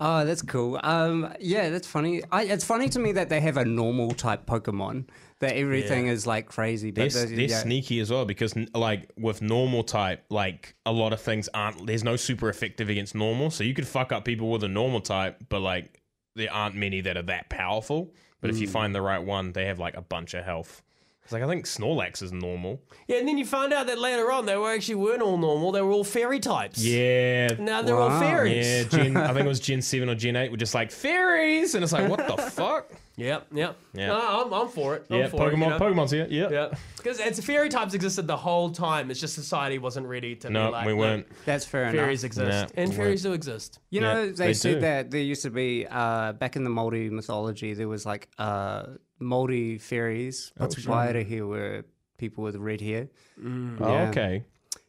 Oh, 0.00 0.24
that's 0.24 0.42
cool. 0.42 0.78
Um, 0.82 1.32
yeah, 1.40 1.70
that's 1.70 1.86
funny. 1.86 2.22
I, 2.30 2.44
it's 2.44 2.64
funny 2.64 2.88
to 2.90 2.98
me 2.98 3.12
that 3.12 3.28
they 3.28 3.40
have 3.40 3.56
a 3.56 3.64
normal 3.64 4.10
type 4.12 4.46
Pokemon. 4.46 5.08
That 5.40 5.54
everything 5.56 6.06
Yeah. 6.06 6.12
is 6.12 6.26
like 6.26 6.46
crazy. 6.46 6.90
They're, 6.90 7.06
But 7.06 7.28
the- 7.28 7.36
they're 7.36 7.44
yeah. 7.46 7.60
sneaky 7.60 8.00
as 8.00 8.10
well 8.10 8.24
because 8.24 8.54
like 8.74 9.10
with 9.18 9.42
normal 9.42 9.82
type 9.84 10.24
like 10.30 10.74
a 10.86 10.92
lot 10.92 11.12
of 11.12 11.20
things 11.20 11.48
aren't 11.52 11.86
there's 11.86 12.02
no 12.04 12.16
super 12.16 12.48
effective 12.48 12.88
against 12.88 13.14
normal 13.14 13.50
so 13.50 13.62
you 13.62 13.74
could 13.74 13.86
fuck 13.86 14.12
up 14.12 14.24
people 14.24 14.50
with 14.50 14.62
a 14.64 14.68
normal 14.68 15.00
type 15.02 15.36
but 15.50 15.60
like 15.60 16.00
there 16.36 16.50
aren't 16.50 16.74
many 16.74 17.02
that 17.02 17.18
are 17.18 17.22
that 17.22 17.50
powerful 17.50 18.14
but 18.40 18.48
if 18.48 18.58
you 18.58 18.66
find 18.66 18.94
the 18.94 19.02
right 19.02 19.18
one 19.22 19.52
they 19.52 19.66
have 19.66 19.78
like 19.78 19.94
a 19.94 20.00
bunch 20.00 20.32
of 20.32 20.42
health 20.42 20.82
it's 21.26 21.32
like 21.32 21.42
i 21.42 21.46
think 21.48 21.64
snorlax 21.66 22.22
is 22.22 22.32
normal 22.32 22.80
Yeah, 23.08 23.18
and 23.18 23.26
then 23.28 23.36
you 23.36 23.44
find 23.44 23.72
out 23.72 23.86
that 23.88 23.98
later 23.98 24.30
on 24.30 24.46
they 24.46 24.56
were 24.56 24.72
actually 24.72 24.94
weren't 24.94 25.22
all 25.22 25.36
normal. 25.38 25.72
They 25.72 25.82
were 25.82 25.90
all 25.92 26.04
fairy 26.04 26.38
types. 26.40 26.84
yeah 26.84 27.54
Now 27.58 27.82
they're 27.82 27.98
all 28.00 28.18
fairies. 28.20 28.66
yeah 28.66 28.82
gen, 28.84 29.16
i 29.16 29.32
think 29.34 29.44
it 29.44 29.48
was 29.48 29.60
gen 29.68 29.82
7 29.82 30.08
or 30.08 30.14
gen 30.14 30.36
8 30.36 30.50
were 30.52 30.56
just 30.56 30.74
like 30.74 30.90
fairies 30.92 31.74
and 31.74 31.82
it's 31.84 31.92
like 31.92 32.08
what 32.08 32.26
the 32.26 32.36
fuck 32.50 32.90
Yep, 33.18 33.46
yep. 33.54 33.78
Yeah. 33.94 34.08
No, 34.08 34.44
I'm, 34.44 34.52
I'm 34.52 34.68
for 34.68 34.94
it. 34.96 35.06
I'm 35.08 35.16
Yeah, 35.20 35.28
for 35.28 35.40
Pokemon. 35.40 35.52
It, 35.52 35.58
you 35.60 35.68
know? 35.70 35.78
Pokemon's 35.80 36.10
here. 36.10 36.26
Yeah. 36.28 36.50
Yeah, 36.50 36.68
because 36.98 37.18
it's 37.18 37.42
fairy 37.42 37.70
types 37.70 37.94
existed 37.94 38.26
the 38.26 38.36
whole 38.36 38.68
time. 38.68 39.10
It's 39.10 39.18
just 39.18 39.34
society 39.34 39.78
wasn't 39.78 40.06
ready 40.06 40.36
to. 40.36 40.50
No, 40.50 40.66
be 40.66 40.72
like, 40.72 40.86
we 40.86 40.92
weren't. 40.92 41.26
That's 41.46 41.64
fair 41.64 41.84
enough. 41.84 41.94
Fairies 41.94 42.24
enough. 42.24 42.28
exist, 42.28 42.74
Nah, 42.76 42.82
and 42.82 42.90
we 42.90 42.96
fairies 42.96 43.22
do 43.22 43.32
exist. 43.32 43.78
You 43.88 44.02
Yeah, 44.02 44.12
know, 44.12 44.26
they, 44.26 44.46
they 44.48 44.52
said 44.52 44.74
do. 44.74 44.80
that 44.80 45.10
there 45.10 45.22
used 45.22 45.40
to 45.44 45.50
be 45.50 45.86
uh, 45.90 46.34
back 46.34 46.56
in 46.56 46.64
the 46.64 46.68
Maori 46.68 47.08
mythology, 47.08 47.72
there 47.72 47.88
was 47.88 48.04
like 48.04 48.28
uh, 48.36 48.82
Maori 49.18 49.78
fairies. 49.78 50.52
Patupaiarehe 50.58 51.46
were 51.46 51.84
people 52.18 52.44
with 52.44 52.56
red 52.56 52.80
hair. 52.80 53.08
Oh, 53.44 53.76
Yeah. 53.80 54.08
okay. 54.10 54.44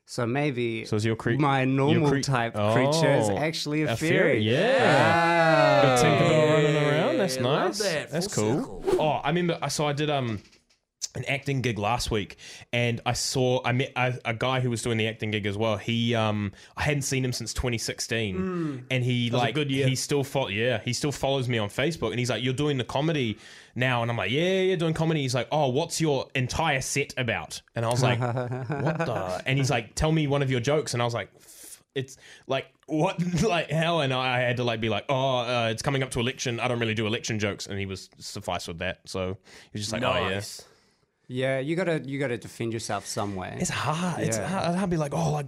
So 0.05 0.25
maybe 0.25 0.85
So 0.85 0.95
is 0.95 1.03
your 1.05 1.17
cre- 1.17 1.31
my 1.37 1.65
normal 1.65 2.09
cre- 2.09 2.19
type 2.21 2.53
creature 2.53 3.13
is 3.15 3.29
Oh, 3.29 3.37
actually 3.37 3.81
a, 3.83 3.91
a 3.91 3.95
fairy. 3.97 4.17
fairy, 4.17 4.39
yeah. 4.39 4.79
Ah. 4.81 5.81
Got 5.83 5.99
Tinkerbell 5.99 6.53
running 6.53 6.75
around. 6.77 7.17
That's 7.17 7.35
Yeah, 7.35 7.43
love 7.43 7.65
nice. 7.67 7.79
that. 7.79 8.11
That's 8.11 8.33
Full 8.33 8.63
cool. 8.63 8.83
Oh, 9.01 9.09
I 9.23 9.29
remember. 9.29 9.59
So 9.69 9.85
I 9.85 9.91
did 9.93 10.09
um 10.09 10.39
an 11.15 11.25
acting 11.25 11.61
gig 11.61 11.77
last 11.79 12.11
week, 12.11 12.37
and 12.73 13.01
I 13.05 13.13
saw 13.13 13.61
I 13.65 13.71
met 13.71 13.91
a, 13.95 14.17
a 14.25 14.33
guy 14.33 14.59
who 14.59 14.69
was 14.69 14.81
doing 14.81 14.97
the 14.97 15.07
acting 15.07 15.31
gig 15.31 15.45
as 15.45 15.57
well. 15.57 15.77
He 15.77 16.13
um 16.15 16.51
I 16.75 16.83
hadn't 16.83 17.03
seen 17.03 17.23
him 17.23 17.33
since 17.33 17.53
2016, 17.53 18.85
and 18.91 19.03
he 19.03 19.29
was 19.31 19.39
like 19.41 19.55
good 19.55 19.71
year. 19.71 19.87
he 19.87 19.95
still 19.95 20.23
fo- 20.23 20.47
yeah 20.49 20.79
he 20.83 20.93
still 20.93 21.11
follows 21.11 21.47
me 21.47 21.57
on 21.57 21.69
Facebook, 21.69 22.11
and 22.11 22.19
he's 22.19 22.29
like, 22.29 22.43
"You're 22.43 22.53
doing 22.53 22.77
the 22.77 22.83
comedy." 22.83 23.37
Now 23.75 24.01
and 24.01 24.09
I'm 24.09 24.17
like, 24.17 24.31
yeah, 24.31 24.61
yeah, 24.61 24.75
doing 24.75 24.95
comedy. 24.95 25.21
He's 25.21 25.35
like, 25.35 25.49
oh, 25.51 25.67
what's 25.69 26.01
your 26.01 26.25
entire 26.33 26.81
set 26.81 27.13
about? 27.15 27.61
And 27.75 27.85
I 27.85 27.89
was 27.89 28.01
like, 28.01 28.17
what 28.21 28.97
the? 28.97 29.43
And 29.45 29.55
he's 29.55 29.69
like, 29.69 29.93
tell 29.93 30.11
me 30.11 30.25
one 30.25 30.41
of 30.41 30.49
your 30.49 30.59
jokes. 30.59 30.95
And 30.95 31.01
I 31.01 31.05
was 31.05 31.13
like, 31.13 31.29
it's 31.93 32.17
like 32.47 32.65
what 32.87 33.21
like 33.43 33.69
hell 33.69 34.01
and 34.01 34.11
I 34.11 34.39
had 34.39 34.57
to 34.57 34.63
like 34.63 34.79
be 34.81 34.89
like 34.89 35.05
oh 35.09 35.39
uh, 35.39 35.69
it's 35.71 35.81
coming 35.83 36.01
up 36.03 36.09
to 36.11 36.19
election 36.19 36.59
I 36.59 36.67
don't 36.67 36.79
really 36.79 36.93
do 36.95 37.05
election 37.07 37.37
jokes 37.39 37.67
and 37.67 37.77
he 37.79 37.85
was 37.85 38.09
suffice 38.19 38.67
with 38.67 38.79
that 38.79 38.99
so 39.05 39.37
he 39.63 39.69
was 39.73 39.81
just 39.81 39.93
like 39.93 40.03
oh 40.03 40.13
yeah 40.13 40.29
Nice. 40.35 40.63
Yeah, 41.27 41.59
you 41.59 41.75
gotta 41.75 42.01
you 42.05 42.19
gotta 42.19 42.37
defend 42.37 42.73
yourself 42.73 43.05
somewhere. 43.05 43.55
it's 43.59 43.69
hard 43.69 44.21
it's 44.23 44.37
hard 44.37 44.75
I'd 44.75 44.89
be 44.89 44.97
like 44.97 45.13
oh 45.13 45.31
like 45.31 45.47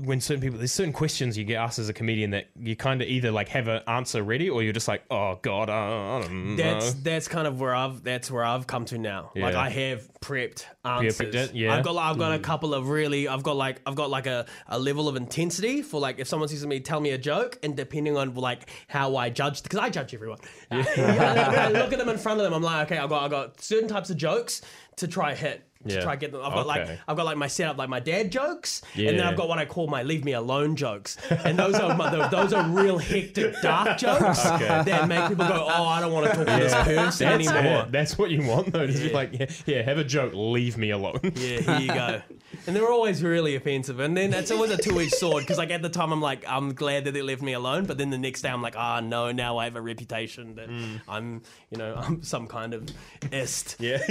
when 0.00 0.20
certain 0.20 0.42
people 0.42 0.58
there's 0.58 0.72
certain 0.72 0.92
questions 0.92 1.38
you 1.38 1.44
get 1.44 1.54
asked 1.54 1.78
as 1.78 1.88
a 1.88 1.94
comedian 1.94 2.32
that 2.32 2.48
you 2.60 2.76
kind 2.76 3.00
of 3.00 3.08
either 3.08 3.30
like 3.30 3.48
have 3.48 3.68
an 3.68 3.80
answer 3.86 4.22
ready 4.22 4.50
or 4.50 4.62
you're 4.62 4.72
just 4.74 4.86
like 4.86 5.02
oh 5.10 5.38
god 5.40 5.70
I, 5.70 6.18
I 6.18 6.20
don't 6.20 6.56
That's 6.56 6.58
know 6.58 6.72
that's 6.90 6.94
that's 7.02 7.28
kind 7.28 7.46
of 7.46 7.58
where 7.58 7.74
I've 7.74 8.02
that's 8.04 8.30
where 8.30 8.44
I've 8.44 8.66
come 8.66 8.84
to 8.86 8.98
now. 8.98 9.30
Like 9.34 9.54
I 9.54 9.70
have 9.70 10.06
prepped 10.20 10.66
answers. 10.84 11.16
prepped 11.16 11.34
it, 11.34 11.54
yeah. 11.54 11.74
I've 11.74 11.84
got 11.84 11.96
I've 11.96 12.16
Mm. 12.16 12.18
got 12.18 12.32
a 12.34 12.38
couple 12.38 12.74
of 12.74 12.90
really 12.90 13.28
I've 13.28 13.42
got 13.42 13.56
like 13.56 13.80
I've 13.86 13.94
got 13.94 14.10
like 14.10 14.26
a, 14.26 14.44
a 14.66 14.78
level 14.78 15.08
of 15.08 15.16
intensity 15.16 15.80
for 15.80 15.98
like 16.00 16.18
if 16.18 16.28
someone 16.28 16.48
says 16.50 16.60
to 16.60 16.66
me 16.68 16.80
tell 16.80 17.00
me 17.00 17.10
a 17.10 17.18
joke 17.18 17.58
and 17.62 17.74
depending 17.74 18.14
on 18.18 18.34
like 18.34 18.68
how 18.88 19.16
I 19.16 19.30
judge 19.30 19.62
because 19.62 19.78
I 19.78 19.88
judge 19.88 20.12
everyone. 20.12 20.38
Yeah, 20.70 20.84
I 21.66 21.70
look 21.70 21.92
at 21.94 21.98
them 21.98 22.10
in 22.10 22.18
front 22.18 22.40
of 22.40 22.44
them. 22.44 22.52
I'm 22.52 22.62
like 22.62 22.92
okay 22.92 23.00
I've 23.00 23.08
got 23.08 23.22
I've 23.24 23.30
got 23.30 23.60
certain 23.62 23.88
types 23.88 24.10
of 24.10 24.18
jokes 24.18 24.60
to 24.98 25.08
try 25.08 25.34
hit. 25.34 25.67
To 25.86 25.94
Yeah. 25.94 26.00
try 26.00 26.16
get 26.16 26.32
them, 26.32 26.40
I've 26.44 26.52
got 26.52 26.66
like 26.66 26.88
I've 27.06 27.16
got 27.16 27.24
like 27.24 27.36
my 27.36 27.46
setup, 27.46 27.78
like 27.78 27.88
my 27.88 28.00
dad 28.00 28.32
jokes, 28.32 28.82
and 28.96 29.16
then 29.16 29.20
I've 29.20 29.36
got 29.36 29.48
what 29.48 29.58
I 29.58 29.64
call 29.64 29.86
my 29.86 30.02
leave 30.02 30.24
me 30.24 30.32
alone 30.32 30.74
jokes, 30.74 31.16
and 31.30 31.56
those 31.56 31.76
are 31.76 31.96
my, 31.96 32.28
those 32.28 32.52
are 32.52 32.68
real 32.68 32.98
hectic 32.98 33.54
dark 33.62 33.96
jokes 34.04 34.42
that 34.42 35.06
make 35.06 35.28
people 35.28 35.46
go, 35.46 35.68
oh, 35.70 35.84
I 35.86 36.00
don't 36.00 36.12
want 36.12 36.26
to 36.26 36.32
talk 36.34 36.46
to 36.46 36.52
this 36.52 36.74
person 36.74 37.28
that's, 37.28 37.48
anymore. 37.48 37.82
it. 37.84 37.92
that's 37.92 38.18
what 38.18 38.30
you 38.30 38.42
want 38.42 38.72
though 38.72 38.86
just 38.88 39.02
be 39.02 39.12
like 39.12 39.38
yeah, 39.38 39.46
yeah 39.66 39.82
have 39.82 39.98
a 39.98 40.04
joke 40.04 40.32
leave 40.34 40.76
me 40.76 40.90
alone 40.90 41.20
Yeah, 41.36 41.60
here 41.60 41.78
you 41.78 41.86
go. 41.88 42.22
And 42.66 42.74
they're 42.74 42.90
always 42.90 43.22
really 43.22 43.56
offensive. 43.56 44.00
And 44.00 44.16
then 44.16 44.32
it's 44.32 44.50
always 44.50 44.70
a 44.70 44.78
two 44.78 44.98
edged 45.00 45.14
sword 45.14 45.42
because, 45.42 45.58
like, 45.58 45.70
at 45.70 45.82
the 45.82 45.90
time, 45.90 46.12
I'm 46.12 46.22
like, 46.22 46.46
I'm 46.48 46.72
glad 46.72 47.04
that 47.04 47.12
they 47.12 47.20
left 47.20 47.42
me 47.42 47.52
alone. 47.52 47.84
But 47.84 47.98
then 47.98 48.08
the 48.08 48.16
next 48.16 48.40
day, 48.40 48.48
I'm 48.48 48.62
like, 48.62 48.74
ah, 48.74 49.00
no, 49.00 49.32
now 49.32 49.58
I 49.58 49.64
have 49.64 49.76
a 49.76 49.82
reputation 49.82 50.54
that 50.54 50.70
I'm, 51.06 51.42
you 51.70 51.76
know, 51.76 51.94
I'm 51.94 52.22
some 52.22 52.46
kind 52.46 52.72
of 52.72 52.88
ist 53.30 53.76
yeah 53.78 53.98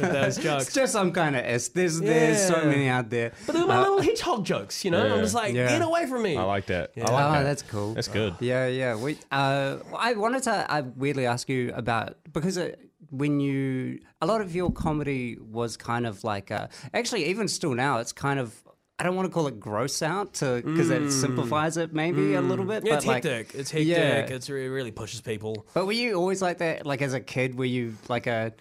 with 0.00 0.12
those 0.12 0.38
It's 0.44 0.72
just 0.72 0.92
some 0.92 1.12
kind 1.12 1.36
of 1.36 1.44
S. 1.44 1.68
There's 1.68 2.00
there's 2.00 2.46
so 2.46 2.64
many 2.64 2.88
out 2.88 3.10
there. 3.10 3.32
But 3.46 3.54
they're 3.54 3.66
my 3.66 3.80
little 3.80 4.02
hedgehog 4.02 4.44
jokes, 4.44 4.84
you 4.84 4.90
know? 4.90 5.14
I'm 5.14 5.20
just 5.20 5.34
like, 5.34 5.54
Yeah. 5.54 5.68
get 5.68 5.82
away 5.82 6.06
from 6.06 6.22
me. 6.22 6.36
I 6.36 6.42
like 6.42 6.66
that 6.66 6.92
I 6.96 7.00
oh, 7.02 7.06
that 7.06 7.42
that's 7.44 7.62
cool. 7.62 7.94
that's 7.94 8.08
good 8.08 8.34
Yeah, 8.40 8.66
yeah. 8.66 8.96
We, 8.96 9.18
uh, 9.30 9.78
I 9.96 10.14
wanted 10.14 10.42
to 10.44 10.72
uh, 10.72 10.82
weirdly 10.96 11.26
ask 11.26 11.48
you 11.48 11.72
about 11.74 12.16
because 12.32 12.58
uh, 12.58 12.74
when 13.10 13.40
you 13.40 14.00
a 14.20 14.26
lot 14.26 14.40
of 14.40 14.54
your 14.54 14.70
comedy 14.70 15.38
was 15.40 15.76
kind 15.76 16.06
of 16.06 16.24
like 16.24 16.50
uh, 16.50 16.68
actually 16.92 17.24
even 17.26 17.48
still 17.48 17.74
now 17.74 17.98
it's 17.98 18.12
kind 18.12 18.38
of 18.38 18.62
I 19.00 19.04
don't 19.04 19.14
want 19.14 19.28
to 19.28 19.32
call 19.32 19.46
it 19.46 19.60
gross 19.60 20.02
out 20.02 20.34
to 20.34 20.60
because 20.60 20.90
it 20.90 21.12
simplifies 21.12 21.76
it 21.76 21.94
maybe 21.94 22.34
a 22.34 22.40
little 22.40 22.64
bit. 22.64 22.84
Yeah, 22.84 22.94
but 22.94 22.96
it's 22.96 23.06
like, 23.06 23.22
hectic. 23.22 23.54
It's 23.54 23.70
hectic. 23.70 23.86
Yeah. 23.86 24.34
It's 24.34 24.50
really, 24.50 24.68
really 24.68 24.90
pushes 24.90 25.20
people. 25.20 25.68
But 25.72 25.86
were 25.86 25.92
you 25.92 26.14
always 26.14 26.42
like 26.42 26.58
that? 26.58 26.84
Like 26.84 27.00
as 27.00 27.14
a 27.14 27.20
kid, 27.20 27.56
were 27.56 27.64
you 27.64 27.94
like 28.08 28.26
a 28.26 28.54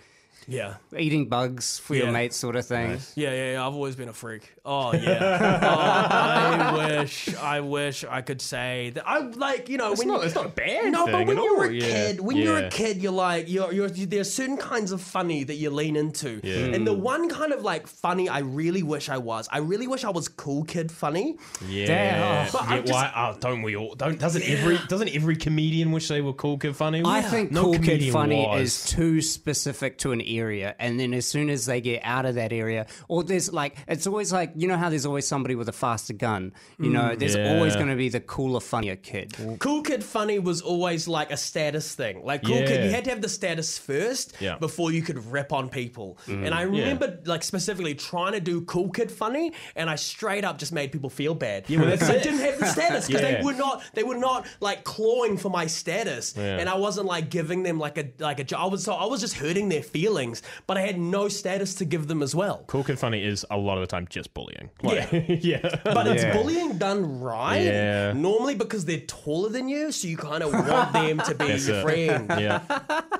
Yeah. 0.47 0.75
eating 0.97 1.29
bugs 1.29 1.79
for 1.79 1.95
your 1.95 2.07
Yeah. 2.07 2.11
mates 2.11 2.35
sort 2.37 2.55
of 2.55 2.65
thing? 2.65 2.99
Yeah, 3.15 3.31
yeah, 3.31 3.51
yeah, 3.53 3.65
I've 3.67 3.73
always 3.73 3.95
been 3.95 4.09
a 4.09 4.13
freak. 4.13 4.53
Oh 4.69 4.93
yeah. 4.93 5.59
oh, 5.63 5.67
I 5.69 6.75
wish, 6.99 7.33
I 7.35 7.61
wish 7.61 8.03
I 8.03 8.21
could 8.21 8.41
say 8.41 8.91
that. 8.95 9.07
I 9.07 9.19
like, 9.19 9.69
you 9.69 9.77
know, 9.77 9.91
it's 9.93 9.99
when 9.99 10.09
not 10.09 10.19
you, 10.19 10.25
it's 10.25 10.35
not 10.35 10.47
a 10.47 10.49
bad 10.49 10.91
no, 10.91 11.05
thing 11.05 11.13
but 11.13 11.27
when 11.27 11.37
at 11.37 11.43
you're 11.45 11.63
all. 11.63 11.69
a 11.69 11.71
Yeah. 11.71 11.85
kid, 11.85 12.19
when 12.19 12.35
you're 12.35 12.57
a 12.57 12.61
Yeah. 12.63 12.69
kid, 12.69 13.01
you're 13.01 13.13
like, 13.13 13.49
you're, 13.49 13.71
you're, 13.71 13.87
there's 13.87 14.33
certain 14.33 14.57
kinds 14.57 14.91
of 14.91 15.01
funny 15.01 15.45
that 15.45 15.53
you 15.55 15.69
lean 15.69 15.95
into. 15.95 16.41
Yeah. 16.43 16.75
And 16.75 16.85
the 16.85 16.93
mm. 16.93 16.99
one 16.99 17.29
kind 17.29 17.53
of 17.53 17.61
like 17.63 17.87
funny 17.87 18.27
I 18.27 18.39
really 18.39 18.83
wish 18.83 19.07
I 19.07 19.19
was, 19.19 19.47
I 19.53 19.59
really 19.59 19.87
wish 19.87 20.03
I 20.03 20.09
was 20.09 20.27
cool 20.27 20.65
kid 20.65 20.91
funny. 20.91 21.37
Yeah, 21.65 21.85
Damn. 21.85 22.51
But 22.51 22.61
yeah 22.63 22.67
I'm 22.67 22.81
just- 22.81 22.91
why? 22.93 23.11
Oh, 23.15 23.37
don't 23.39 23.61
we 23.61 23.77
all? 23.77 23.95
Don't 23.95 24.19
doesn't 24.19 24.43
every 24.43 24.79
doesn't 24.89 25.15
every 25.15 25.37
comedian 25.37 25.93
wish 25.93 26.09
they 26.09 26.19
were 26.19 26.33
cool 26.33 26.57
kid 26.57 26.75
funny? 26.75 27.03
I 27.05 27.21
think 27.21 27.51
no 27.51 27.63
cool 27.63 27.73
kid 27.75 27.81
comedian 27.83 28.13
funny 28.13 28.45
was. 28.45 28.61
is 28.61 28.85
too 28.85 29.21
specific 29.21 29.97
to 29.99 30.11
an 30.11 30.19
area, 30.21 30.75
and 30.77 30.99
then 30.99 31.13
as 31.13 31.25
soon 31.25 31.49
as 31.49 31.65
they 31.65 31.79
get 31.79 32.01
out 32.03 32.25
of 32.25 32.35
that 32.35 32.51
area, 32.51 32.85
or 33.07 33.23
there's 33.23 33.53
like 33.53 33.77
it's 33.87 34.05
always 34.07 34.33
like 34.33 34.51
you 34.57 34.67
know 34.67 34.77
how 34.77 34.89
there's 34.89 35.05
always 35.05 35.27
somebody 35.27 35.55
with 35.55 35.69
a 35.69 35.73
faster 35.85 36.13
gun. 36.13 36.51
You 36.79 36.89
know, 36.89 37.09
mm. 37.11 37.19
there's 37.19 37.35
Yeah. 37.35 37.53
always 37.53 37.75
going 37.75 37.89
to 37.89 37.95
be 37.95 38.09
the 38.09 38.19
cooler, 38.19 38.59
funnier 38.59 38.95
kid. 38.95 39.35
Cool 39.59 39.81
kid 39.83 40.03
funny 40.03 40.39
was 40.39 40.61
always 40.61 41.07
like 41.07 41.31
a 41.31 41.37
status 41.37 41.93
thing. 41.93 42.23
Like 42.25 42.43
cool 42.43 42.57
kid, 42.57 42.83
you 42.85 42.91
had 42.91 43.03
to 43.05 43.11
have 43.11 43.21
the 43.21 43.29
status 43.29 43.77
first 43.77 44.33
Yeah. 44.39 44.57
Before 44.57 44.91
you 44.91 45.01
could 45.01 45.19
rip 45.31 45.53
on 45.53 45.69
people. 45.69 46.17
Mm. 46.27 46.45
And 46.45 46.53
I 46.55 46.61
remember 46.63 47.19
like 47.25 47.43
specifically 47.43 47.93
trying 47.95 48.33
to 48.33 48.39
do 48.39 48.61
cool 48.61 48.89
kid 48.89 49.11
funny, 49.11 49.53
and 49.75 49.89
I 49.89 49.95
straight 49.95 50.43
up 50.43 50.57
just 50.57 50.73
made 50.73 50.91
people 50.91 51.09
feel 51.09 51.35
bad. 51.35 51.69
Yeah, 51.69 51.79
well, 51.79 51.89
that's 51.89 52.09
I 52.09 52.15
it. 52.15 52.23
didn't 52.23 52.39
have 52.39 52.57
the 52.59 52.65
status 52.67 53.07
because 53.07 53.21
Yeah. 53.27 53.37
they 53.37 53.43
were 53.43 53.53
not 53.53 53.83
they 53.93 54.03
were 54.03 54.17
not 54.17 54.47
like 54.59 54.83
clawing 54.83 55.37
for 55.37 55.49
my 55.49 55.67
status, 55.67 56.33
Yeah. 56.35 56.57
and 56.59 56.67
I 56.69 56.75
wasn't 56.77 57.05
like 57.05 57.29
giving 57.29 57.63
them 57.63 57.77
like 57.79 57.97
a 57.97 58.05
like 58.19 58.39
a. 58.39 58.43
jo- 58.43 58.57
I 58.57 58.65
was 58.65 58.83
so 58.83 58.93
I 58.93 59.05
was 59.05 59.21
just 59.21 59.35
hurting 59.35 59.69
their 59.69 59.83
feelings, 59.83 60.41
but 60.65 60.77
I 60.77 60.81
had 60.81 60.97
no 60.99 61.27
status 61.27 61.75
to 61.75 61.85
give 61.85 62.07
them 62.07 62.21
as 62.23 62.33
well. 62.33 62.63
cool 62.67 62.83
kid 62.83 62.97
funny 62.97 63.23
is 63.23 63.45
a 63.51 63.57
lot 63.57 63.77
of 63.77 63.81
the 63.81 63.87
time 63.87 64.07
just 64.09 64.33
bullying. 64.33 64.46
Like, 64.83 65.11
yeah, 65.11 65.21
yeah. 65.41 65.75
But 65.83 66.07
it's 66.07 66.23
Yeah. 66.23 66.33
bullying 66.33 66.77
done 66.77 67.19
right. 67.19 67.61
Yeah. 67.63 68.13
Normally 68.13 68.55
because 68.55 68.85
they're 68.85 68.99
taller 69.01 69.49
than 69.49 69.67
you, 69.67 69.91
so 69.91 70.07
you 70.07 70.17
kind 70.17 70.43
of 70.43 70.53
want 70.53 70.93
them 70.93 71.19
to 71.19 71.35
be 71.35 71.47
That's 71.47 71.67
your 71.67 71.77
it. 71.77 71.83
friend. 71.83 72.27
yeah. 72.39 72.61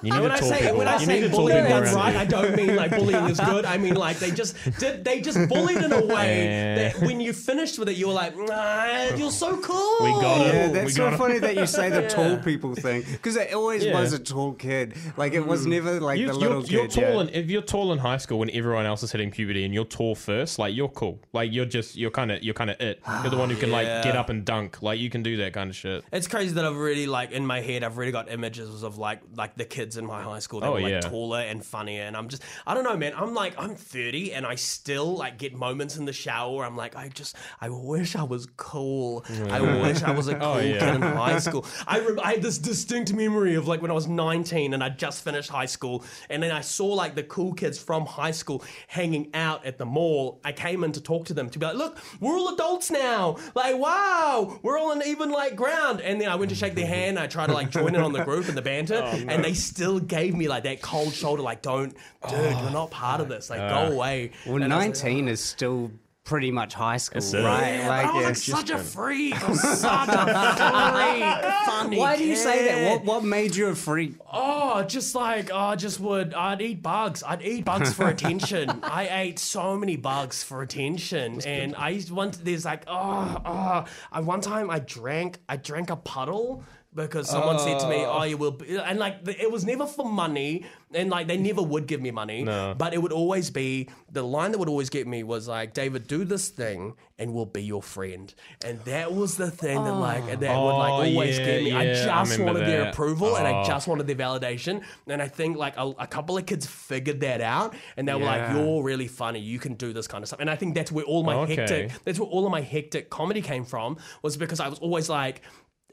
You 0.04 0.12
need 0.12 0.14
And 0.14 0.22
when 0.22 0.30
to 0.30 0.36
I 0.36 0.40
talk 0.40 0.50
say 0.50 0.60
people. 0.62 0.78
when 0.78 0.88
I 0.88 0.94
you 0.94 1.00
need 1.00 1.06
say 1.06 1.20
to 1.22 1.28
talk 1.30 1.38
bullying 1.38 1.66
people 1.66 1.80
done 1.80 1.84
around 1.86 1.96
right, 1.96 2.14
you. 2.14 2.20
I 2.20 2.26
don't 2.26 2.56
mean 2.56 2.76
like 2.76 2.92
bullying 2.92 3.26
is 3.26 3.40
good. 3.40 3.66
I 3.66 3.78
mean 3.78 3.96
like 3.96 4.20
they 4.20 4.32
just 4.32 4.56
did 4.80 5.04
they 5.04 5.22
just 5.22 5.50
bullied 5.50 5.78
in 5.84 5.92
a 5.92 6.06
way 6.16 6.44
Yeah. 6.46 6.76
that 6.76 7.00
when 7.02 7.20
you 7.20 7.34
finished 7.34 7.80
with 7.80 7.90
it, 7.90 7.98
you 7.98 8.08
were 8.08 8.14
like, 8.14 8.38
nah, 8.38 9.16
you're 9.16 9.32
so 9.32 9.58
cool. 9.62 9.98
We 10.02 10.12
got 10.22 10.42
it. 10.48 10.54
Yeah, 10.54 10.68
we 10.68 10.74
that's 10.74 10.96
so 10.96 11.06
gotta- 11.06 11.18
funny 11.18 11.40
that 11.40 11.56
you 11.56 11.66
say 11.66 11.90
the 11.90 12.08
tall 12.16 12.38
people 12.38 12.76
thing 12.76 13.04
because 13.12 13.36
it 13.36 13.54
always 13.54 13.84
Yeah. 13.84 14.00
was 14.00 14.14
a 14.14 14.20
tall 14.20 14.54
kid. 14.54 14.94
Like 15.18 15.34
it 15.34 15.46
was 15.46 15.66
mm. 15.66 15.72
never 15.72 16.00
like 16.00 16.20
You, 16.20 16.28
the 16.28 16.34
you're, 16.34 16.42
little 16.42 16.66
you're 16.66 16.88
kid. 16.88 17.02
tall 17.02 17.14
yeah. 17.16 17.22
in, 17.22 17.30
if 17.30 17.50
you're 17.50 17.62
tall 17.62 17.92
in 17.94 18.00
high 18.00 18.18
school 18.18 18.40
when 18.40 18.50
everyone 18.52 18.86
else 18.86 19.04
is 19.04 19.12
hitting 19.12 19.32
puberty 19.32 19.66
and 19.66 19.74
you're 19.74 19.86
tall 19.86 20.16
first, 20.16 20.60
like 20.60 20.76
you're 20.76 20.88
cool. 20.90 21.17
Like 21.34 21.52
you're 21.54 21.66
just 21.66 21.96
you're 21.96 22.12
kind 22.12 22.32
of 22.32 22.44
you're 22.44 22.54
kind 22.54 22.70
of 22.70 22.80
it. 22.82 23.02
You're 23.22 23.30
the 23.30 23.38
one 23.38 23.50
who 23.50 23.56
can 23.56 23.72
like 23.72 23.86
get 24.04 24.16
up 24.16 24.30
and 24.30 24.44
dunk. 24.46 24.82
Like 24.82 25.00
you 25.00 25.10
can 25.10 25.24
do 25.24 25.38
that 25.38 25.54
kind 25.54 25.70
of 25.70 25.76
shit. 25.76 26.04
It's 26.12 26.28
crazy 26.28 26.54
that 26.56 26.66
I've 26.66 26.76
really 26.76 27.06
like 27.08 27.32
in 27.32 27.46
my 27.46 27.62
head 27.62 27.84
I've 27.84 27.98
really 27.98 28.12
got 28.12 28.32
images 28.32 28.84
of 28.84 28.98
like 28.98 29.22
like 29.36 29.56
the 29.56 29.66
kids 29.66 29.98
in 29.98 30.06
my 30.06 30.22
high 30.24 30.40
school 30.40 30.60
that 30.62 30.68
Oh, 30.68 30.74
were 30.74 30.82
like 30.82 30.92
yeah. 30.92 31.00
taller 31.02 31.40
and 31.42 31.66
funnier 31.66 32.04
and 32.04 32.16
I'm 32.18 32.28
just 32.30 32.44
I 32.66 32.74
don't 32.74 32.84
know 32.84 32.98
man 32.98 33.14
I'm 33.16 33.34
like 33.34 33.54
I'm 33.58 33.76
30 33.76 34.34
and 34.34 34.46
I 34.46 34.56
still 34.56 35.16
like 35.16 35.38
get 35.38 35.54
moments 35.54 35.98
in 35.98 36.06
the 36.06 36.14
shower 36.14 36.56
where 36.56 36.66
I'm 36.66 36.76
like 36.78 36.96
I 36.96 37.10
just 37.10 37.36
I 37.62 37.70
wish 37.70 38.16
I 38.16 38.24
was 38.24 38.48
cool 38.58 39.26
I 39.50 39.62
wish 39.62 40.04
I 40.04 40.12
was 40.12 40.28
a 40.28 40.36
oh, 40.36 40.40
cool 40.40 40.48
Oh, 40.48 40.60
yeah. 40.60 40.80
kid 40.80 40.96
in 40.96 41.02
high 41.02 41.40
school 41.48 41.66
I, 41.88 42.00
rem- 42.00 42.20
I 42.24 42.32
had 42.34 42.42
this 42.42 42.58
distinct 42.58 43.14
memory 43.14 43.56
of 43.56 43.68
like 43.68 43.82
when 43.82 43.92
I 43.92 43.94
was 43.94 44.08
19 44.08 44.74
and 44.74 44.84
I 44.84 44.90
just 44.90 45.24
finished 45.24 45.50
high 45.50 45.66
school 45.66 46.04
and 46.30 46.42
then 46.42 46.52
I 46.52 46.62
saw 46.62 46.88
like 46.88 47.16
the 47.16 47.24
cool 47.24 47.54
kids 47.54 47.78
from 47.78 48.06
high 48.06 48.32
school 48.32 48.64
hanging 48.88 49.30
out 49.34 49.66
at 49.66 49.78
the 49.78 49.86
mall 49.86 50.40
I 50.44 50.52
came 50.52 50.84
in 50.84 50.92
to 50.98 51.04
talk 51.04 51.26
to 51.26 51.34
them 51.34 51.50
to 51.50 51.60
be 51.60 51.66
like 51.66 51.76
look 51.76 51.98
we're 52.20 52.38
all 52.38 52.54
adults 52.54 52.92
now. 52.92 53.38
Like 53.56 53.78
wow 53.78 54.60
we're 54.62 54.78
all 54.78 54.92
on 54.92 55.02
even 55.06 55.32
like 55.32 55.56
ground. 55.56 56.02
And 56.02 56.20
then 56.20 56.30
I 56.30 56.36
went 56.36 56.50
to 56.50 56.56
shake 56.56 56.76
their 56.76 56.88
hand. 56.88 57.18
I 57.20 57.28
tried 57.28 57.48
to 57.48 57.54
like 57.54 57.70
join 57.70 57.96
in 57.96 58.02
on 58.02 58.14
the 58.14 58.24
group 58.24 58.48
and 58.48 58.58
the 58.58 58.62
banter 58.62 59.02
oh, 59.04 59.24
and 59.28 59.44
they 59.44 59.54
still 59.54 60.00
gave 60.00 60.36
me 60.36 60.48
like 60.48 60.64
that 60.64 60.82
cold 60.82 61.14
shoulder 61.14 61.42
like 61.42 61.62
don't 61.62 61.96
dude 62.30 62.58
you're 62.60 62.72
not 62.72 62.92
part 62.92 63.22
of 63.22 63.28
oh, 63.28 63.34
this. 63.34 63.50
Like 63.50 63.60
go 63.60 63.94
away. 63.94 64.32
Well, 64.46 64.62
And 64.62 64.74
I 64.74 64.78
was 64.78 64.88
like, 64.88 64.96
nineteen 64.96 65.28
ah. 65.28 65.32
is 65.32 65.44
still 65.44 65.92
pretty 66.28 66.52
much 66.52 66.74
high 66.74 66.98
school, 66.98 67.24
it. 67.24 67.44
right? 67.44 67.76
Yeah, 67.78 67.88
like, 67.88 68.06
I 68.06 68.12
was 68.12 68.26
like 68.26 68.36
such 68.36 68.70
a 68.70 68.78
freak. 68.78 69.42
I 69.42 69.50
was 69.50 69.62
such 69.62 70.10
a 70.10 70.26
freak. 70.26 71.54
Funny 71.66 71.98
why 71.98 72.18
do 72.18 72.26
you 72.26 72.36
say 72.36 72.68
that? 72.68 72.92
What 72.92 73.06
what 73.06 73.24
made 73.24 73.56
you 73.56 73.68
a 73.68 73.76
freak? 73.76 74.16
Oh, 74.32 74.84
just 74.84 75.16
like 75.16 75.50
oh, 75.52 75.58
I 75.58 75.76
just 75.78 76.00
would. 76.02 76.34
I'd 76.34 76.62
eat 76.62 76.84
bugs. 76.84 77.24
I'd 77.24 77.42
eat 77.42 77.64
bugs 77.64 77.94
for 77.94 78.08
attention. 78.16 78.70
I 78.84 79.08
ate 79.10 79.40
so 79.40 79.78
many 79.78 79.96
bugs 79.96 80.44
for 80.44 80.62
attention, 80.62 81.42
and 81.42 81.76
I 81.76 81.90
used 81.90 82.12
one. 82.12 82.34
There's 82.44 82.66
like 82.66 82.84
oh, 82.88 83.42
oh. 83.46 83.86
I, 84.12 84.20
one 84.20 84.42
time 84.42 84.70
I 84.70 84.80
drank. 84.80 85.40
I 85.48 85.56
drank 85.56 85.90
a 85.90 85.96
puddle. 85.96 86.64
Because 86.98 87.30
someone 87.30 87.60
said 87.60 87.80
to 87.80 87.88
me, 87.88 88.04
ah. 88.04 88.20
"Oh, 88.20 88.24
you 88.24 88.38
will," 88.38 88.52
be, 88.52 88.76
and 88.78 88.98
like 89.00 89.20
it 89.28 89.52
was 89.52 89.64
never 89.64 89.86
for 89.86 90.06
money, 90.06 90.66
and 90.94 91.10
like 91.10 91.28
they 91.28 91.38
never 91.38 91.62
would 91.62 91.86
give 91.88 92.02
me 92.02 92.10
money. 92.12 92.44
No. 92.44 92.74
But 92.78 92.94
it 92.96 92.98
would 93.02 93.12
always 93.14 93.50
be 93.52 93.88
the 94.12 94.24
line 94.24 94.52
that 94.52 94.58
would 94.58 94.68
always 94.70 94.90
get 94.90 95.06
me 95.08 95.22
was 95.24 95.48
like, 95.48 95.74
"David, 95.76 96.08
do 96.08 96.26
this 96.26 96.50
thing, 96.50 96.96
and 97.20 97.34
we'll 97.36 97.46
be 97.46 97.64
your 97.64 97.84
friend." 97.84 98.34
And 98.66 98.80
that 98.86 99.14
was 99.14 99.38
the 99.38 99.52
thing 99.52 99.84
that 99.84 99.94
like 99.94 100.26
that 100.40 100.58
would 100.58 100.78
like 100.86 100.92
Oh, 100.94 101.04
always 101.06 101.38
get 101.38 101.64
me. 101.64 101.72
I 101.72 101.84
yeah, 101.84 101.92
I 101.92 102.24
just 102.24 102.32
remember 102.38 102.54
wanted 102.60 102.68
their 102.68 102.84
that. 102.86 102.94
approval, 102.94 103.36
and 103.38 103.46
I 103.48 103.62
Oh. 103.62 103.64
just 103.64 103.88
wanted 103.88 104.08
their 104.08 104.16
validation. 104.16 104.82
And 105.08 105.22
I 105.22 105.28
think 105.28 105.56
like 105.56 105.78
a, 105.78 105.94
a 106.00 106.08
couple 106.08 106.36
of 106.38 106.46
kids 106.48 106.66
figured 106.66 107.20
that 107.22 107.42
out, 107.42 107.76
and 107.96 108.08
they 108.08 108.14
were 108.16 108.26
like, 108.26 108.42
Yeah. 108.42 108.58
"You're 108.58 108.82
really 108.84 109.08
funny. 109.08 109.40
You 109.40 109.60
can 109.60 109.76
do 109.76 109.94
this 109.94 110.08
kind 110.08 110.24
of 110.24 110.28
stuff." 110.30 110.40
And 110.40 110.50
I 110.50 110.56
think 110.56 110.74
that's 110.74 110.92
where 110.92 111.06
all 111.06 111.24
my 111.24 111.36
Okay. 111.36 111.56
hectic, 111.58 111.92
that's 112.06 112.20
where 112.20 112.30
all 112.30 112.46
of 112.46 112.52
my 112.52 112.62
hectic 112.62 113.10
comedy 113.12 113.42
came 113.42 113.66
from, 113.66 113.98
was 114.24 114.36
because 114.36 114.60
I 114.60 114.68
was 114.68 114.80
always 114.80 115.10
like, 115.10 115.42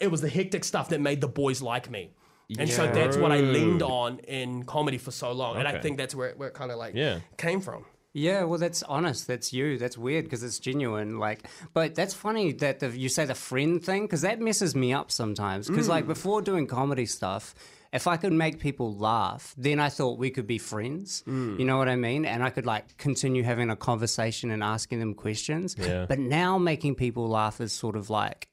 it 0.00 0.10
was 0.10 0.20
the 0.20 0.28
hectic 0.28 0.64
stuff 0.64 0.88
that 0.90 1.00
made 1.00 1.20
the 1.20 1.28
boys 1.28 1.62
like 1.62 1.90
me. 1.90 2.10
And 2.58 2.68
so 2.68 2.86
that's 2.86 3.16
what 3.16 3.32
I 3.32 3.40
leaned 3.40 3.82
on 3.82 4.18
in 4.20 4.64
comedy 4.64 4.98
for 4.98 5.10
so 5.10 5.32
long, 5.32 5.56
and 5.56 5.66
I 5.66 5.80
think 5.80 5.96
that's 5.98 6.14
where 6.14 6.28
it, 6.28 6.38
where 6.38 6.48
it 6.48 6.54
kind 6.54 6.70
of 6.70 6.78
like 6.78 6.94
Yeah. 6.94 7.20
came 7.36 7.60
from. 7.60 7.86
Yeah, 8.16 8.44
well, 8.44 8.60
that's 8.60 8.84
honest. 8.84 9.26
That's 9.26 9.52
you. 9.52 9.76
That's 9.76 9.98
weird 9.98 10.24
because 10.24 10.44
it's 10.44 10.60
genuine. 10.60 11.18
Like, 11.18 11.48
but 11.72 11.96
that's 11.96 12.14
funny 12.14 12.52
that 12.52 12.78
the, 12.78 12.90
you 12.90 13.08
say 13.08 13.24
the 13.24 13.34
friend 13.34 13.84
thing 13.84 14.02
because 14.02 14.20
that 14.20 14.40
messes 14.40 14.76
me 14.76 14.92
up 14.92 15.10
sometimes. 15.10 15.68
Because 15.68 15.88
like 15.88 16.04
mm. 16.04 16.08
before 16.08 16.40
doing 16.40 16.68
comedy 16.68 17.06
stuff, 17.06 17.56
if 17.92 18.06
I 18.06 18.16
could 18.16 18.32
make 18.32 18.60
people 18.60 18.94
laugh, 18.94 19.52
then 19.56 19.80
I 19.80 19.88
thought 19.88 20.16
we 20.16 20.30
could 20.30 20.46
be 20.46 20.58
friends. 20.58 21.24
Mm. 21.26 21.58
You 21.58 21.64
know 21.64 21.76
what 21.76 21.88
I 21.88 21.96
mean? 21.96 22.24
And 22.24 22.44
I 22.44 22.50
could 22.50 22.66
like 22.66 22.96
continue 22.98 23.42
having 23.42 23.68
a 23.68 23.76
conversation 23.76 24.52
and 24.52 24.62
asking 24.62 25.00
them 25.00 25.14
questions. 25.14 25.74
Yeah. 25.76 26.06
But 26.08 26.20
now 26.20 26.56
making 26.56 26.94
people 26.94 27.28
laugh 27.28 27.60
is 27.60 27.72
sort 27.72 27.96
of 27.96 28.10
like. 28.10 28.48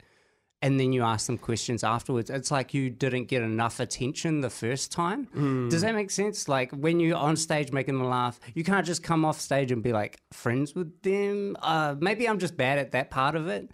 And 0.64 0.80
then 0.80 0.94
you 0.94 1.02
ask 1.02 1.26
them 1.26 1.40
questions 1.40 1.84
afterwards. 1.84 2.30
It's 2.30 2.52
like 2.52 2.74
you 2.76 2.92
didn't 2.92 3.26
get 3.26 3.42
enough 3.42 3.80
attention 3.80 4.42
the 4.42 4.50
first 4.52 4.92
time. 4.92 5.70
Does 5.70 5.82
that 5.82 5.96
make 5.96 6.12
sense? 6.12 6.48
Like 6.48 6.72
when 6.72 7.00
you're 7.00 7.18
on 7.18 7.36
stage 7.36 7.72
making 7.72 7.98
them 7.98 8.08
laugh, 8.08 8.40
you 8.54 8.64
can't 8.64 8.86
just 8.86 9.02
come 9.02 9.26
off 9.26 9.40
stage 9.42 9.72
and 9.72 9.82
be 9.82 9.92
like 9.92 10.20
friends 10.32 10.76
with 10.76 11.02
them. 11.02 11.58
Uh, 11.64 11.96
maybe 12.00 12.30
I'm 12.30 12.38
just 12.38 12.56
bad 12.58 12.78
at 12.78 12.92
that 12.92 13.10
part 13.10 13.36
of 13.36 13.48
it, 13.48 13.72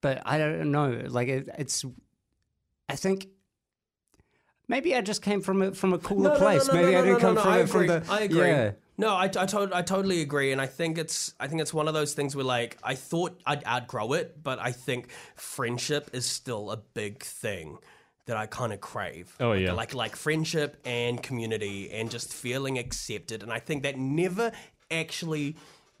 but 0.00 0.22
I 0.24 0.38
don't 0.38 0.70
know. 0.70 1.02
Like 1.06 1.28
it, 1.28 1.50
it's, 1.58 1.84
I 2.88 2.96
think 2.96 3.26
maybe 4.68 4.94
I 4.94 5.02
just 5.02 5.20
came 5.20 5.42
from 5.42 5.60
a 5.60 5.72
from 5.72 5.92
a 5.92 5.98
cooler 5.98 6.36
place. 6.38 6.66
maybe 6.72 6.96
I 6.96 7.02
didn't 7.02 7.20
come 7.20 7.36
from 7.36 7.66
from 7.66 7.86
the. 7.88 8.02
I 8.08 8.20
agree. 8.20 8.48
Yeah. 8.48 8.70
No, 8.98 9.10
I, 9.14 9.24
I, 9.24 9.28
to- 9.28 9.70
I 9.74 9.82
totally 9.82 10.22
agree, 10.22 10.52
and 10.52 10.60
I 10.60 10.66
think 10.66 10.96
it's 10.98 11.34
I 11.38 11.48
think 11.48 11.60
it's 11.60 11.74
one 11.74 11.86
of 11.88 11.94
those 11.94 12.14
things 12.14 12.34
where 12.34 12.44
like 12.44 12.78
I 12.82 12.94
thought 12.94 13.38
I'd 13.44 13.64
outgrow 13.66 14.14
it, 14.14 14.42
but 14.42 14.58
I 14.58 14.72
think 14.72 15.08
friendship 15.36 16.10
is 16.12 16.24
still 16.26 16.70
a 16.70 16.76
big 16.78 17.22
thing 17.22 17.78
that 18.26 18.36
I 18.36 18.46
kind 18.46 18.72
of 18.72 18.80
crave. 18.80 19.34
Oh, 19.38 19.50
Like- 19.50 19.60
yeah. 19.60 19.72
like 19.72 19.94
like 19.94 20.16
friendship 20.16 20.78
and 20.84 21.22
community 21.22 21.90
and 21.92 22.10
just 22.10 22.32
feeling 22.32 22.78
accepted, 22.78 23.42
and 23.42 23.52
I 23.52 23.58
think 23.58 23.82
that 23.82 23.98
never 23.98 24.50
actually 24.90 25.56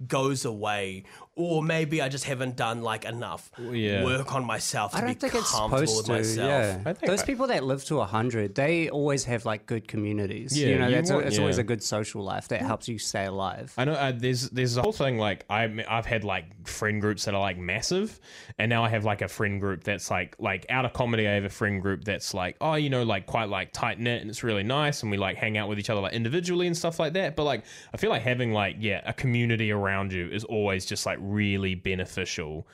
goes 0.06 0.44
away 0.44 1.04
or 1.36 1.62
maybe 1.62 2.00
I 2.00 2.08
just 2.08 2.24
haven't 2.24 2.56
done 2.56 2.80
like 2.82 3.04
enough 3.04 3.50
yeah. 3.58 4.02
work 4.04 4.34
on 4.34 4.44
myself 4.44 4.92
to 4.92 4.98
I 4.98 5.00
don't 5.02 5.20
think 5.20 5.34
it's 5.34 5.52
comfortable 5.52 5.86
supposed 5.86 5.96
with 5.98 6.06
to. 6.06 6.12
myself. 6.12 6.82
Yeah, 6.86 6.92
those 7.06 7.22
I- 7.22 7.26
people 7.26 7.46
that 7.48 7.62
live 7.62 7.84
to 7.84 8.00
hundred, 8.04 8.54
they 8.54 8.88
always 8.88 9.24
have 9.24 9.44
like 9.44 9.66
good 9.66 9.86
communities. 9.86 10.58
Yeah, 10.58 10.68
you 10.68 10.78
know, 10.78 10.88
you 10.88 10.94
that's 10.94 11.10
want- 11.10 11.24
a, 11.24 11.28
it's 11.28 11.38
always 11.38 11.58
a 11.58 11.62
good 11.62 11.82
social 11.82 12.22
life 12.24 12.48
that 12.48 12.62
helps 12.62 12.88
you 12.88 12.98
stay 12.98 13.26
alive. 13.26 13.72
I 13.76 13.84
know 13.84 13.92
uh, 13.92 14.12
there's 14.16 14.48
there's 14.50 14.76
a 14.78 14.82
whole 14.82 14.92
thing 14.92 15.18
like 15.18 15.44
I 15.50 15.84
I've 15.88 16.06
had 16.06 16.24
like 16.24 16.66
friend 16.66 17.00
groups 17.00 17.26
that 17.26 17.34
are 17.34 17.40
like 17.40 17.58
massive, 17.58 18.18
and 18.58 18.70
now 18.70 18.82
I 18.82 18.88
have 18.88 19.04
like 19.04 19.20
a 19.20 19.28
friend 19.28 19.60
group 19.60 19.84
that's 19.84 20.10
like 20.10 20.36
like 20.38 20.64
out 20.70 20.86
of 20.86 20.94
comedy. 20.94 21.28
I 21.28 21.32
have 21.32 21.44
a 21.44 21.50
friend 21.50 21.82
group 21.82 22.04
that's 22.04 22.32
like 22.32 22.56
oh 22.62 22.74
you 22.74 22.88
know 22.88 23.02
like 23.02 23.26
quite 23.26 23.50
like 23.50 23.72
tight 23.72 24.00
knit 24.00 24.22
and 24.22 24.30
it's 24.30 24.42
really 24.42 24.62
nice, 24.62 25.02
and 25.02 25.10
we 25.10 25.18
like 25.18 25.36
hang 25.36 25.58
out 25.58 25.68
with 25.68 25.78
each 25.78 25.90
other 25.90 26.00
like 26.00 26.14
individually 26.14 26.66
and 26.66 26.76
stuff 26.76 26.98
like 26.98 27.12
that. 27.12 27.36
But 27.36 27.44
like 27.44 27.64
I 27.92 27.98
feel 27.98 28.08
like 28.08 28.22
having 28.22 28.52
like 28.54 28.76
yeah 28.80 29.02
a 29.04 29.12
community 29.12 29.70
around 29.70 30.12
you 30.14 30.28
is 30.30 30.44
always 30.44 30.86
just 30.86 31.04
like 31.04 31.18
really 31.26 31.74
beneficial. 31.74 32.66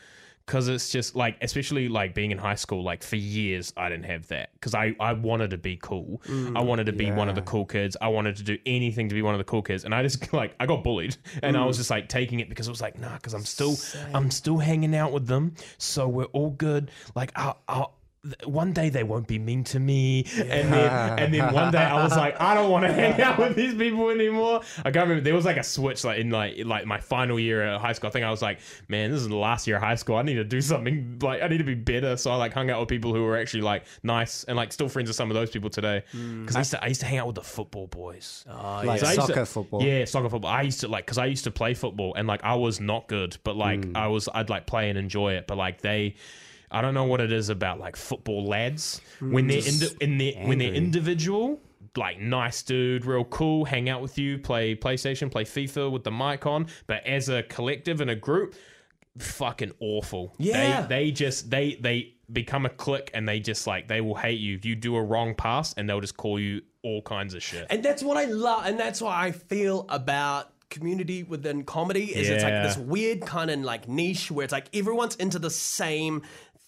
Cause 0.44 0.66
it's 0.66 0.90
just 0.90 1.14
like, 1.14 1.36
especially 1.40 1.88
like 1.88 2.14
being 2.14 2.32
in 2.32 2.38
high 2.38 2.57
school, 2.57 2.82
like 2.82 3.05
for 3.05 3.14
years 3.14 3.72
I 3.76 3.88
didn't 3.88 4.07
have 4.07 4.26
that. 4.28 4.50
Cause 4.61 4.74
I, 4.74 4.94
I 4.98 5.12
wanted 5.12 5.50
to 5.50 5.57
be 5.57 5.76
cool. 5.76 6.20
I 6.24 6.28
mm, 6.28 6.64
wanted 6.66 6.86
to 6.86 6.92
be 6.92 7.12
one 7.12 7.28
of 7.28 7.36
the 7.36 7.42
cool 7.42 7.64
kids. 7.64 7.96
I 8.00 8.09
wanted 8.09 8.36
to 8.36 8.42
do 8.42 8.59
anything 8.66 9.09
to 9.09 9.14
be 9.14 9.22
one 9.22 9.34
of 9.34 9.38
the 9.38 9.44
cool 9.44 9.62
kids. 9.62 9.84
And 9.84 9.94
I 9.94 10.03
just 10.03 10.32
like, 10.32 10.57
I 10.59 10.66
got 10.66 10.82
bullied 10.82 11.16
and 11.44 11.57
I 11.57 11.64
was 11.64 11.76
mm. 11.76 11.80
just 11.80 11.90
like 11.90 12.09
taking 12.09 12.40
it 12.40 12.48
because 12.48 12.66
it 12.66 12.72
was 12.72 12.80
like, 12.80 12.98
nah, 12.98 13.16
cause 13.18 13.34
I'm 13.34 13.44
still, 13.44 13.76
I'm 14.12 14.32
still 14.32 14.59
hanging 14.59 14.96
out 14.96 15.12
with 15.12 15.28
them. 15.28 15.55
So 15.78 16.09
we're 16.09 16.24
all 16.24 16.50
good. 16.50 16.90
Like, 17.14 17.30
I'll, 17.36 17.59
I'll, 17.68 17.94
one 18.44 18.72
day 18.72 18.88
they 18.88 19.02
won't 19.02 19.26
be 19.26 19.38
mean 19.38 19.64
to 19.64 19.80
me, 19.80 20.24
and 20.38 20.72
then 20.72 21.18
and 21.18 21.34
then 21.34 21.52
one 21.52 21.72
day 21.72 21.82
I 21.82 22.04
was 22.04 22.16
like, 22.16 22.40
I 22.40 22.54
don't 22.54 22.70
want 22.70 22.86
to 22.86 22.92
hang 22.92 23.20
out 23.20 23.36
with 23.36 23.56
these 23.56 23.74
people 23.74 24.10
anymore. 24.10 24.60
I 24.78 24.92
can't 24.92 25.08
remember. 25.08 25.22
There 25.22 25.34
was 25.34 25.44
like 25.44 25.56
a 25.56 25.64
switch, 25.64 26.04
like 26.04 26.18
in 26.18 26.30
like 26.30 26.64
like 26.64 26.86
my 26.86 26.98
final 26.98 27.40
year 27.40 27.62
at 27.62 27.80
high 27.80 27.92
school. 27.92 28.08
I 28.08 28.10
think 28.12 28.24
I 28.24 28.30
was 28.30 28.40
like, 28.40 28.60
man, 28.88 29.10
this 29.10 29.20
is 29.20 29.28
the 29.28 29.36
last 29.36 29.66
year 29.66 29.76
of 29.76 29.82
high 29.82 29.96
school. 29.96 30.16
I 30.16 30.22
need 30.22 30.34
to 30.34 30.44
do 30.44 30.60
something. 30.60 31.18
Like 31.20 31.42
I 31.42 31.48
need 31.48 31.58
to 31.58 31.64
be 31.64 31.74
better. 31.74 32.16
So 32.16 32.30
I 32.30 32.36
like 32.36 32.52
hung 32.52 32.70
out 32.70 32.78
with 32.78 32.88
people 32.88 33.12
who 33.12 33.24
were 33.24 33.36
actually 33.36 33.62
like 33.62 33.86
nice 34.04 34.44
and 34.44 34.56
like 34.56 34.72
still 34.72 34.88
friends 34.88 35.08
with 35.08 35.16
some 35.16 35.28
of 35.28 35.34
those 35.34 35.50
people 35.50 35.68
today. 35.70 36.04
Hmm. 36.12 36.42
Because 36.42 36.54
I 36.54 36.60
used 36.60 36.70
to 36.70 36.84
I 36.84 36.86
used 36.86 37.00
to 37.00 37.06
hang 37.06 37.18
out 37.18 37.26
with 37.26 37.36
the 37.36 37.42
football 37.42 37.88
boys. 37.88 38.44
Oh, 38.48 38.82
Like 38.84 39.00
So 39.00 39.06
soccer 39.14 39.34
to- 39.34 39.46
football. 39.46 39.82
Yeah, 39.82 40.04
soccer 40.04 40.28
football. 40.28 40.50
I 40.52 40.62
used 40.62 40.80
to 40.80 40.88
like 40.88 41.06
because 41.06 41.18
I 41.18 41.26
used 41.26 41.42
to 41.44 41.50
play 41.50 41.74
football 41.74 42.14
and 42.14 42.28
like 42.28 42.44
I 42.44 42.54
was 42.54 42.78
not 42.78 43.08
good, 43.08 43.36
but 43.42 43.56
like 43.56 43.84
hmm. 43.84 43.96
I 43.96 44.06
was 44.06 44.28
I'd 44.32 44.48
like 44.48 44.66
play 44.66 44.90
and 44.90 44.96
enjoy 44.96 45.32
it. 45.32 45.48
But 45.48 45.58
like 45.58 45.80
they, 45.80 46.14
I 46.72 46.80
don't 46.80 46.94
know 46.94 47.04
what 47.04 47.20
it 47.20 47.30
is 47.32 47.48
about 47.50 47.78
like 47.78 47.96
football 47.96 48.46
lads 48.46 49.00
mm, 49.20 49.30
when 49.32 49.46
they're 49.46 49.58
indi- 49.58 49.96
in 50.00 50.18
their 50.18 50.32
when 50.46 50.58
they're 50.58 50.72
individual. 50.74 51.60
Like 51.94 52.18
nice 52.18 52.62
dude, 52.62 53.04
real 53.04 53.24
cool, 53.24 53.66
hang 53.66 53.90
out 53.90 54.00
with 54.00 54.16
you, 54.18 54.38
play 54.38 54.74
PlayStation, 54.74 55.30
play 55.30 55.44
FIFA 55.44 55.92
with 55.92 56.04
the 56.04 56.10
mic 56.10 56.46
on. 56.46 56.68
But 56.86 57.06
as 57.06 57.28
a 57.28 57.42
collective 57.42 58.00
and 58.00 58.08
a 58.10 58.16
group, 58.16 58.54
fucking 59.18 59.72
awful. 59.80 60.34
Yeah. 60.38 60.82
they, 60.82 61.04
they 61.04 61.10
just 61.10 61.50
they 61.50 61.76
they 61.80 62.14
become 62.32 62.64
a 62.64 62.70
clique 62.70 63.10
and 63.12 63.28
they 63.28 63.40
just 63.40 63.66
like 63.66 63.88
they 63.88 64.00
will 64.00 64.14
hate 64.14 64.40
you. 64.40 64.56
If 64.56 64.64
you 64.64 64.74
do 64.74 64.96
a 64.96 65.02
wrong 65.02 65.34
pass 65.34 65.74
and 65.74 65.86
they'll 65.88 66.00
just 66.00 66.16
call 66.16 66.38
you 66.40 66.62
all 66.82 67.02
kinds 67.02 67.34
of 67.34 67.42
shit. 67.42 67.66
And 67.70 67.82
that's 67.82 68.02
what 68.02 68.16
I 68.16 68.24
love, 68.24 68.64
and 68.66 68.78
that's 68.80 69.00
what 69.02 69.12
I 69.14 69.32
feel 69.32 69.84
about 69.90 70.50
community 70.70 71.22
within 71.22 71.64
comedy. 71.64 72.04
Is 72.16 72.30
it's 72.30 72.42
like 72.42 72.52
Yeah. 72.52 72.62
this 72.62 72.78
weird 72.78 73.20
kind 73.20 73.50
of 73.50 73.60
like 73.60 73.86
niche 73.88 74.30
where 74.30 74.44
it's 74.44 74.52
like 74.52 74.74
everyone's 74.74 75.16
into 75.16 75.38
the 75.38 75.50
same 75.50 76.22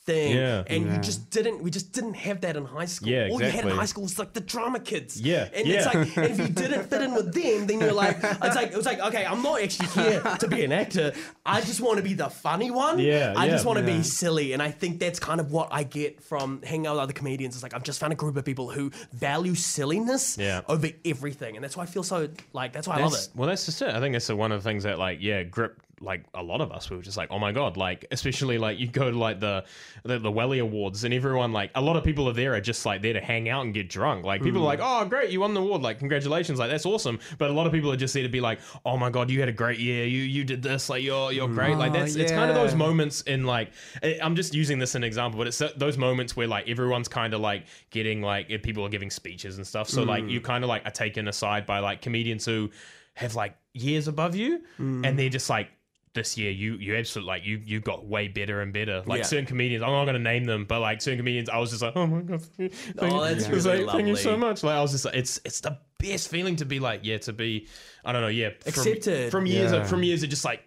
thing, 0.05 0.37
Yeah. 0.37 0.65
and 0.67 0.85
you 0.93 0.99
just 0.99 1.31
didn't. 1.31 1.63
We 1.63 1.71
just 1.71 1.93
didn't 1.93 2.15
have 2.15 2.41
that 2.43 2.57
in 2.57 2.65
high 2.65 2.85
school. 2.85 3.09
Yeah, 3.09 3.29
All 3.31 3.41
you 3.43 3.49
had 3.51 3.65
in 3.65 3.71
high 3.71 3.87
school 3.87 4.03
was 4.03 4.19
like 4.19 4.33
the 4.33 4.41
drama 4.41 4.81
kids. 4.81 5.21
Yeah, 5.21 5.49
and 5.55 5.67
yeah. 5.67 5.77
it's 5.77 5.87
like 5.87 6.17
and 6.17 6.27
if 6.31 6.39
you 6.39 6.49
didn't 6.63 6.85
fit 6.89 7.03
in 7.03 7.15
with 7.15 7.33
them, 7.33 7.67
then 7.67 7.81
you're 7.81 7.93
like, 7.93 8.19
it's 8.23 8.57
like 8.57 8.71
it 8.73 8.77
was 8.77 8.87
like 8.87 9.01
okay, 9.01 9.25
I'm 9.25 9.43
not 9.43 9.63
actually 9.63 9.89
here 9.89 10.21
to 10.41 10.49
be 10.49 10.65
an 10.65 10.73
actor. 10.73 11.13
I 11.47 11.61
just 11.61 11.81
want 11.81 11.97
to 11.99 12.03
be 12.03 12.15
the 12.15 12.29
funny 12.29 12.71
one. 12.71 12.99
Yeah, 12.99 13.35
I 13.37 13.49
just 13.49 13.65
want 13.65 13.79
to 13.79 13.85
Yeah. 13.91 13.97
be 13.99 14.03
silly, 14.03 14.53
and 14.53 14.63
I 14.63 14.71
think 14.71 14.99
that's 15.01 15.19
kind 15.19 15.41
of 15.41 15.51
what 15.53 15.69
I 15.71 15.83
get 15.85 16.23
from 16.23 16.63
hanging 16.63 16.87
out 16.87 16.95
with 16.95 17.03
other 17.03 17.13
comedians. 17.13 17.55
It's 17.55 17.63
like 17.63 17.75
I've 17.75 17.83
just 17.83 18.01
found 18.01 18.13
a 18.13 18.17
group 18.17 18.37
of 18.37 18.45
people 18.45 18.71
who 18.71 18.91
value 19.13 19.55
silliness 19.55 20.37
Yeah. 20.39 20.61
over 20.69 20.89
everything, 21.05 21.57
and 21.57 21.65
that's 21.65 21.77
why 21.77 21.85
I 21.85 21.87
feel 21.87 22.03
so 22.03 22.29
like 22.53 22.73
that's 22.73 22.87
why 22.89 22.97
I 22.97 23.03
love 23.03 23.15
it. 23.15 23.29
Well, 23.35 23.49
that's 23.49 23.65
just 23.65 23.81
it. 23.83 23.89
I 23.95 24.01
think 24.01 24.13
that's 24.13 24.29
one 24.29 24.53
of 24.53 24.63
the 24.63 24.69
things 24.69 24.85
that, 24.85 24.99
like, 24.99 25.19
yeah, 25.21 25.43
grip 25.43 25.81
like 26.01 26.25
a 26.35 26.43
lot 26.43 26.61
of 26.61 26.73
us. 26.73 26.91
We 26.91 26.97
were 26.97 27.03
just 27.03 27.17
like, 27.17 27.31
oh 27.31 27.39
my 27.39 27.53
god, 27.53 27.77
like, 27.77 28.05
especially 28.11 28.59
like 28.59 28.79
you 28.79 28.89
go 28.89 29.11
to 29.11 29.19
like 29.19 29.41
the 29.41 29.65
the, 30.05 30.19
the 30.19 30.31
Welly 30.31 30.59
Awards, 30.59 31.05
and 31.05 31.15
everyone 31.15 31.53
like 31.53 31.71
a 31.75 31.81
lot 31.81 31.97
of 31.97 32.05
people 32.05 32.29
are 32.29 32.35
there 32.35 32.55
are 32.55 32.61
just 32.61 32.85
like 32.85 33.01
there 33.01 33.15
to 33.15 33.21
hang 33.21 33.49
out 33.49 33.65
and 33.65 33.73
get 33.73 33.89
drunk. 33.89 34.27
Like 34.27 34.43
people 34.43 34.61
are 34.67 34.75
hmm. 34.75 34.81
like, 34.81 34.81
oh 34.83 35.07
great, 35.07 35.31
you 35.31 35.41
won 35.41 35.55
the 35.55 35.63
award, 35.63 35.81
like 35.81 35.99
congratulations, 35.99 36.59
like 36.59 36.71
that's 36.71 36.85
awesome. 36.85 37.19
But 37.39 37.51
a 37.51 37.53
lot 37.55 37.67
of 37.67 37.73
people 37.73 37.91
are 37.91 37.97
just 37.97 38.13
there 38.13 38.23
to 38.25 38.29
be 38.29 38.43
like, 38.43 38.61
oh 38.85 38.99
my 38.99 39.09
god, 39.09 39.31
you 39.31 39.41
had 39.41 39.49
a 39.49 39.53
great 39.53 39.79
year, 39.79 40.05
you 40.05 40.23
you 40.23 40.45
did 40.45 40.63
this, 40.63 40.91
like 40.91 41.03
you're 41.03 41.33
you're 41.33 41.49
great. 41.49 41.77
Like 41.77 41.95
Oh, 41.95 41.99
that's 42.01 42.17
it's 42.17 42.33
kind 42.33 42.51
of 42.51 42.57
those 42.57 42.75
moments 42.75 43.23
in 43.23 43.45
like 43.45 43.73
I- 44.03 44.19
I'm 44.23 44.37
just 44.37 44.55
using 44.55 44.79
this 44.79 44.91
as 44.91 44.97
an 44.97 45.05
example, 45.05 45.39
but 45.39 45.47
it's 45.47 45.63
those 45.77 45.97
moments 45.97 46.37
where 46.37 46.47
like 46.47 46.69
everyone's 46.69 47.09
kind 47.09 47.35
of 47.35 47.41
like 47.41 47.67
getting 47.91 48.23
like 48.23 48.51
eh, 48.51 48.59
people 48.59 48.85
are 48.85 48.89
giving 48.89 49.11
speeches 49.11 49.57
and 49.57 49.67
stuff. 49.67 49.89
So 49.89 50.03
like 50.03 50.29
you 50.29 50.41
hmm. 50.41 50.47
kind 50.47 50.65
of 50.65 50.69
like 50.69 50.85
are 50.87 50.91
taken 50.91 51.29
aside 51.29 51.67
by 51.67 51.79
like 51.79 52.03
comedians 52.03 52.45
who 52.45 52.71
have 53.15 53.35
like 53.35 53.57
years 53.73 54.09
above 54.09 54.35
you, 54.35 54.63
hmm. 54.77 55.05
and 55.05 55.19
they're 55.19 55.29
just 55.29 55.51
like. 55.51 55.69
This 56.15 56.39
year, 56.39 56.53
you 56.53 56.75
you 56.77 56.95
absolutely 56.95 57.27
like 57.29 57.45
you 57.45 57.61
you 57.65 57.81
got 57.81 58.07
way 58.07 58.29
better 58.29 58.61
and 58.61 58.73
better. 58.73 59.03
Like 59.05 59.19
Yeah. 59.19 59.25
certain 59.25 59.47
comedians, 59.47 59.83
I'm 59.83 59.91
not 59.91 60.05
gonna 60.05 60.21
name 60.21 60.45
them, 60.45 60.65
but 60.65 60.79
like 60.79 61.03
certain 61.03 61.19
comedians, 61.19 61.49
I 61.49 61.59
was 61.59 61.71
just 61.71 61.83
like, 61.83 61.95
oh 61.97 62.07
my 62.07 62.21
god, 62.23 62.41
thank 62.41 62.73
you, 62.73 62.79
Oh, 63.01 63.25
you. 63.27 63.35
that's 63.35 63.49
It 63.49 63.53
really 63.69 63.85
like, 63.85 63.97
thank 63.97 64.07
you 64.09 64.15
so 64.17 64.37
much. 64.37 64.63
Like 64.63 64.77
I 64.77 64.81
was 64.81 64.93
just 64.93 65.05
like, 65.05 65.17
it's 65.17 65.41
it's 65.45 65.59
the 65.61 65.77
best 65.99 66.29
feeling 66.29 66.55
to 66.57 66.65
be 66.65 66.79
like, 66.79 67.01
yeah, 67.03 67.19
to 67.19 67.33
be, 67.33 67.67
I 68.05 68.13
don't 68.13 68.23
know, 68.23 68.29
yeah, 68.29 68.51
from, 68.61 68.69
Accepted. 68.69 69.33
from 69.33 69.47
years 69.47 69.73
Yeah. 69.73 69.83
from 69.85 70.05
years 70.05 70.23
of 70.23 70.31
just 70.31 70.45
like 70.45 70.63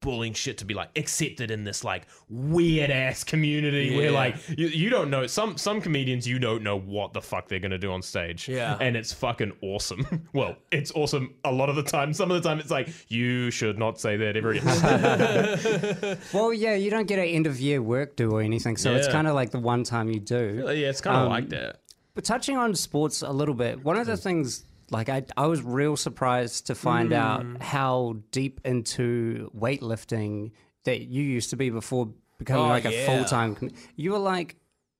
bullying 0.00 0.32
shit 0.32 0.56
to 0.58 0.64
be 0.64 0.72
like 0.72 0.88
accepted 0.96 1.50
in 1.50 1.62
this 1.64 1.84
like 1.84 2.06
weird 2.30 2.90
ass 2.90 3.22
community 3.22 3.94
where 3.96 4.10
like 4.10 4.36
you, 4.56 4.66
you 4.68 4.88
don't 4.88 5.10
know 5.10 5.26
some 5.26 5.58
some 5.58 5.78
comedians 5.80 6.26
you 6.26 6.38
don't 6.38 6.62
know 6.62 6.78
what 6.78 7.12
the 7.12 7.20
fuck 7.20 7.48
they're 7.48 7.58
gonna 7.58 7.76
do 7.78 7.92
on 7.92 8.00
stage. 8.00 8.48
Yeah. 8.48 8.78
and 8.80 8.96
it's 8.96 9.12
fucking 9.12 9.52
awesome. 9.60 10.06
Well 10.32 10.56
it's 10.72 10.90
awesome 10.92 11.34
a 11.44 11.52
lot 11.52 11.68
of 11.68 11.76
the 11.76 11.82
time. 11.82 12.12
Some 12.14 12.30
of 12.30 12.42
the 12.42 12.48
time 12.48 12.60
it's 12.60 12.70
like 12.70 12.88
you 13.08 13.50
should 13.50 13.78
not 13.78 14.00
say 14.00 14.16
that 14.16 14.36
ever 14.36 14.50
again. 14.52 16.18
Well, 16.32 16.52
yeah, 16.52 16.74
you 16.74 16.90
don't 16.90 17.06
get 17.06 17.18
an 17.18 17.26
end 17.26 17.46
of 17.46 17.60
year 17.60 17.82
work 17.82 18.16
do 18.16 18.30
or 18.32 18.40
anything, 18.40 18.76
so 18.76 18.94
it's 18.94 19.08
kind 19.08 19.26
of 19.26 19.34
like 19.34 19.50
the 19.50 19.58
one 19.58 19.84
time 19.84 20.08
you 20.10 20.20
do. 20.20 20.62
yeah 20.66 20.88
it's 20.88 21.00
kind 21.00 21.16
of 21.16 21.24
Um, 21.24 21.28
like 21.28 21.48
that. 21.50 21.80
But 22.14 22.24
touching 22.24 22.56
on 22.56 22.74
sports 22.74 23.22
a 23.22 23.30
little 23.30 23.54
bit, 23.54 23.84
one 23.84 23.96
of 23.96 24.06
the 24.06 24.16
things 24.16 24.64
like 24.90 25.08
I, 25.08 25.24
I 25.36 25.46
was 25.46 25.62
real 25.62 25.96
surprised 25.96 26.66
to 26.66 26.74
find 26.74 27.12
out 27.12 27.62
how 27.62 28.16
deep 28.32 28.60
into 28.64 29.50
weightlifting 29.56 30.52
that 30.84 31.02
you 31.02 31.22
used 31.22 31.50
to 31.50 31.56
be 31.56 31.70
before 31.70 32.08
becoming 32.38 32.64
Oh, 32.64 32.68
like 32.68 32.84
a 32.84 33.06
full 33.06 33.24
time. 33.24 33.56
You 33.96 34.12
were 34.12 34.18
like 34.18 34.56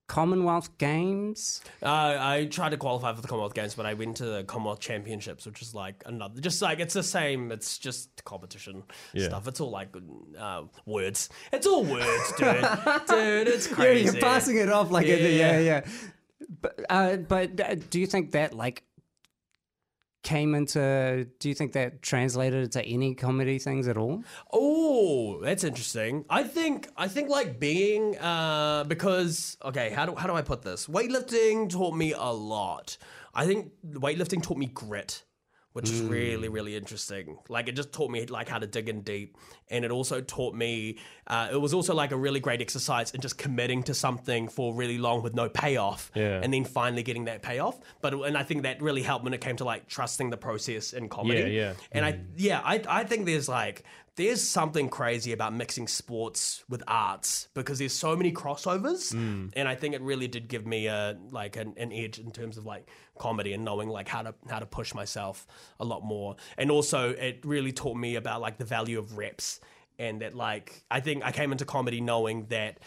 Commonwealth 0.08 0.76
Games. 0.78 1.62
Uh, 1.82 1.86
I 2.18 2.48
tried 2.50 2.70
to 2.70 2.76
qualify 2.76 3.14
for 3.14 3.22
the 3.22 3.28
Commonwealth 3.28 3.54
Games, 3.54 3.74
but 3.74 3.86
I 3.86 3.94
went 3.94 4.16
to 4.16 4.24
the 4.24 4.44
Commonwealth 4.44 4.80
Championships, 4.80 5.46
which 5.46 5.62
is 5.62 5.74
like 5.74 6.02
another, 6.04 6.40
just 6.40 6.60
like 6.60 6.80
it's 6.80 6.94
the 6.94 7.02
same. 7.02 7.52
It's 7.52 7.78
just 7.78 8.24
competition 8.24 8.82
Yeah. 9.12 9.28
stuff. 9.28 9.46
It's 9.48 9.60
all 9.60 9.70
like 9.70 9.88
uh, 10.38 10.64
words. 10.84 11.28
It's 11.52 11.66
all 11.66 11.84
words, 11.84 12.32
dude. 12.36 12.46
dude, 13.08 13.48
it's 13.48 13.66
crazy. 13.68 14.06
Yeah, 14.06 14.12
you're 14.12 14.20
passing 14.20 14.56
it 14.58 14.68
off 14.68 14.90
like 14.90 15.06
yeah, 15.06 15.14
Yeah. 15.16 15.28
yeah, 15.28 15.60
yeah. 15.60 15.80
But 16.60 16.80
uh, 16.90 17.16
but 17.16 17.60
uh, 17.60 17.76
do 17.88 18.00
you 18.00 18.06
think 18.08 18.32
that 18.32 18.52
like 18.52 18.82
came 20.22 20.54
into? 20.54 21.26
Do 21.38 21.48
you 21.48 21.54
think 21.54 21.72
that 21.72 22.02
translated 22.02 22.64
into 22.64 22.84
any 22.84 23.14
comedy 23.14 23.58
things 23.58 23.88
at 23.88 23.96
all? 23.96 24.22
Oh, 24.52 25.40
that's 25.42 25.64
interesting. 25.64 26.24
I 26.28 26.42
think 26.44 26.88
I 26.96 27.08
think 27.08 27.28
like 27.28 27.58
being 27.58 28.18
uh 28.18 28.84
because 28.84 29.56
okay, 29.64 29.90
how 29.90 30.06
do 30.06 30.14
how 30.14 30.26
do 30.26 30.34
I 30.34 30.42
put 30.42 30.62
this? 30.62 30.86
Weightlifting 30.86 31.70
taught 31.70 31.94
me 31.94 32.12
a 32.12 32.30
lot. 32.30 32.98
I 33.34 33.46
think 33.46 33.72
weightlifting 33.86 34.42
taught 34.42 34.58
me 34.58 34.66
grit, 34.66 35.24
which 35.72 35.88
is 35.90 36.00
really 36.02 36.48
really 36.48 36.76
interesting. 36.76 37.38
Like 37.48 37.68
it 37.68 37.76
just 37.76 37.92
taught 37.92 38.10
me 38.10 38.26
like 38.26 38.48
how 38.48 38.58
to 38.58 38.66
dig 38.66 38.88
in 38.88 39.02
deep, 39.02 39.36
and 39.70 39.84
it 39.84 39.90
also 39.90 40.20
taught 40.20 40.54
me. 40.54 40.98
Uh, 41.26 41.48
it 41.52 41.60
was 41.60 41.72
also 41.74 41.94
like 41.94 42.10
a 42.10 42.16
really 42.16 42.40
great 42.40 42.60
exercise 42.60 43.12
in 43.12 43.20
just 43.20 43.38
committing 43.38 43.84
to 43.84 43.94
something 43.94 44.48
for 44.48 44.74
really 44.74 44.98
long 44.98 45.22
with 45.22 45.34
no 45.34 45.48
payoff, 45.48 46.10
Yeah. 46.14 46.40
and 46.42 46.52
then 46.52 46.64
finally 46.64 47.04
getting 47.04 47.26
that 47.26 47.42
payoff. 47.42 47.78
But 48.00 48.14
and 48.14 48.36
I 48.36 48.42
think 48.42 48.62
that 48.64 48.82
really 48.82 49.02
helped 49.02 49.24
when 49.24 49.32
it 49.34 49.40
came 49.40 49.56
to 49.56 49.64
like 49.64 49.86
trusting 49.88 50.30
the 50.30 50.36
process 50.36 50.92
in 50.92 51.08
comedy. 51.08 51.40
Yeah, 51.40 51.46
yeah. 51.46 51.72
And 51.92 52.04
I 52.04 52.20
yeah, 52.36 52.60
I 52.64 52.82
I 52.88 53.04
think 53.04 53.26
there's 53.26 53.48
like 53.48 53.84
there's 54.16 54.42
something 54.42 54.88
crazy 54.88 55.32
about 55.32 55.54
mixing 55.54 55.86
sports 55.86 56.64
with 56.68 56.82
arts 56.86 57.48
because 57.54 57.78
there's 57.78 57.92
so 57.92 58.16
many 58.16 58.32
crossovers. 58.32 59.14
Mm. 59.14 59.52
And 59.54 59.68
I 59.68 59.74
think 59.74 59.94
it 59.94 60.02
really 60.02 60.28
did 60.28 60.48
give 60.48 60.66
me 60.66 60.86
a 60.86 61.16
like 61.30 61.56
an, 61.56 61.74
an 61.76 61.92
edge 61.92 62.18
in 62.18 62.30
terms 62.30 62.56
of 62.58 62.66
like 62.66 62.88
comedy 63.18 63.52
and 63.52 63.64
knowing 63.64 63.88
like 63.88 64.08
how 64.08 64.22
to 64.22 64.34
how 64.48 64.58
to 64.58 64.66
push 64.66 64.94
myself 64.94 65.46
a 65.78 65.84
lot 65.84 66.02
more. 66.04 66.36
And 66.58 66.70
also 66.70 67.10
it 67.10 67.40
really 67.44 67.72
taught 67.72 67.96
me 67.96 68.16
about 68.16 68.40
like 68.40 68.58
the 68.58 68.64
value 68.64 68.98
of 68.98 69.16
reps 69.16 69.60
and 70.00 70.22
that 70.22 70.34
like 70.34 70.82
I 70.90 71.00
think 71.00 71.24
I 71.24 71.30
came 71.30 71.52
into 71.52 71.64
comedy 71.64 72.00
knowing 72.00 72.46
that 72.46 72.78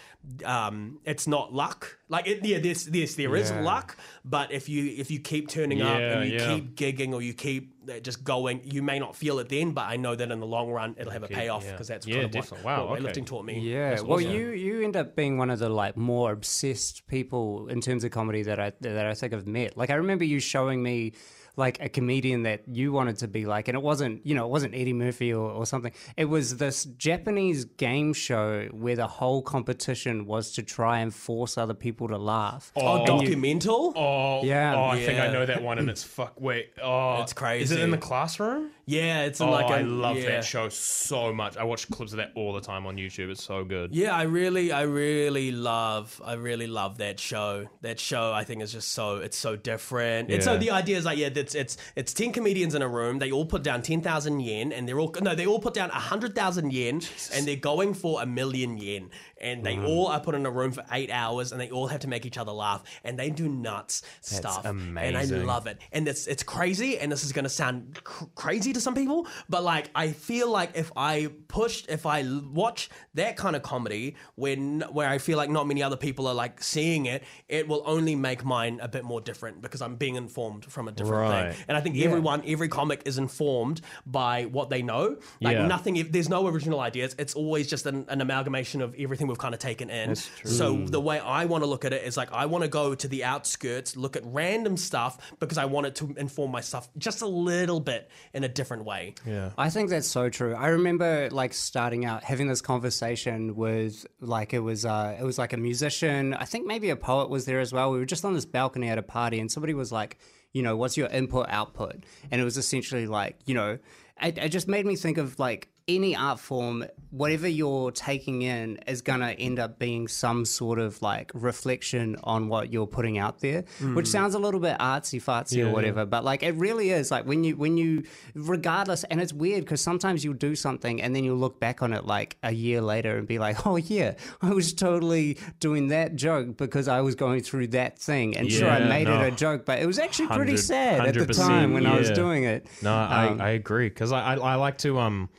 um, 0.45 0.99
it's 1.05 1.27
not 1.27 1.53
luck. 1.53 1.97
Like 2.09 2.27
it, 2.27 2.43
yeah, 2.43 2.59
there's 2.59 2.85
there's 2.85 3.15
there 3.15 3.35
is 3.35 3.49
Yeah. 3.51 3.61
luck, 3.61 3.97
but 4.25 4.51
if 4.51 4.67
you 4.69 4.93
if 4.97 5.11
you 5.11 5.19
keep 5.19 5.47
turning 5.47 5.81
up 5.81 5.97
and 5.99 6.25
you 6.29 6.35
Yeah, 6.37 6.47
yeah. 6.47 6.55
keep 6.55 6.75
gigging 6.75 7.13
or 7.13 7.21
you 7.21 7.33
keep 7.33 7.73
uh, 7.89 7.99
just 7.99 8.23
going, 8.23 8.61
you 8.63 8.81
may 8.81 8.99
not 8.99 9.15
feel 9.15 9.39
it 9.39 9.49
then, 9.49 9.71
but 9.71 9.85
I 9.93 9.97
know 9.97 10.15
that 10.15 10.31
in 10.31 10.39
the 10.39 10.45
long 10.47 10.69
run 10.71 10.95
it'll 10.97 11.11
have 11.11 11.23
a 11.23 11.27
payoff 11.27 11.63
yeah. 11.65 11.71
because 11.71 11.87
that's 11.87 12.07
Yeah, 12.07 12.15
kind 12.15 12.25
of 12.25 12.31
definitely. 12.31 12.65
what, 12.65 12.77
Wow, 12.77 12.87
what 12.89 12.99
okay. 12.99 13.11
weightlifting 13.21 13.25
taught 13.25 13.45
me. 13.45 13.59
Yeah, 13.59 13.91
That's 13.91 14.03
well, 14.03 14.19
awesome. 14.19 14.31
you 14.31 14.49
you 14.49 14.81
end 14.83 14.95
up 14.97 15.15
being 15.15 15.37
one 15.37 15.49
of 15.49 15.59
the 15.59 15.69
like 15.69 15.95
more 15.97 16.31
obsessed 16.31 17.05
people 17.07 17.67
in 17.67 17.81
terms 17.81 18.03
of 18.03 18.11
comedy 18.11 18.43
that 18.43 18.59
I 18.59 18.71
that 18.81 19.05
I 19.05 19.13
think 19.13 19.33
I've 19.33 19.47
met. 19.47 19.77
Like 19.77 19.89
I 19.89 19.95
remember 19.95 20.23
you 20.23 20.39
showing 20.39 20.81
me 20.81 21.13
like 21.55 21.79
a 21.81 21.89
comedian 21.89 22.43
that 22.43 22.63
you 22.67 22.91
wanted 22.91 23.17
to 23.19 23.27
be 23.27 23.45
like, 23.45 23.67
and 23.67 23.75
it 23.75 23.81
wasn't 23.81 24.25
you 24.25 24.35
know 24.35 24.45
it 24.45 24.49
wasn't 24.49 24.73
Eddie 24.75 24.93
Murphy 24.93 25.33
or, 25.33 25.49
or 25.51 25.65
something. 25.65 25.91
It 26.17 26.25
was 26.25 26.57
this 26.57 26.85
Japanese 26.85 27.65
game 27.65 28.13
show 28.13 28.67
where 28.71 28.95
the 28.95 29.07
whole 29.07 29.41
competition 29.41 30.25
was 30.25 30.51
to 30.53 30.63
try 30.63 30.99
and 30.99 31.13
force 31.13 31.57
other 31.57 31.73
people 31.73 32.07
to 32.07 32.17
laugh. 32.17 32.71
oh, 32.75 33.03
Oh, 33.03 33.05
documental. 33.05 33.93
Oh, 33.95 34.39
oh 34.39 34.43
Yeah. 34.43 34.75
Oh, 34.75 34.85
I 34.85 35.03
think 35.05 35.19
I 35.19 35.27
know 35.31 35.45
that 35.45 35.61
one, 35.61 35.79
and 35.79 35.89
it's 35.93 36.03
fuck. 36.03 36.39
Wait, 36.39 36.71
oh, 36.81 37.21
It's 37.21 37.33
crazy. 37.33 37.63
Is 37.63 37.71
it 37.71 37.79
in 37.79 37.91
the 37.91 37.97
classroom? 37.97 38.71
yeah, 38.85 39.23
it's 39.23 39.39
Oh, 39.41 39.49
like 39.49 39.69
a, 39.69 39.75
I 39.75 39.81
love 39.81 40.17
yeah. 40.17 40.29
that 40.31 40.43
show 40.43 40.69
so 40.69 41.31
much. 41.33 41.55
I 41.57 41.63
watch 41.63 41.89
clips 41.89 42.11
of 42.13 42.17
that 42.17 42.31
all 42.35 42.53
the 42.53 42.61
time 42.61 42.85
on 42.85 42.97
YouTube. 42.97 43.29
It's 43.29 43.43
so 43.43 43.63
good. 43.63 43.93
Yeah, 43.95 44.15
I 44.15 44.23
really, 44.23 44.71
I 44.71 44.81
really 44.83 45.51
love, 45.51 46.21
I 46.23 46.33
really 46.33 46.67
love 46.67 46.97
that 46.97 47.19
show. 47.19 47.67
That 47.81 47.99
show, 47.99 48.31
I 48.33 48.43
think, 48.43 48.61
is 48.61 48.71
just 48.71 48.91
so, 48.91 49.17
it's 49.17 49.37
so 49.37 49.55
different. 49.55 50.31
And 50.31 50.43
so 50.43 50.57
the 50.57 50.71
idea 50.71 50.97
is 50.97 51.05
like, 51.05 51.17
yeah, 51.17 51.29
it's 51.43 51.55
it's 51.55 51.77
it's 51.95 52.13
ten 52.13 52.31
comedians 52.31 52.73
in 52.73 52.81
a 52.81 52.87
room. 52.87 53.19
They 53.19 53.31
all 53.31 53.45
put 53.45 53.63
down 53.63 53.81
ten 53.81 54.01
thousand 54.01 54.39
yen, 54.39 54.71
and 54.71 54.87
they're 54.87 54.99
all 54.99 55.13
no, 55.21 55.35
they 55.35 55.45
all 55.45 55.59
put 55.59 55.73
down 55.73 55.89
a 55.89 56.03
hundred 56.11 56.35
thousand 56.35 56.71
yen, 56.71 57.01
and 57.33 57.45
they're 57.45 57.55
going 57.55 57.93
for 57.93 58.21
a 58.21 58.25
million 58.25 58.77
yen. 58.77 59.09
And 59.43 59.63
they 59.63 59.75
mm. 59.75 59.87
all 59.87 60.07
are 60.07 60.19
put 60.19 60.35
in 60.35 60.45
a 60.45 60.51
room 60.51 60.71
for 60.71 60.83
eight 60.91 61.11
hours, 61.11 61.51
and 61.51 61.59
they 61.61 61.69
all 61.69 61.87
have 61.87 61.99
to 62.01 62.07
make 62.07 62.25
each 62.25 62.37
other 62.37 62.51
laugh, 62.51 62.81
and 63.03 63.19
they 63.19 63.29
do 63.29 63.47
nuts 63.49 64.01
stuff. 64.21 64.65
And 64.65 64.97
I 64.97 65.03
amazing. 65.03 65.45
love 65.45 65.67
it. 65.67 65.77
And 65.91 66.07
it's 66.07 66.27
it's 66.27 66.43
crazy, 66.43 66.97
and 66.99 67.11
this 67.11 67.23
is 67.23 67.31
going 67.33 67.43
to 67.43 67.49
sound 67.49 67.99
cr- 68.03 68.25
crazy 68.35 68.71
to 68.73 68.81
some 68.81 68.95
people, 68.95 69.27
but 69.49 69.63
like 69.63 69.89
I 69.93 70.11
feel 70.13 70.49
like 70.49 70.71
if 70.75 70.91
I 70.95 71.29
pushed, 71.47 71.89
if 71.89 72.05
I 72.05 72.21
l- 72.21 72.43
watch 72.53 72.89
that 73.15 73.35
kind 73.37 73.55
of 73.55 73.61
comedy, 73.61 74.15
when 74.35 74.81
where 74.91 75.09
I 75.09 75.17
feel 75.17 75.37
like 75.37 75.49
not 75.49 75.67
many 75.67 75.83
other 75.83 75.97
people 75.97 76.25
are 76.27 76.33
like 76.33 76.63
seeing 76.63 77.05
it, 77.05 77.23
it 77.49 77.67
will 77.67 77.83
only 77.85 78.15
make 78.15 78.43
mine 78.45 78.79
a 78.81 78.87
bit 78.87 79.03
more 79.03 79.21
different 79.21 79.61
because 79.61 79.81
I'm 79.81 79.95
being 79.97 80.15
informed 80.15 80.65
from 80.65 80.87
a 80.87 80.91
different 80.91 81.13
Right. 81.31 81.53
thing. 81.53 81.65
And 81.67 81.77
I 81.77 81.81
think 81.81 81.97
everyone, 81.97 82.41
every 82.47 82.69
comic 82.69 83.01
is 83.05 83.17
informed 83.17 83.81
by 84.05 84.45
what 84.45 84.69
they 84.69 84.81
know. 84.81 85.17
Like 85.41 85.57
Yeah. 85.57 85.67
nothing, 85.67 85.97
if 85.97 86.11
there's 86.11 86.29
no 86.29 86.47
original 86.47 86.79
ideas. 86.79 87.15
It's 87.17 87.33
always 87.33 87.67
just 87.67 87.85
an, 87.85 88.05
an 88.07 88.21
amalgamation 88.21 88.81
of 88.81 88.95
everything 88.97 89.27
we've 89.27 89.32
kind 89.35 89.53
of 89.53 89.59
taken 89.59 89.89
in. 89.89 90.15
So 90.15 90.77
the 90.85 90.99
way 90.99 91.19
I 91.19 91.45
want 91.45 91.63
to 91.63 91.69
look 91.69 91.85
at 91.85 91.93
it 91.93 92.03
is 92.03 92.17
like 92.17 92.31
I 92.31 92.45
want 92.45 92.63
to 92.63 92.69
go 92.69 92.95
to 92.95 93.07
the 93.07 93.23
outskirts, 93.23 93.95
look 93.95 94.15
at 94.15 94.23
random 94.25 94.77
stuff 94.77 95.33
because 95.39 95.57
I 95.57 95.65
want 95.65 95.87
it 95.87 95.95
to 95.95 96.13
inform 96.17 96.51
my 96.51 96.61
stuff 96.61 96.89
just 96.97 97.21
a 97.21 97.27
little 97.27 97.79
bit 97.79 98.09
in 98.33 98.43
a 98.43 98.47
different 98.47 98.85
way. 98.85 99.15
Yeah. 99.25 99.51
I 99.57 99.69
think 99.69 99.89
that's 99.89 100.07
so 100.07 100.29
true. 100.29 100.55
I 100.55 100.67
remember 100.67 101.29
like 101.31 101.53
starting 101.53 102.05
out 102.05 102.23
having 102.23 102.47
this 102.47 102.61
conversation 102.61 103.55
with 103.55 104.05
like 104.19 104.53
it 104.53 104.59
was 104.59 104.85
uh 104.85 105.17
it 105.19 105.23
was 105.23 105.37
like 105.37 105.53
a 105.53 105.57
musician. 105.57 106.33
I 106.33 106.45
think 106.45 106.65
maybe 106.65 106.89
a 106.89 106.95
poet 106.95 107.29
was 107.29 107.45
there 107.45 107.59
as 107.59 107.73
well. 107.73 107.91
We 107.91 107.99
were 107.99 108.05
just 108.05 108.25
on 108.25 108.33
this 108.33 108.45
balcony 108.45 108.89
at 108.89 108.97
a 108.97 109.03
party 109.03 109.39
and 109.39 109.51
somebody 109.51 109.73
was 109.73 109.91
like, 109.91 110.17
you 110.53 110.61
know, 110.61 110.77
what's 110.77 110.97
your 110.97 111.07
input 111.07 111.47
output? 111.49 112.03
And 112.31 112.39
it 112.39 112.43
was 112.43 112.57
essentially 112.57 113.07
like, 113.07 113.37
you 113.45 113.55
know, 113.55 113.79
it, 114.21 114.37
it 114.37 114.49
just 114.49 114.67
made 114.67 114.85
me 114.85 114.95
think 114.95 115.17
of 115.17 115.39
like 115.39 115.69
any 115.87 116.15
art 116.15 116.39
form, 116.39 116.85
whatever 117.11 117.47
you're 117.47 117.91
taking 117.91 118.41
in 118.41 118.77
is 118.87 119.01
gonna 119.01 119.31
end 119.31 119.59
up 119.59 119.77
being 119.79 120.07
some 120.07 120.45
sort 120.45 120.79
of 120.79 121.01
like 121.01 121.29
reflection 121.33 122.15
on 122.23 122.47
what 122.47 122.71
you're 122.71 122.87
putting 122.87 123.17
out 123.17 123.39
there, 123.41 123.65
which 123.93 124.07
sounds 124.07 124.33
a 124.33 124.39
little 124.39 124.59
bit 124.59 124.77
artsy 124.79 125.21
fartsy 125.21 125.57
Yeah, 125.57 125.63
or 125.63 125.67
yeah. 125.67 125.73
whatever, 125.73 126.05
but 126.05 126.23
like 126.23 126.41
it 126.41 126.55
really 126.55 126.89
is 126.91 127.11
like 127.11 127.25
when 127.25 127.43
you 127.43 127.57
when 127.57 127.77
you 127.77 128.03
regardless, 128.33 129.03
and 129.05 129.21
it's 129.21 129.33
weird 129.33 129.65
because 129.65 129.81
sometimes 129.81 130.23
you'll 130.23 130.33
do 130.35 130.55
something 130.55 131.01
and 131.01 131.15
then 131.15 131.23
you'll 131.23 131.37
look 131.37 131.59
back 131.59 131.81
on 131.81 131.93
it 131.93 132.05
like 132.05 132.37
a 132.43 132.51
year 132.53 132.81
later 132.81 133.17
and 133.17 133.27
be 133.27 133.39
like, 133.39 133.65
oh 133.65 133.75
yeah, 133.75 134.13
I 134.41 134.51
was 134.51 134.73
totally 134.73 135.37
doing 135.59 135.89
that 135.89 136.15
joke 136.15 136.57
because 136.57 136.87
I 136.87 137.01
was 137.01 137.15
going 137.15 137.41
through 137.41 137.67
that 137.67 137.99
thing, 137.99 138.37
and 138.37 138.51
sure 138.51 138.69
I 138.69 138.79
made 138.79 139.07
no. 139.07 139.21
it 139.21 139.33
a 139.33 139.35
joke, 139.35 139.65
but 139.65 139.79
it 139.79 139.85
was 139.85 139.99
actually 139.99 140.29
pretty 140.29 140.57
sad 140.57 141.05
at 141.05 141.27
the 141.27 141.33
time 141.33 141.73
when 141.73 141.85
I 141.85 141.99
was 141.99 142.09
doing 142.11 142.45
it. 142.45 142.67
No, 142.81 142.93
I, 142.93 143.27
Um, 143.27 143.41
I 143.41 143.49
agree 143.49 143.89
because 143.89 144.11
I, 144.11 144.33
I 144.33 144.53
I 144.53 144.55
like 144.55 144.77
to 144.79 144.99
um. 144.99 145.29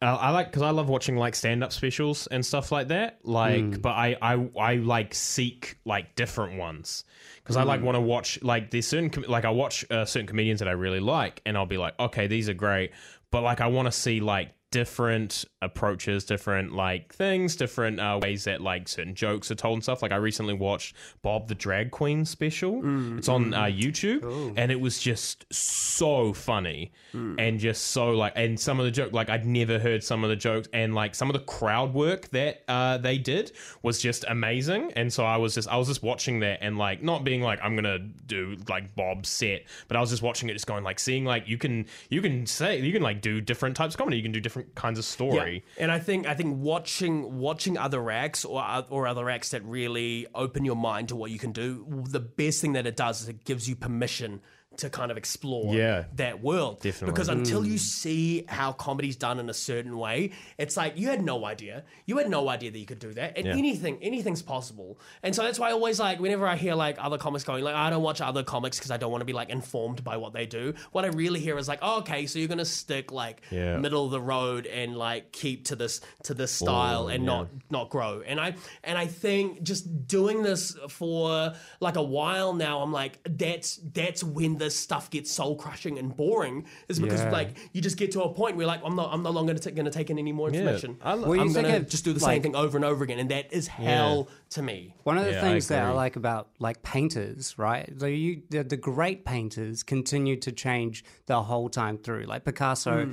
I 0.00 0.06
I 0.06 0.30
like 0.30 0.46
because 0.48 0.62
I 0.62 0.70
love 0.70 0.88
watching 0.88 1.16
like 1.16 1.34
stand 1.34 1.64
up 1.64 1.72
specials 1.72 2.26
and 2.28 2.44
stuff 2.44 2.70
like 2.70 2.88
that. 2.88 3.18
Like, 3.24 3.60
Hmm. 3.74 3.80
but 3.80 3.90
I, 3.90 4.16
I 4.22 4.48
I 4.58 4.74
like 4.76 5.14
seek 5.14 5.78
like 5.84 6.14
different 6.14 6.58
ones 6.58 7.04
because 7.42 7.56
I 7.56 7.62
Hmm. 7.62 7.68
like 7.68 7.82
want 7.82 7.96
to 7.96 8.00
watch 8.00 8.40
like 8.42 8.70
there's 8.70 8.86
certain 8.86 9.10
com- 9.10 9.24
like 9.28 9.44
I 9.44 9.50
watch 9.50 9.84
uh, 9.90 10.04
certain 10.04 10.26
comedians 10.26 10.60
that 10.60 10.68
I 10.68 10.72
really 10.72 11.00
like 11.00 11.42
and 11.46 11.56
I'll 11.56 11.66
be 11.66 11.78
like 11.78 11.98
okay 11.98 12.26
these 12.26 12.48
are 12.48 12.54
great, 12.54 12.92
but 13.30 13.42
like 13.42 13.60
I 13.60 13.66
want 13.66 13.86
to 13.86 13.92
see 13.92 14.20
like 14.20 14.52
different 14.70 15.44
approaches, 15.62 16.24
different 16.24 16.72
like 16.72 17.12
things, 17.14 17.56
different 17.56 17.98
uh, 18.00 18.18
ways 18.22 18.44
that 18.44 18.60
like 18.60 18.88
certain 18.88 19.14
jokes 19.14 19.50
are 19.50 19.54
told 19.54 19.74
and 19.74 19.82
stuff. 19.82 20.02
Like 20.02 20.12
I 20.12 20.16
recently 20.16 20.54
watched 20.54 20.94
Bob 21.22 21.48
the 21.48 21.54
Drag 21.54 21.90
Queen 21.90 22.24
special. 22.24 22.80
it's 23.18 23.28
on 23.28 23.54
uh, 23.54 23.64
YouTube, 23.64 24.22
and 24.56 24.70
it 24.70 24.80
was 24.80 24.98
just 24.98 25.46
so 25.52 26.32
funny 26.32 26.92
and 27.38 27.58
just 27.58 27.88
so 27.88 28.10
like 28.10 28.34
and 28.36 28.60
some 28.60 28.78
of 28.78 28.84
the 28.84 28.90
joke 28.90 29.12
like 29.12 29.30
I'd 29.30 29.46
never 29.46 29.78
heard 29.78 30.04
some 30.04 30.22
of 30.24 30.30
the 30.30 30.36
jokes 30.36 30.68
and 30.74 30.94
like 30.94 31.14
some 31.14 31.30
of 31.30 31.32
the 31.32 31.40
crowd 31.44 31.94
work 31.94 32.28
that 32.28 32.62
uh, 32.68 32.98
they 32.98 33.16
did 33.18 33.52
was 33.82 33.98
just 34.00 34.24
amazing. 34.28 34.92
And 34.94 35.10
so 35.12 35.24
I 35.24 35.38
was 35.38 35.54
just 35.54 35.68
I 35.68 35.76
was 35.78 35.88
just 35.88 36.02
watching 36.02 36.40
that 36.40 36.58
and 36.60 36.76
like 36.76 37.02
not 37.02 37.24
being 37.24 37.40
like 37.42 37.58
I'm 37.62 37.74
gonna 37.74 37.98
do 37.98 38.56
like 38.68 38.94
Bob's 38.94 39.28
set, 39.30 39.62
but 39.88 39.96
I 39.96 40.00
was 40.00 40.10
just 40.10 40.22
watching 40.22 40.48
it, 40.50 40.52
just 40.52 40.66
going 40.66 40.84
like 40.84 40.98
seeing 41.00 41.24
like 41.24 41.48
you 41.48 41.56
can 41.56 41.86
you 42.10 42.20
can 42.20 42.46
say 42.46 42.78
you 42.80 42.92
can 42.92 43.02
like 43.02 43.22
do 43.22 43.40
different 43.40 43.74
types 43.74 43.94
of 43.94 43.98
comedy. 43.98 44.18
You 44.18 44.22
can 44.22 44.32
do 44.32 44.40
different 44.40 44.57
different 44.58 44.74
kinds 44.74 44.98
of 44.98 45.04
Yeah. 45.04 45.08
story. 45.08 45.64
And 45.78 45.90
I 45.90 45.98
think 45.98 46.26
I 46.26 46.34
think 46.34 46.58
watching 46.58 47.38
watching 47.38 47.76
other 47.78 48.10
acts 48.10 48.44
or 48.44 48.62
uh, 48.62 48.82
or 48.90 49.06
other 49.06 49.30
acts 49.30 49.50
that 49.50 49.64
really 49.64 50.26
open 50.34 50.64
your 50.64 50.76
mind 50.76 51.08
to 51.08 51.16
what 51.16 51.30
you 51.30 51.38
can 51.38 51.52
do, 51.52 52.04
the 52.08 52.20
best 52.20 52.60
thing 52.60 52.72
that 52.74 52.86
it 52.86 52.96
does 52.96 53.22
is 53.22 53.28
it 53.28 53.44
gives 53.44 53.68
you 53.68 53.76
permission 53.76 54.40
to 54.78 54.88
kind 54.90 55.10
of 55.10 55.16
explore 55.16 55.74
Yeah. 55.74 56.04
that 56.16 56.42
world. 56.42 56.80
Definitely. 56.80 57.12
Because 57.12 57.28
until 57.28 57.64
you 57.64 57.74
mm. 57.74 57.80
see 57.80 58.44
how 58.48 58.72
comedy's 58.72 59.16
done 59.16 59.38
in 59.38 59.50
a 59.50 59.54
certain 59.54 59.98
way, 59.98 60.30
it's 60.56 60.76
like 60.76 60.96
you 60.96 61.08
had 61.08 61.22
no 61.22 61.44
idea. 61.44 61.84
You 62.06 62.16
had 62.18 62.30
no 62.30 62.48
idea 62.48 62.70
that 62.70 62.78
you 62.78 62.86
could 62.86 62.98
do 63.00 63.12
that. 63.14 63.36
And 63.36 63.46
Yeah. 63.46 63.52
anything, 63.56 63.98
anything's 64.02 64.42
possible. 64.42 64.98
And 65.22 65.34
so 65.34 65.42
that's 65.42 65.58
why 65.58 65.68
I 65.68 65.72
always 65.72 65.98
like 66.00 66.20
whenever 66.20 66.46
I 66.46 66.56
hear 66.56 66.74
like 66.74 66.96
other 67.00 67.18
comics 67.18 67.44
going 67.44 67.64
like 67.64 67.74
oh, 67.74 67.78
I 67.78 67.90
don't 67.90 68.02
watch 68.02 68.20
other 68.20 68.42
comics 68.44 68.78
because 68.78 68.90
I 68.90 68.96
don't 68.96 69.10
want 69.10 69.20
to 69.22 69.26
be 69.26 69.32
like 69.32 69.50
informed 69.50 70.04
by 70.04 70.16
what 70.16 70.32
they 70.32 70.46
do. 70.46 70.74
What 70.92 71.04
I 71.04 71.08
really 71.08 71.40
hear 71.40 71.58
is 71.58 71.68
like, 71.68 71.80
oh, 71.82 71.98
okay, 71.98 72.26
so 72.26 72.38
you're 72.38 72.48
gonna 72.48 72.64
stick 72.64 73.10
like 73.12 73.42
Yeah. 73.50 73.78
middle 73.78 74.04
of 74.04 74.10
the 74.10 74.20
road 74.20 74.66
and 74.66 74.96
like 74.96 75.32
keep 75.32 75.64
to 75.66 75.76
this 75.76 76.00
to 76.24 76.34
this 76.34 76.52
style 76.52 77.08
and 77.08 77.24
not 77.24 77.48
not 77.70 77.90
grow. 77.90 78.22
And 78.24 78.40
I 78.40 78.54
and 78.84 78.96
I 78.96 79.06
think 79.06 79.62
just 79.62 80.06
doing 80.06 80.42
this 80.42 80.76
for 80.88 81.52
like 81.80 81.96
a 81.96 82.02
while 82.02 82.54
now, 82.54 82.80
I'm 82.80 82.92
like 82.92 83.18
that's 83.28 83.80
that's 83.92 84.22
when 84.22 84.56
this 84.68 84.78
stuff 84.78 85.08
gets 85.10 85.30
soul 85.30 85.56
crushing 85.56 85.98
and 85.98 86.14
boring. 86.16 86.66
Is 86.88 86.98
because 87.00 87.22
Yeah. 87.22 87.30
like 87.30 87.50
you 87.72 87.80
just 87.80 87.96
get 87.96 88.12
to 88.12 88.22
a 88.22 88.32
point 88.40 88.56
where 88.56 88.66
like 88.66 88.80
I'm 88.84 88.94
not 88.96 89.08
I'm 89.12 89.22
no 89.22 89.30
longer 89.30 89.54
going 89.54 89.84
to 89.86 89.90
take 89.90 90.10
in 90.10 90.18
any 90.18 90.32
more 90.32 90.48
information. 90.48 90.98
I 91.02 91.14
lo- 91.14 91.28
Well, 91.28 91.36
you 91.36 91.42
I'm 91.42 91.48
think 91.54 91.66
going 91.68 91.74
to 91.80 91.80
of, 91.86 91.88
just 91.88 92.04
do 92.04 92.12
the 92.12 92.20
like- 92.20 92.34
same 92.34 92.42
thing 92.42 92.56
over 92.56 92.76
and 92.76 92.84
over 92.84 93.02
again, 93.04 93.18
and 93.18 93.30
that 93.30 93.52
is 93.52 93.66
hell 93.68 94.28
to 94.50 94.62
me. 94.62 94.94
One 95.04 95.16
of 95.18 95.24
the 95.24 95.32
Yeah, 95.32 95.38
I 95.38 95.40
things 95.42 95.68
that 95.68 95.82
I 95.82 95.86
agree. 95.86 95.96
like 95.96 96.16
about 96.16 96.48
like 96.58 96.82
painters, 96.82 97.58
right? 97.58 97.88
The, 97.98 98.10
you, 98.10 98.42
the, 98.50 98.62
the 98.64 98.76
great 98.76 99.24
painters 99.24 99.82
continue 99.82 100.36
to 100.36 100.52
change 100.52 101.04
the 101.26 101.42
whole 101.44 101.68
time 101.68 101.96
through. 101.98 102.24
Like 102.24 102.44
Picasso 102.44 103.06
Hmm. 103.06 103.12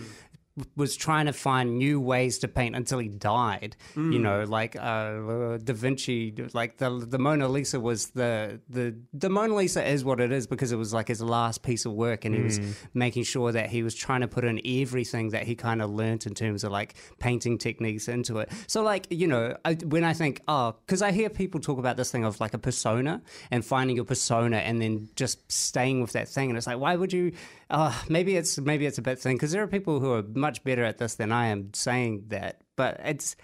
Was 0.77 0.95
trying 0.95 1.25
to 1.25 1.33
find 1.33 1.77
new 1.77 1.99
ways 1.99 2.39
to 2.39 2.47
paint 2.47 2.75
until 2.77 2.99
he 2.99 3.09
died. 3.09 3.75
Hmm. 3.93 4.11
You 4.13 4.19
know, 4.19 4.43
like 4.43 4.75
uh, 4.77 5.57
Da 5.57 5.73
Vinci, 5.73 6.33
like 6.53 6.77
the 6.77 6.89
the 7.05 7.19
Mona 7.19 7.47
Lisa 7.49 7.79
was 7.79 8.07
the 8.11 8.61
the 8.69 8.95
the 9.13 9.29
Mona 9.29 9.53
Lisa 9.55 9.85
is 9.85 10.05
what 10.05 10.19
it 10.21 10.31
is 10.31 10.47
because 10.47 10.71
it 10.71 10.77
was 10.77 10.93
like 10.93 11.09
his 11.09 11.21
last 11.21 11.61
piece 11.61 11.85
of 11.85 11.91
work, 11.93 12.23
and 12.25 12.33
he 12.33 12.41
was 12.41 12.57
Hmm. 12.57 12.71
making 12.93 13.23
sure 13.25 13.51
that 13.51 13.69
he 13.69 13.83
was 13.83 13.93
trying 13.95 14.21
to 14.21 14.27
put 14.29 14.45
in 14.45 14.61
everything 14.65 15.31
that 15.31 15.43
he 15.43 15.55
kind 15.55 15.81
of 15.81 15.89
learnt 15.89 16.25
in 16.25 16.33
terms 16.33 16.63
of 16.63 16.71
like 16.71 16.95
painting 17.19 17.57
techniques 17.57 18.07
into 18.07 18.37
it. 18.39 18.49
So 18.67 18.81
like 18.81 19.07
you 19.09 19.27
know, 19.27 19.57
I, 19.65 19.73
when 19.73 20.05
I 20.05 20.13
think 20.13 20.41
oh, 20.47 20.75
because 20.85 21.01
I 21.01 21.11
hear 21.11 21.29
people 21.29 21.59
talk 21.59 21.79
about 21.79 21.97
this 21.97 22.11
thing 22.11 22.23
of 22.23 22.39
like 22.39 22.53
a 22.53 22.59
persona 22.59 23.21
and 23.51 23.65
finding 23.65 23.97
your 23.97 24.05
persona 24.05 24.57
and 24.57 24.81
then 24.81 25.09
just 25.17 25.51
staying 25.51 25.99
with 26.01 26.13
that 26.13 26.29
thing, 26.29 26.49
and 26.49 26.57
it's 26.57 26.67
like 26.67 26.79
why 26.79 26.95
would 26.95 27.11
you? 27.11 27.33
Uh, 27.69 27.93
maybe 28.09 28.35
it's 28.35 28.59
maybe 28.59 28.85
it's 28.85 28.97
a 28.97 29.01
bit 29.01 29.19
thing 29.19 29.35
because 29.35 29.51
there 29.51 29.63
are 29.63 29.67
people 29.67 29.99
who 29.99 30.11
are 30.13 30.23
much 30.33 30.63
better 30.63 30.83
at 30.83 30.97
this 30.97 31.15
than 31.15 31.31
I 31.31 31.47
am 31.47 31.73
saying 31.73 32.25
that, 32.27 32.61
but 32.75 32.99
it's. 33.03 33.35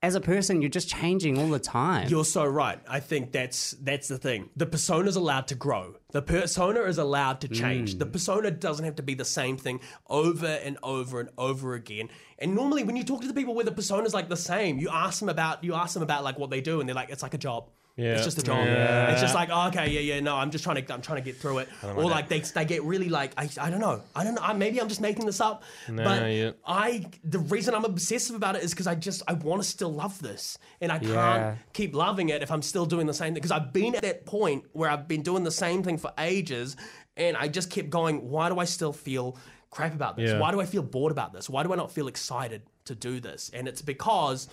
As 0.00 0.14
a 0.14 0.20
person, 0.20 0.62
you're 0.62 0.70
just 0.70 0.88
changing 0.88 1.38
all 1.40 1.48
the 1.48 1.58
time. 1.58 2.08
You're 2.08 2.24
so 2.24 2.44
right. 2.46 2.78
I 2.88 3.00
think 3.00 3.32
that's 3.32 3.72
that's 3.80 4.06
the 4.06 4.16
thing. 4.16 4.48
The 4.54 4.64
persona 4.64 5.08
is 5.08 5.16
allowed 5.16 5.48
to 5.48 5.56
grow. 5.56 5.96
The 6.12 6.22
persona 6.22 6.82
is 6.82 6.98
allowed 6.98 7.40
to 7.40 7.48
change. 7.48 7.96
Mm. 7.96 7.98
The 7.98 8.06
persona 8.06 8.52
doesn't 8.52 8.84
have 8.84 8.94
to 8.94 9.02
be 9.02 9.14
the 9.14 9.24
same 9.24 9.56
thing 9.56 9.80
over 10.08 10.46
and 10.46 10.78
over 10.84 11.18
and 11.18 11.30
over 11.36 11.74
again. 11.74 12.10
And 12.38 12.54
normally, 12.54 12.84
when 12.84 12.94
you 12.94 13.02
talk 13.02 13.22
to 13.22 13.26
the 13.26 13.34
people 13.34 13.56
where 13.56 13.64
the 13.64 13.72
persona 13.72 14.04
is 14.04 14.14
like 14.14 14.28
the 14.28 14.36
same, 14.36 14.78
you 14.78 14.88
ask 14.88 15.18
them 15.18 15.28
about 15.28 15.64
you 15.64 15.74
ask 15.74 15.94
them 15.94 16.04
about 16.04 16.22
like 16.22 16.38
what 16.38 16.50
they 16.50 16.60
do, 16.60 16.78
and 16.78 16.88
they're 16.88 16.94
like, 16.94 17.10
it's 17.10 17.24
like 17.24 17.34
a 17.34 17.38
job. 17.38 17.68
Yeah. 17.98 18.12
It's 18.12 18.24
just 18.24 18.38
a 18.38 18.42
job. 18.42 18.64
Yeah. 18.64 19.10
It's 19.10 19.20
just 19.20 19.34
like, 19.34 19.48
oh, 19.52 19.66
okay, 19.68 19.90
yeah, 19.90 20.00
yeah, 20.00 20.20
no, 20.20 20.36
I'm 20.36 20.52
just 20.52 20.62
trying 20.62 20.82
to, 20.82 20.94
I'm 20.94 21.02
trying 21.02 21.18
to 21.18 21.24
get 21.24 21.36
through 21.36 21.58
it. 21.58 21.68
Or 21.82 22.04
like 22.04 22.28
they, 22.28 22.38
they 22.38 22.64
get 22.64 22.84
really 22.84 23.08
like, 23.08 23.32
I, 23.36 23.48
I 23.60 23.70
don't 23.70 23.80
know, 23.80 24.02
I 24.14 24.22
don't 24.22 24.36
know, 24.36 24.40
I, 24.40 24.52
maybe 24.52 24.80
I'm 24.80 24.88
just 24.88 25.00
making 25.00 25.26
this 25.26 25.40
up. 25.40 25.64
but 25.88 26.30
yeah. 26.30 26.52
I, 26.64 27.06
the 27.24 27.40
reason 27.40 27.74
I'm 27.74 27.84
obsessive 27.84 28.36
about 28.36 28.54
it 28.54 28.62
is 28.62 28.70
because 28.70 28.86
I 28.86 28.94
just, 28.94 29.22
I 29.26 29.32
want 29.32 29.62
to 29.62 29.68
still 29.68 29.92
love 29.92 30.22
this, 30.22 30.58
and 30.80 30.92
I 30.92 31.00
can't 31.00 31.58
keep 31.72 31.92
loving 31.94 32.28
it 32.28 32.40
if 32.40 32.52
I'm 32.52 32.62
still 32.62 32.86
doing 32.86 33.08
the 33.08 33.14
same 33.14 33.34
thing. 33.34 33.42
Because 33.42 33.50
I've 33.50 33.72
been 33.72 33.96
at 33.96 34.02
that 34.02 34.24
point 34.24 34.64
where 34.72 34.88
I've 34.88 35.08
been 35.08 35.22
doing 35.22 35.42
the 35.42 35.50
same 35.50 35.82
thing 35.82 35.98
for 35.98 36.12
ages, 36.18 36.76
and 37.16 37.36
I 37.36 37.48
just 37.48 37.68
kept 37.68 37.90
going, 37.90 38.30
why 38.30 38.48
do 38.48 38.60
I 38.60 38.64
still 38.64 38.92
feel 38.92 39.36
crap 39.70 39.94
about 39.94 40.16
this? 40.16 40.30
Yeah. 40.30 40.38
Why 40.38 40.50
do 40.50 40.60
I 40.60 40.66
feel 40.66 40.82
bored 40.82 41.12
about 41.12 41.32
this? 41.32 41.48
Why 41.48 41.62
do 41.62 41.72
I 41.72 41.76
not 41.76 41.90
feel 41.92 42.08
excited 42.08 42.62
to 42.86 42.94
do 42.94 43.20
this? 43.20 43.50
And 43.52 43.68
it's 43.68 43.82
because 43.82 44.48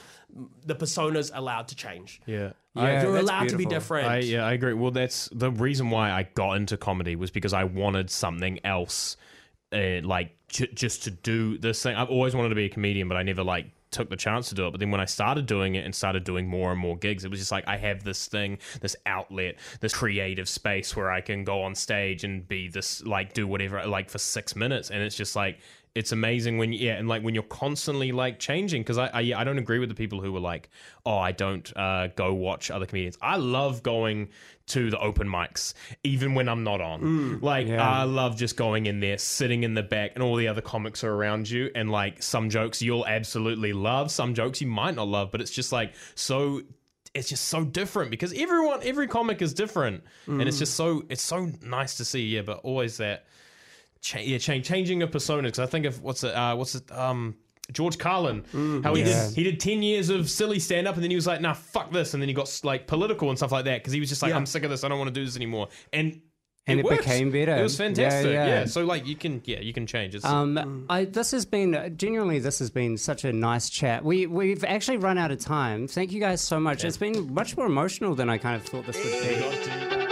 the 0.66 0.76
persona's 0.76 1.32
allowed 1.34 1.68
to 1.70 1.76
change. 1.76 2.22
Yeah. 2.26 2.52
Yeah, 2.76 3.04
You're 3.04 3.14
that's 3.14 3.24
allowed 3.24 3.50
to 3.50 3.56
be 3.58 3.66
different. 3.66 4.08
I, 4.08 4.18
yeah, 4.20 4.46
I 4.46 4.52
agree. 4.52 4.74
Well, 4.74 4.92
that's 4.92 5.30
the 5.32 5.50
reason 5.50 5.90
why 5.90 6.12
I 6.12 6.24
got 6.24 6.54
into 6.54 6.76
comedy 6.76 7.16
was 7.16 7.32
because 7.32 7.54
I 7.54 7.64
wanted 7.64 8.10
something 8.10 8.60
else, 8.66 9.16
uh, 9.72 10.02
like 10.04 10.36
j- 10.50 10.70
just 10.74 11.04
to 11.04 11.12
do 11.12 11.58
this 11.58 11.82
thing. 11.82 11.96
I've 11.96 12.10
always 12.10 12.36
wanted 12.36 12.50
to 12.50 12.56
be 12.56 12.66
a 12.66 12.70
comedian, 12.70 13.08
but 13.08 13.16
I 13.16 13.24
never 13.24 13.44
like 13.44 13.68
took 13.96 14.10
the 14.10 14.16
chance 14.16 14.50
to 14.50 14.56
do 14.56 14.68
it. 14.68 14.72
But 14.72 14.80
then 14.80 14.92
when 14.92 15.02
I 15.02 15.06
started 15.06 15.46
doing 15.46 15.76
it 15.76 15.86
and 15.86 15.96
started 15.96 16.24
doing 16.24 16.48
more 16.48 16.72
and 16.72 16.80
more 16.80 16.98
gigs, 16.98 17.24
it 17.24 17.32
was 17.32 17.40
just 17.40 17.52
like 17.52 17.68
I 17.68 17.78
have 17.78 18.04
this 18.04 18.28
thing, 18.28 18.60
this 18.82 18.96
outlet, 19.06 19.56
this 19.80 19.94
creative 19.94 20.50
space 20.50 20.96
where 20.96 21.10
I 21.10 21.22
can 21.22 21.44
go 21.44 21.64
on 21.64 21.74
stage 21.74 22.24
and 22.24 22.48
be 22.48 22.68
this 22.68 23.04
like 23.04 23.34
do 23.34 23.48
whatever 23.48 23.86
like 23.88 24.10
for 24.10 24.20
six 24.20 24.56
minutes, 24.56 24.92
and 24.92 25.02
it's 25.02 25.16
just 25.16 25.36
like 25.36 25.60
it's 25.96 26.12
amazing 26.12 26.58
when 26.58 26.74
yeah 26.74 26.94
and 26.96 27.08
like 27.08 27.24
when 27.24 27.34
you're 27.34 27.44
constantly 27.44 28.12
like 28.12 28.38
changing 28.38 28.82
because 28.82 28.98
I, 28.98 29.08
I 29.08 29.34
I 29.38 29.44
don't 29.46 29.58
agree 29.58 29.80
with 29.80 29.90
the 29.90 29.96
people 29.96 30.22
who 30.22 30.34
were 30.34 30.42
like 30.42 30.70
oh 31.06 31.18
I 31.18 31.32
don't 31.32 31.76
uh, 31.78 32.08
go 32.16 32.34
watch 32.34 32.70
other 32.70 32.86
comedians. 32.86 33.18
I 33.22 33.38
love 33.38 33.82
going 33.82 34.30
to 34.68 34.90
the 34.90 35.00
open 35.00 35.28
mics 35.28 35.74
even 36.04 36.34
when 36.36 36.50
I'm 36.50 36.64
not 36.64 36.82
on. 36.82 37.40
Like 37.42 37.68
Yeah. 37.68 37.88
I 37.88 38.04
love 38.04 38.36
just 38.36 38.58
going 38.58 38.88
in 38.88 39.00
there 39.00 39.18
sitting 39.18 39.64
in 39.64 39.74
the 39.74 39.84
back 39.84 40.12
and 40.16 40.24
all 40.24 40.36
the 40.36 40.48
other 40.48 40.62
comics 40.62 41.04
are 41.04 41.14
around 41.14 41.50
you 41.50 41.72
and 41.76 41.90
like 41.90 42.22
some 42.22 42.50
jokes 42.50 42.82
you'll 42.82 43.06
absolutely 43.06 43.72
love 43.74 44.12
some 44.12 44.34
jokes 44.34 44.60
you 44.62 44.68
might 44.68 44.96
not 44.96 45.08
love 45.08 45.32
but 45.32 45.40
it's 45.40 45.52
just 45.52 45.72
like 45.72 45.94
so 46.16 46.62
it's 47.14 47.30
just 47.30 47.46
so 47.46 47.64
different 47.64 48.12
because 48.12 48.34
everyone 48.34 48.82
every 48.84 49.08
comic 49.08 49.42
is 49.42 49.54
different. 49.54 50.04
And 50.28 50.42
it's 50.50 50.60
just 50.60 50.74
so 50.76 51.04
it's 51.10 51.22
so 51.22 51.50
nice 51.62 51.96
to 51.98 52.06
see 52.06 52.26
yeah 52.26 52.42
but 52.42 52.58
always 52.64 52.98
that 52.98 53.28
cha- 54.06 54.20
yeah, 54.20 54.38
change, 54.38 54.66
changing 54.68 55.02
of 55.02 55.10
personas. 55.12 55.44
Because 55.44 55.60
I 55.60 55.66
think 55.66 55.86
of 55.86 56.02
what's 56.02 56.24
it, 56.24 56.34
uh, 56.34 56.56
what's 56.56 56.76
it, 56.76 56.90
um, 56.92 57.36
George 57.72 57.98
Carlin, 57.98 58.46
how 58.84 58.94
he 58.94 59.02
Yeah. 59.02 59.26
did 59.28 59.36
he 59.36 59.44
did 59.44 59.60
ten 59.60 59.82
years 59.82 60.10
of 60.10 60.30
silly 60.30 60.60
stand 60.60 60.88
up, 60.88 60.94
and 60.96 61.04
then 61.04 61.10
he 61.10 61.16
was 61.16 61.26
like, 61.28 61.42
nah, 61.42 61.54
fuck 61.54 61.92
this, 61.92 62.14
and 62.14 62.22
then 62.22 62.28
he 62.30 62.34
got 62.36 62.62
like 62.64 62.86
political 62.86 63.30
and 63.30 63.38
stuff 63.40 63.52
like 63.52 63.66
that 63.66 63.80
because 63.82 63.92
he 63.94 64.00
was 64.00 64.08
just 64.10 64.22
like, 64.22 64.30
Yeah. 64.30 64.38
I'm 64.38 64.46
sick 64.46 64.64
of 64.64 64.70
this, 64.70 64.84
I 64.84 64.88
don't 64.88 65.00
want 65.00 65.08
to 65.14 65.20
do 65.20 65.26
this 65.26 65.36
anymore, 65.36 65.70
and 65.92 66.22
And 66.68 66.80
it 66.80 66.86
works. 66.86 66.98
became 67.06 67.32
better. 67.32 67.56
It 67.56 67.64
was 67.64 67.76
fantastic. 67.78 68.32
yeah. 68.34 68.48
Yeah, 68.48 68.66
So 68.66 68.86
like 68.86 69.08
you 69.08 69.16
can, 69.16 69.42
yeah, 69.46 69.60
you 69.62 69.74
can 69.74 69.86
change. 69.88 70.14
It's, 70.16 70.24
Um, 70.26 70.86
I, 70.90 71.06
this 71.06 71.32
has 71.32 71.46
been 71.46 71.96
genuinely. 71.98 72.38
This 72.40 72.60
has 72.60 72.70
been 72.70 72.98
such 72.98 73.24
a 73.26 73.34
nice 73.34 73.70
chat. 73.70 74.04
We 74.06 74.28
we've 74.28 74.64
actually 74.64 74.98
run 74.98 75.18
out 75.18 75.32
of 75.32 75.40
time. 75.40 75.88
Thank 75.88 76.12
you 76.12 76.20
guys 76.20 76.42
so 76.42 76.60
much. 76.60 76.84
It's 76.84 76.98
been 76.98 77.34
much 77.34 77.58
more 77.58 77.66
emotional 77.66 78.14
than 78.16 78.30
I 78.30 78.38
kind 78.38 78.56
of 78.56 78.64
thought 78.64 78.86
this 78.86 78.98
would 79.04 80.00
be. 80.00 80.05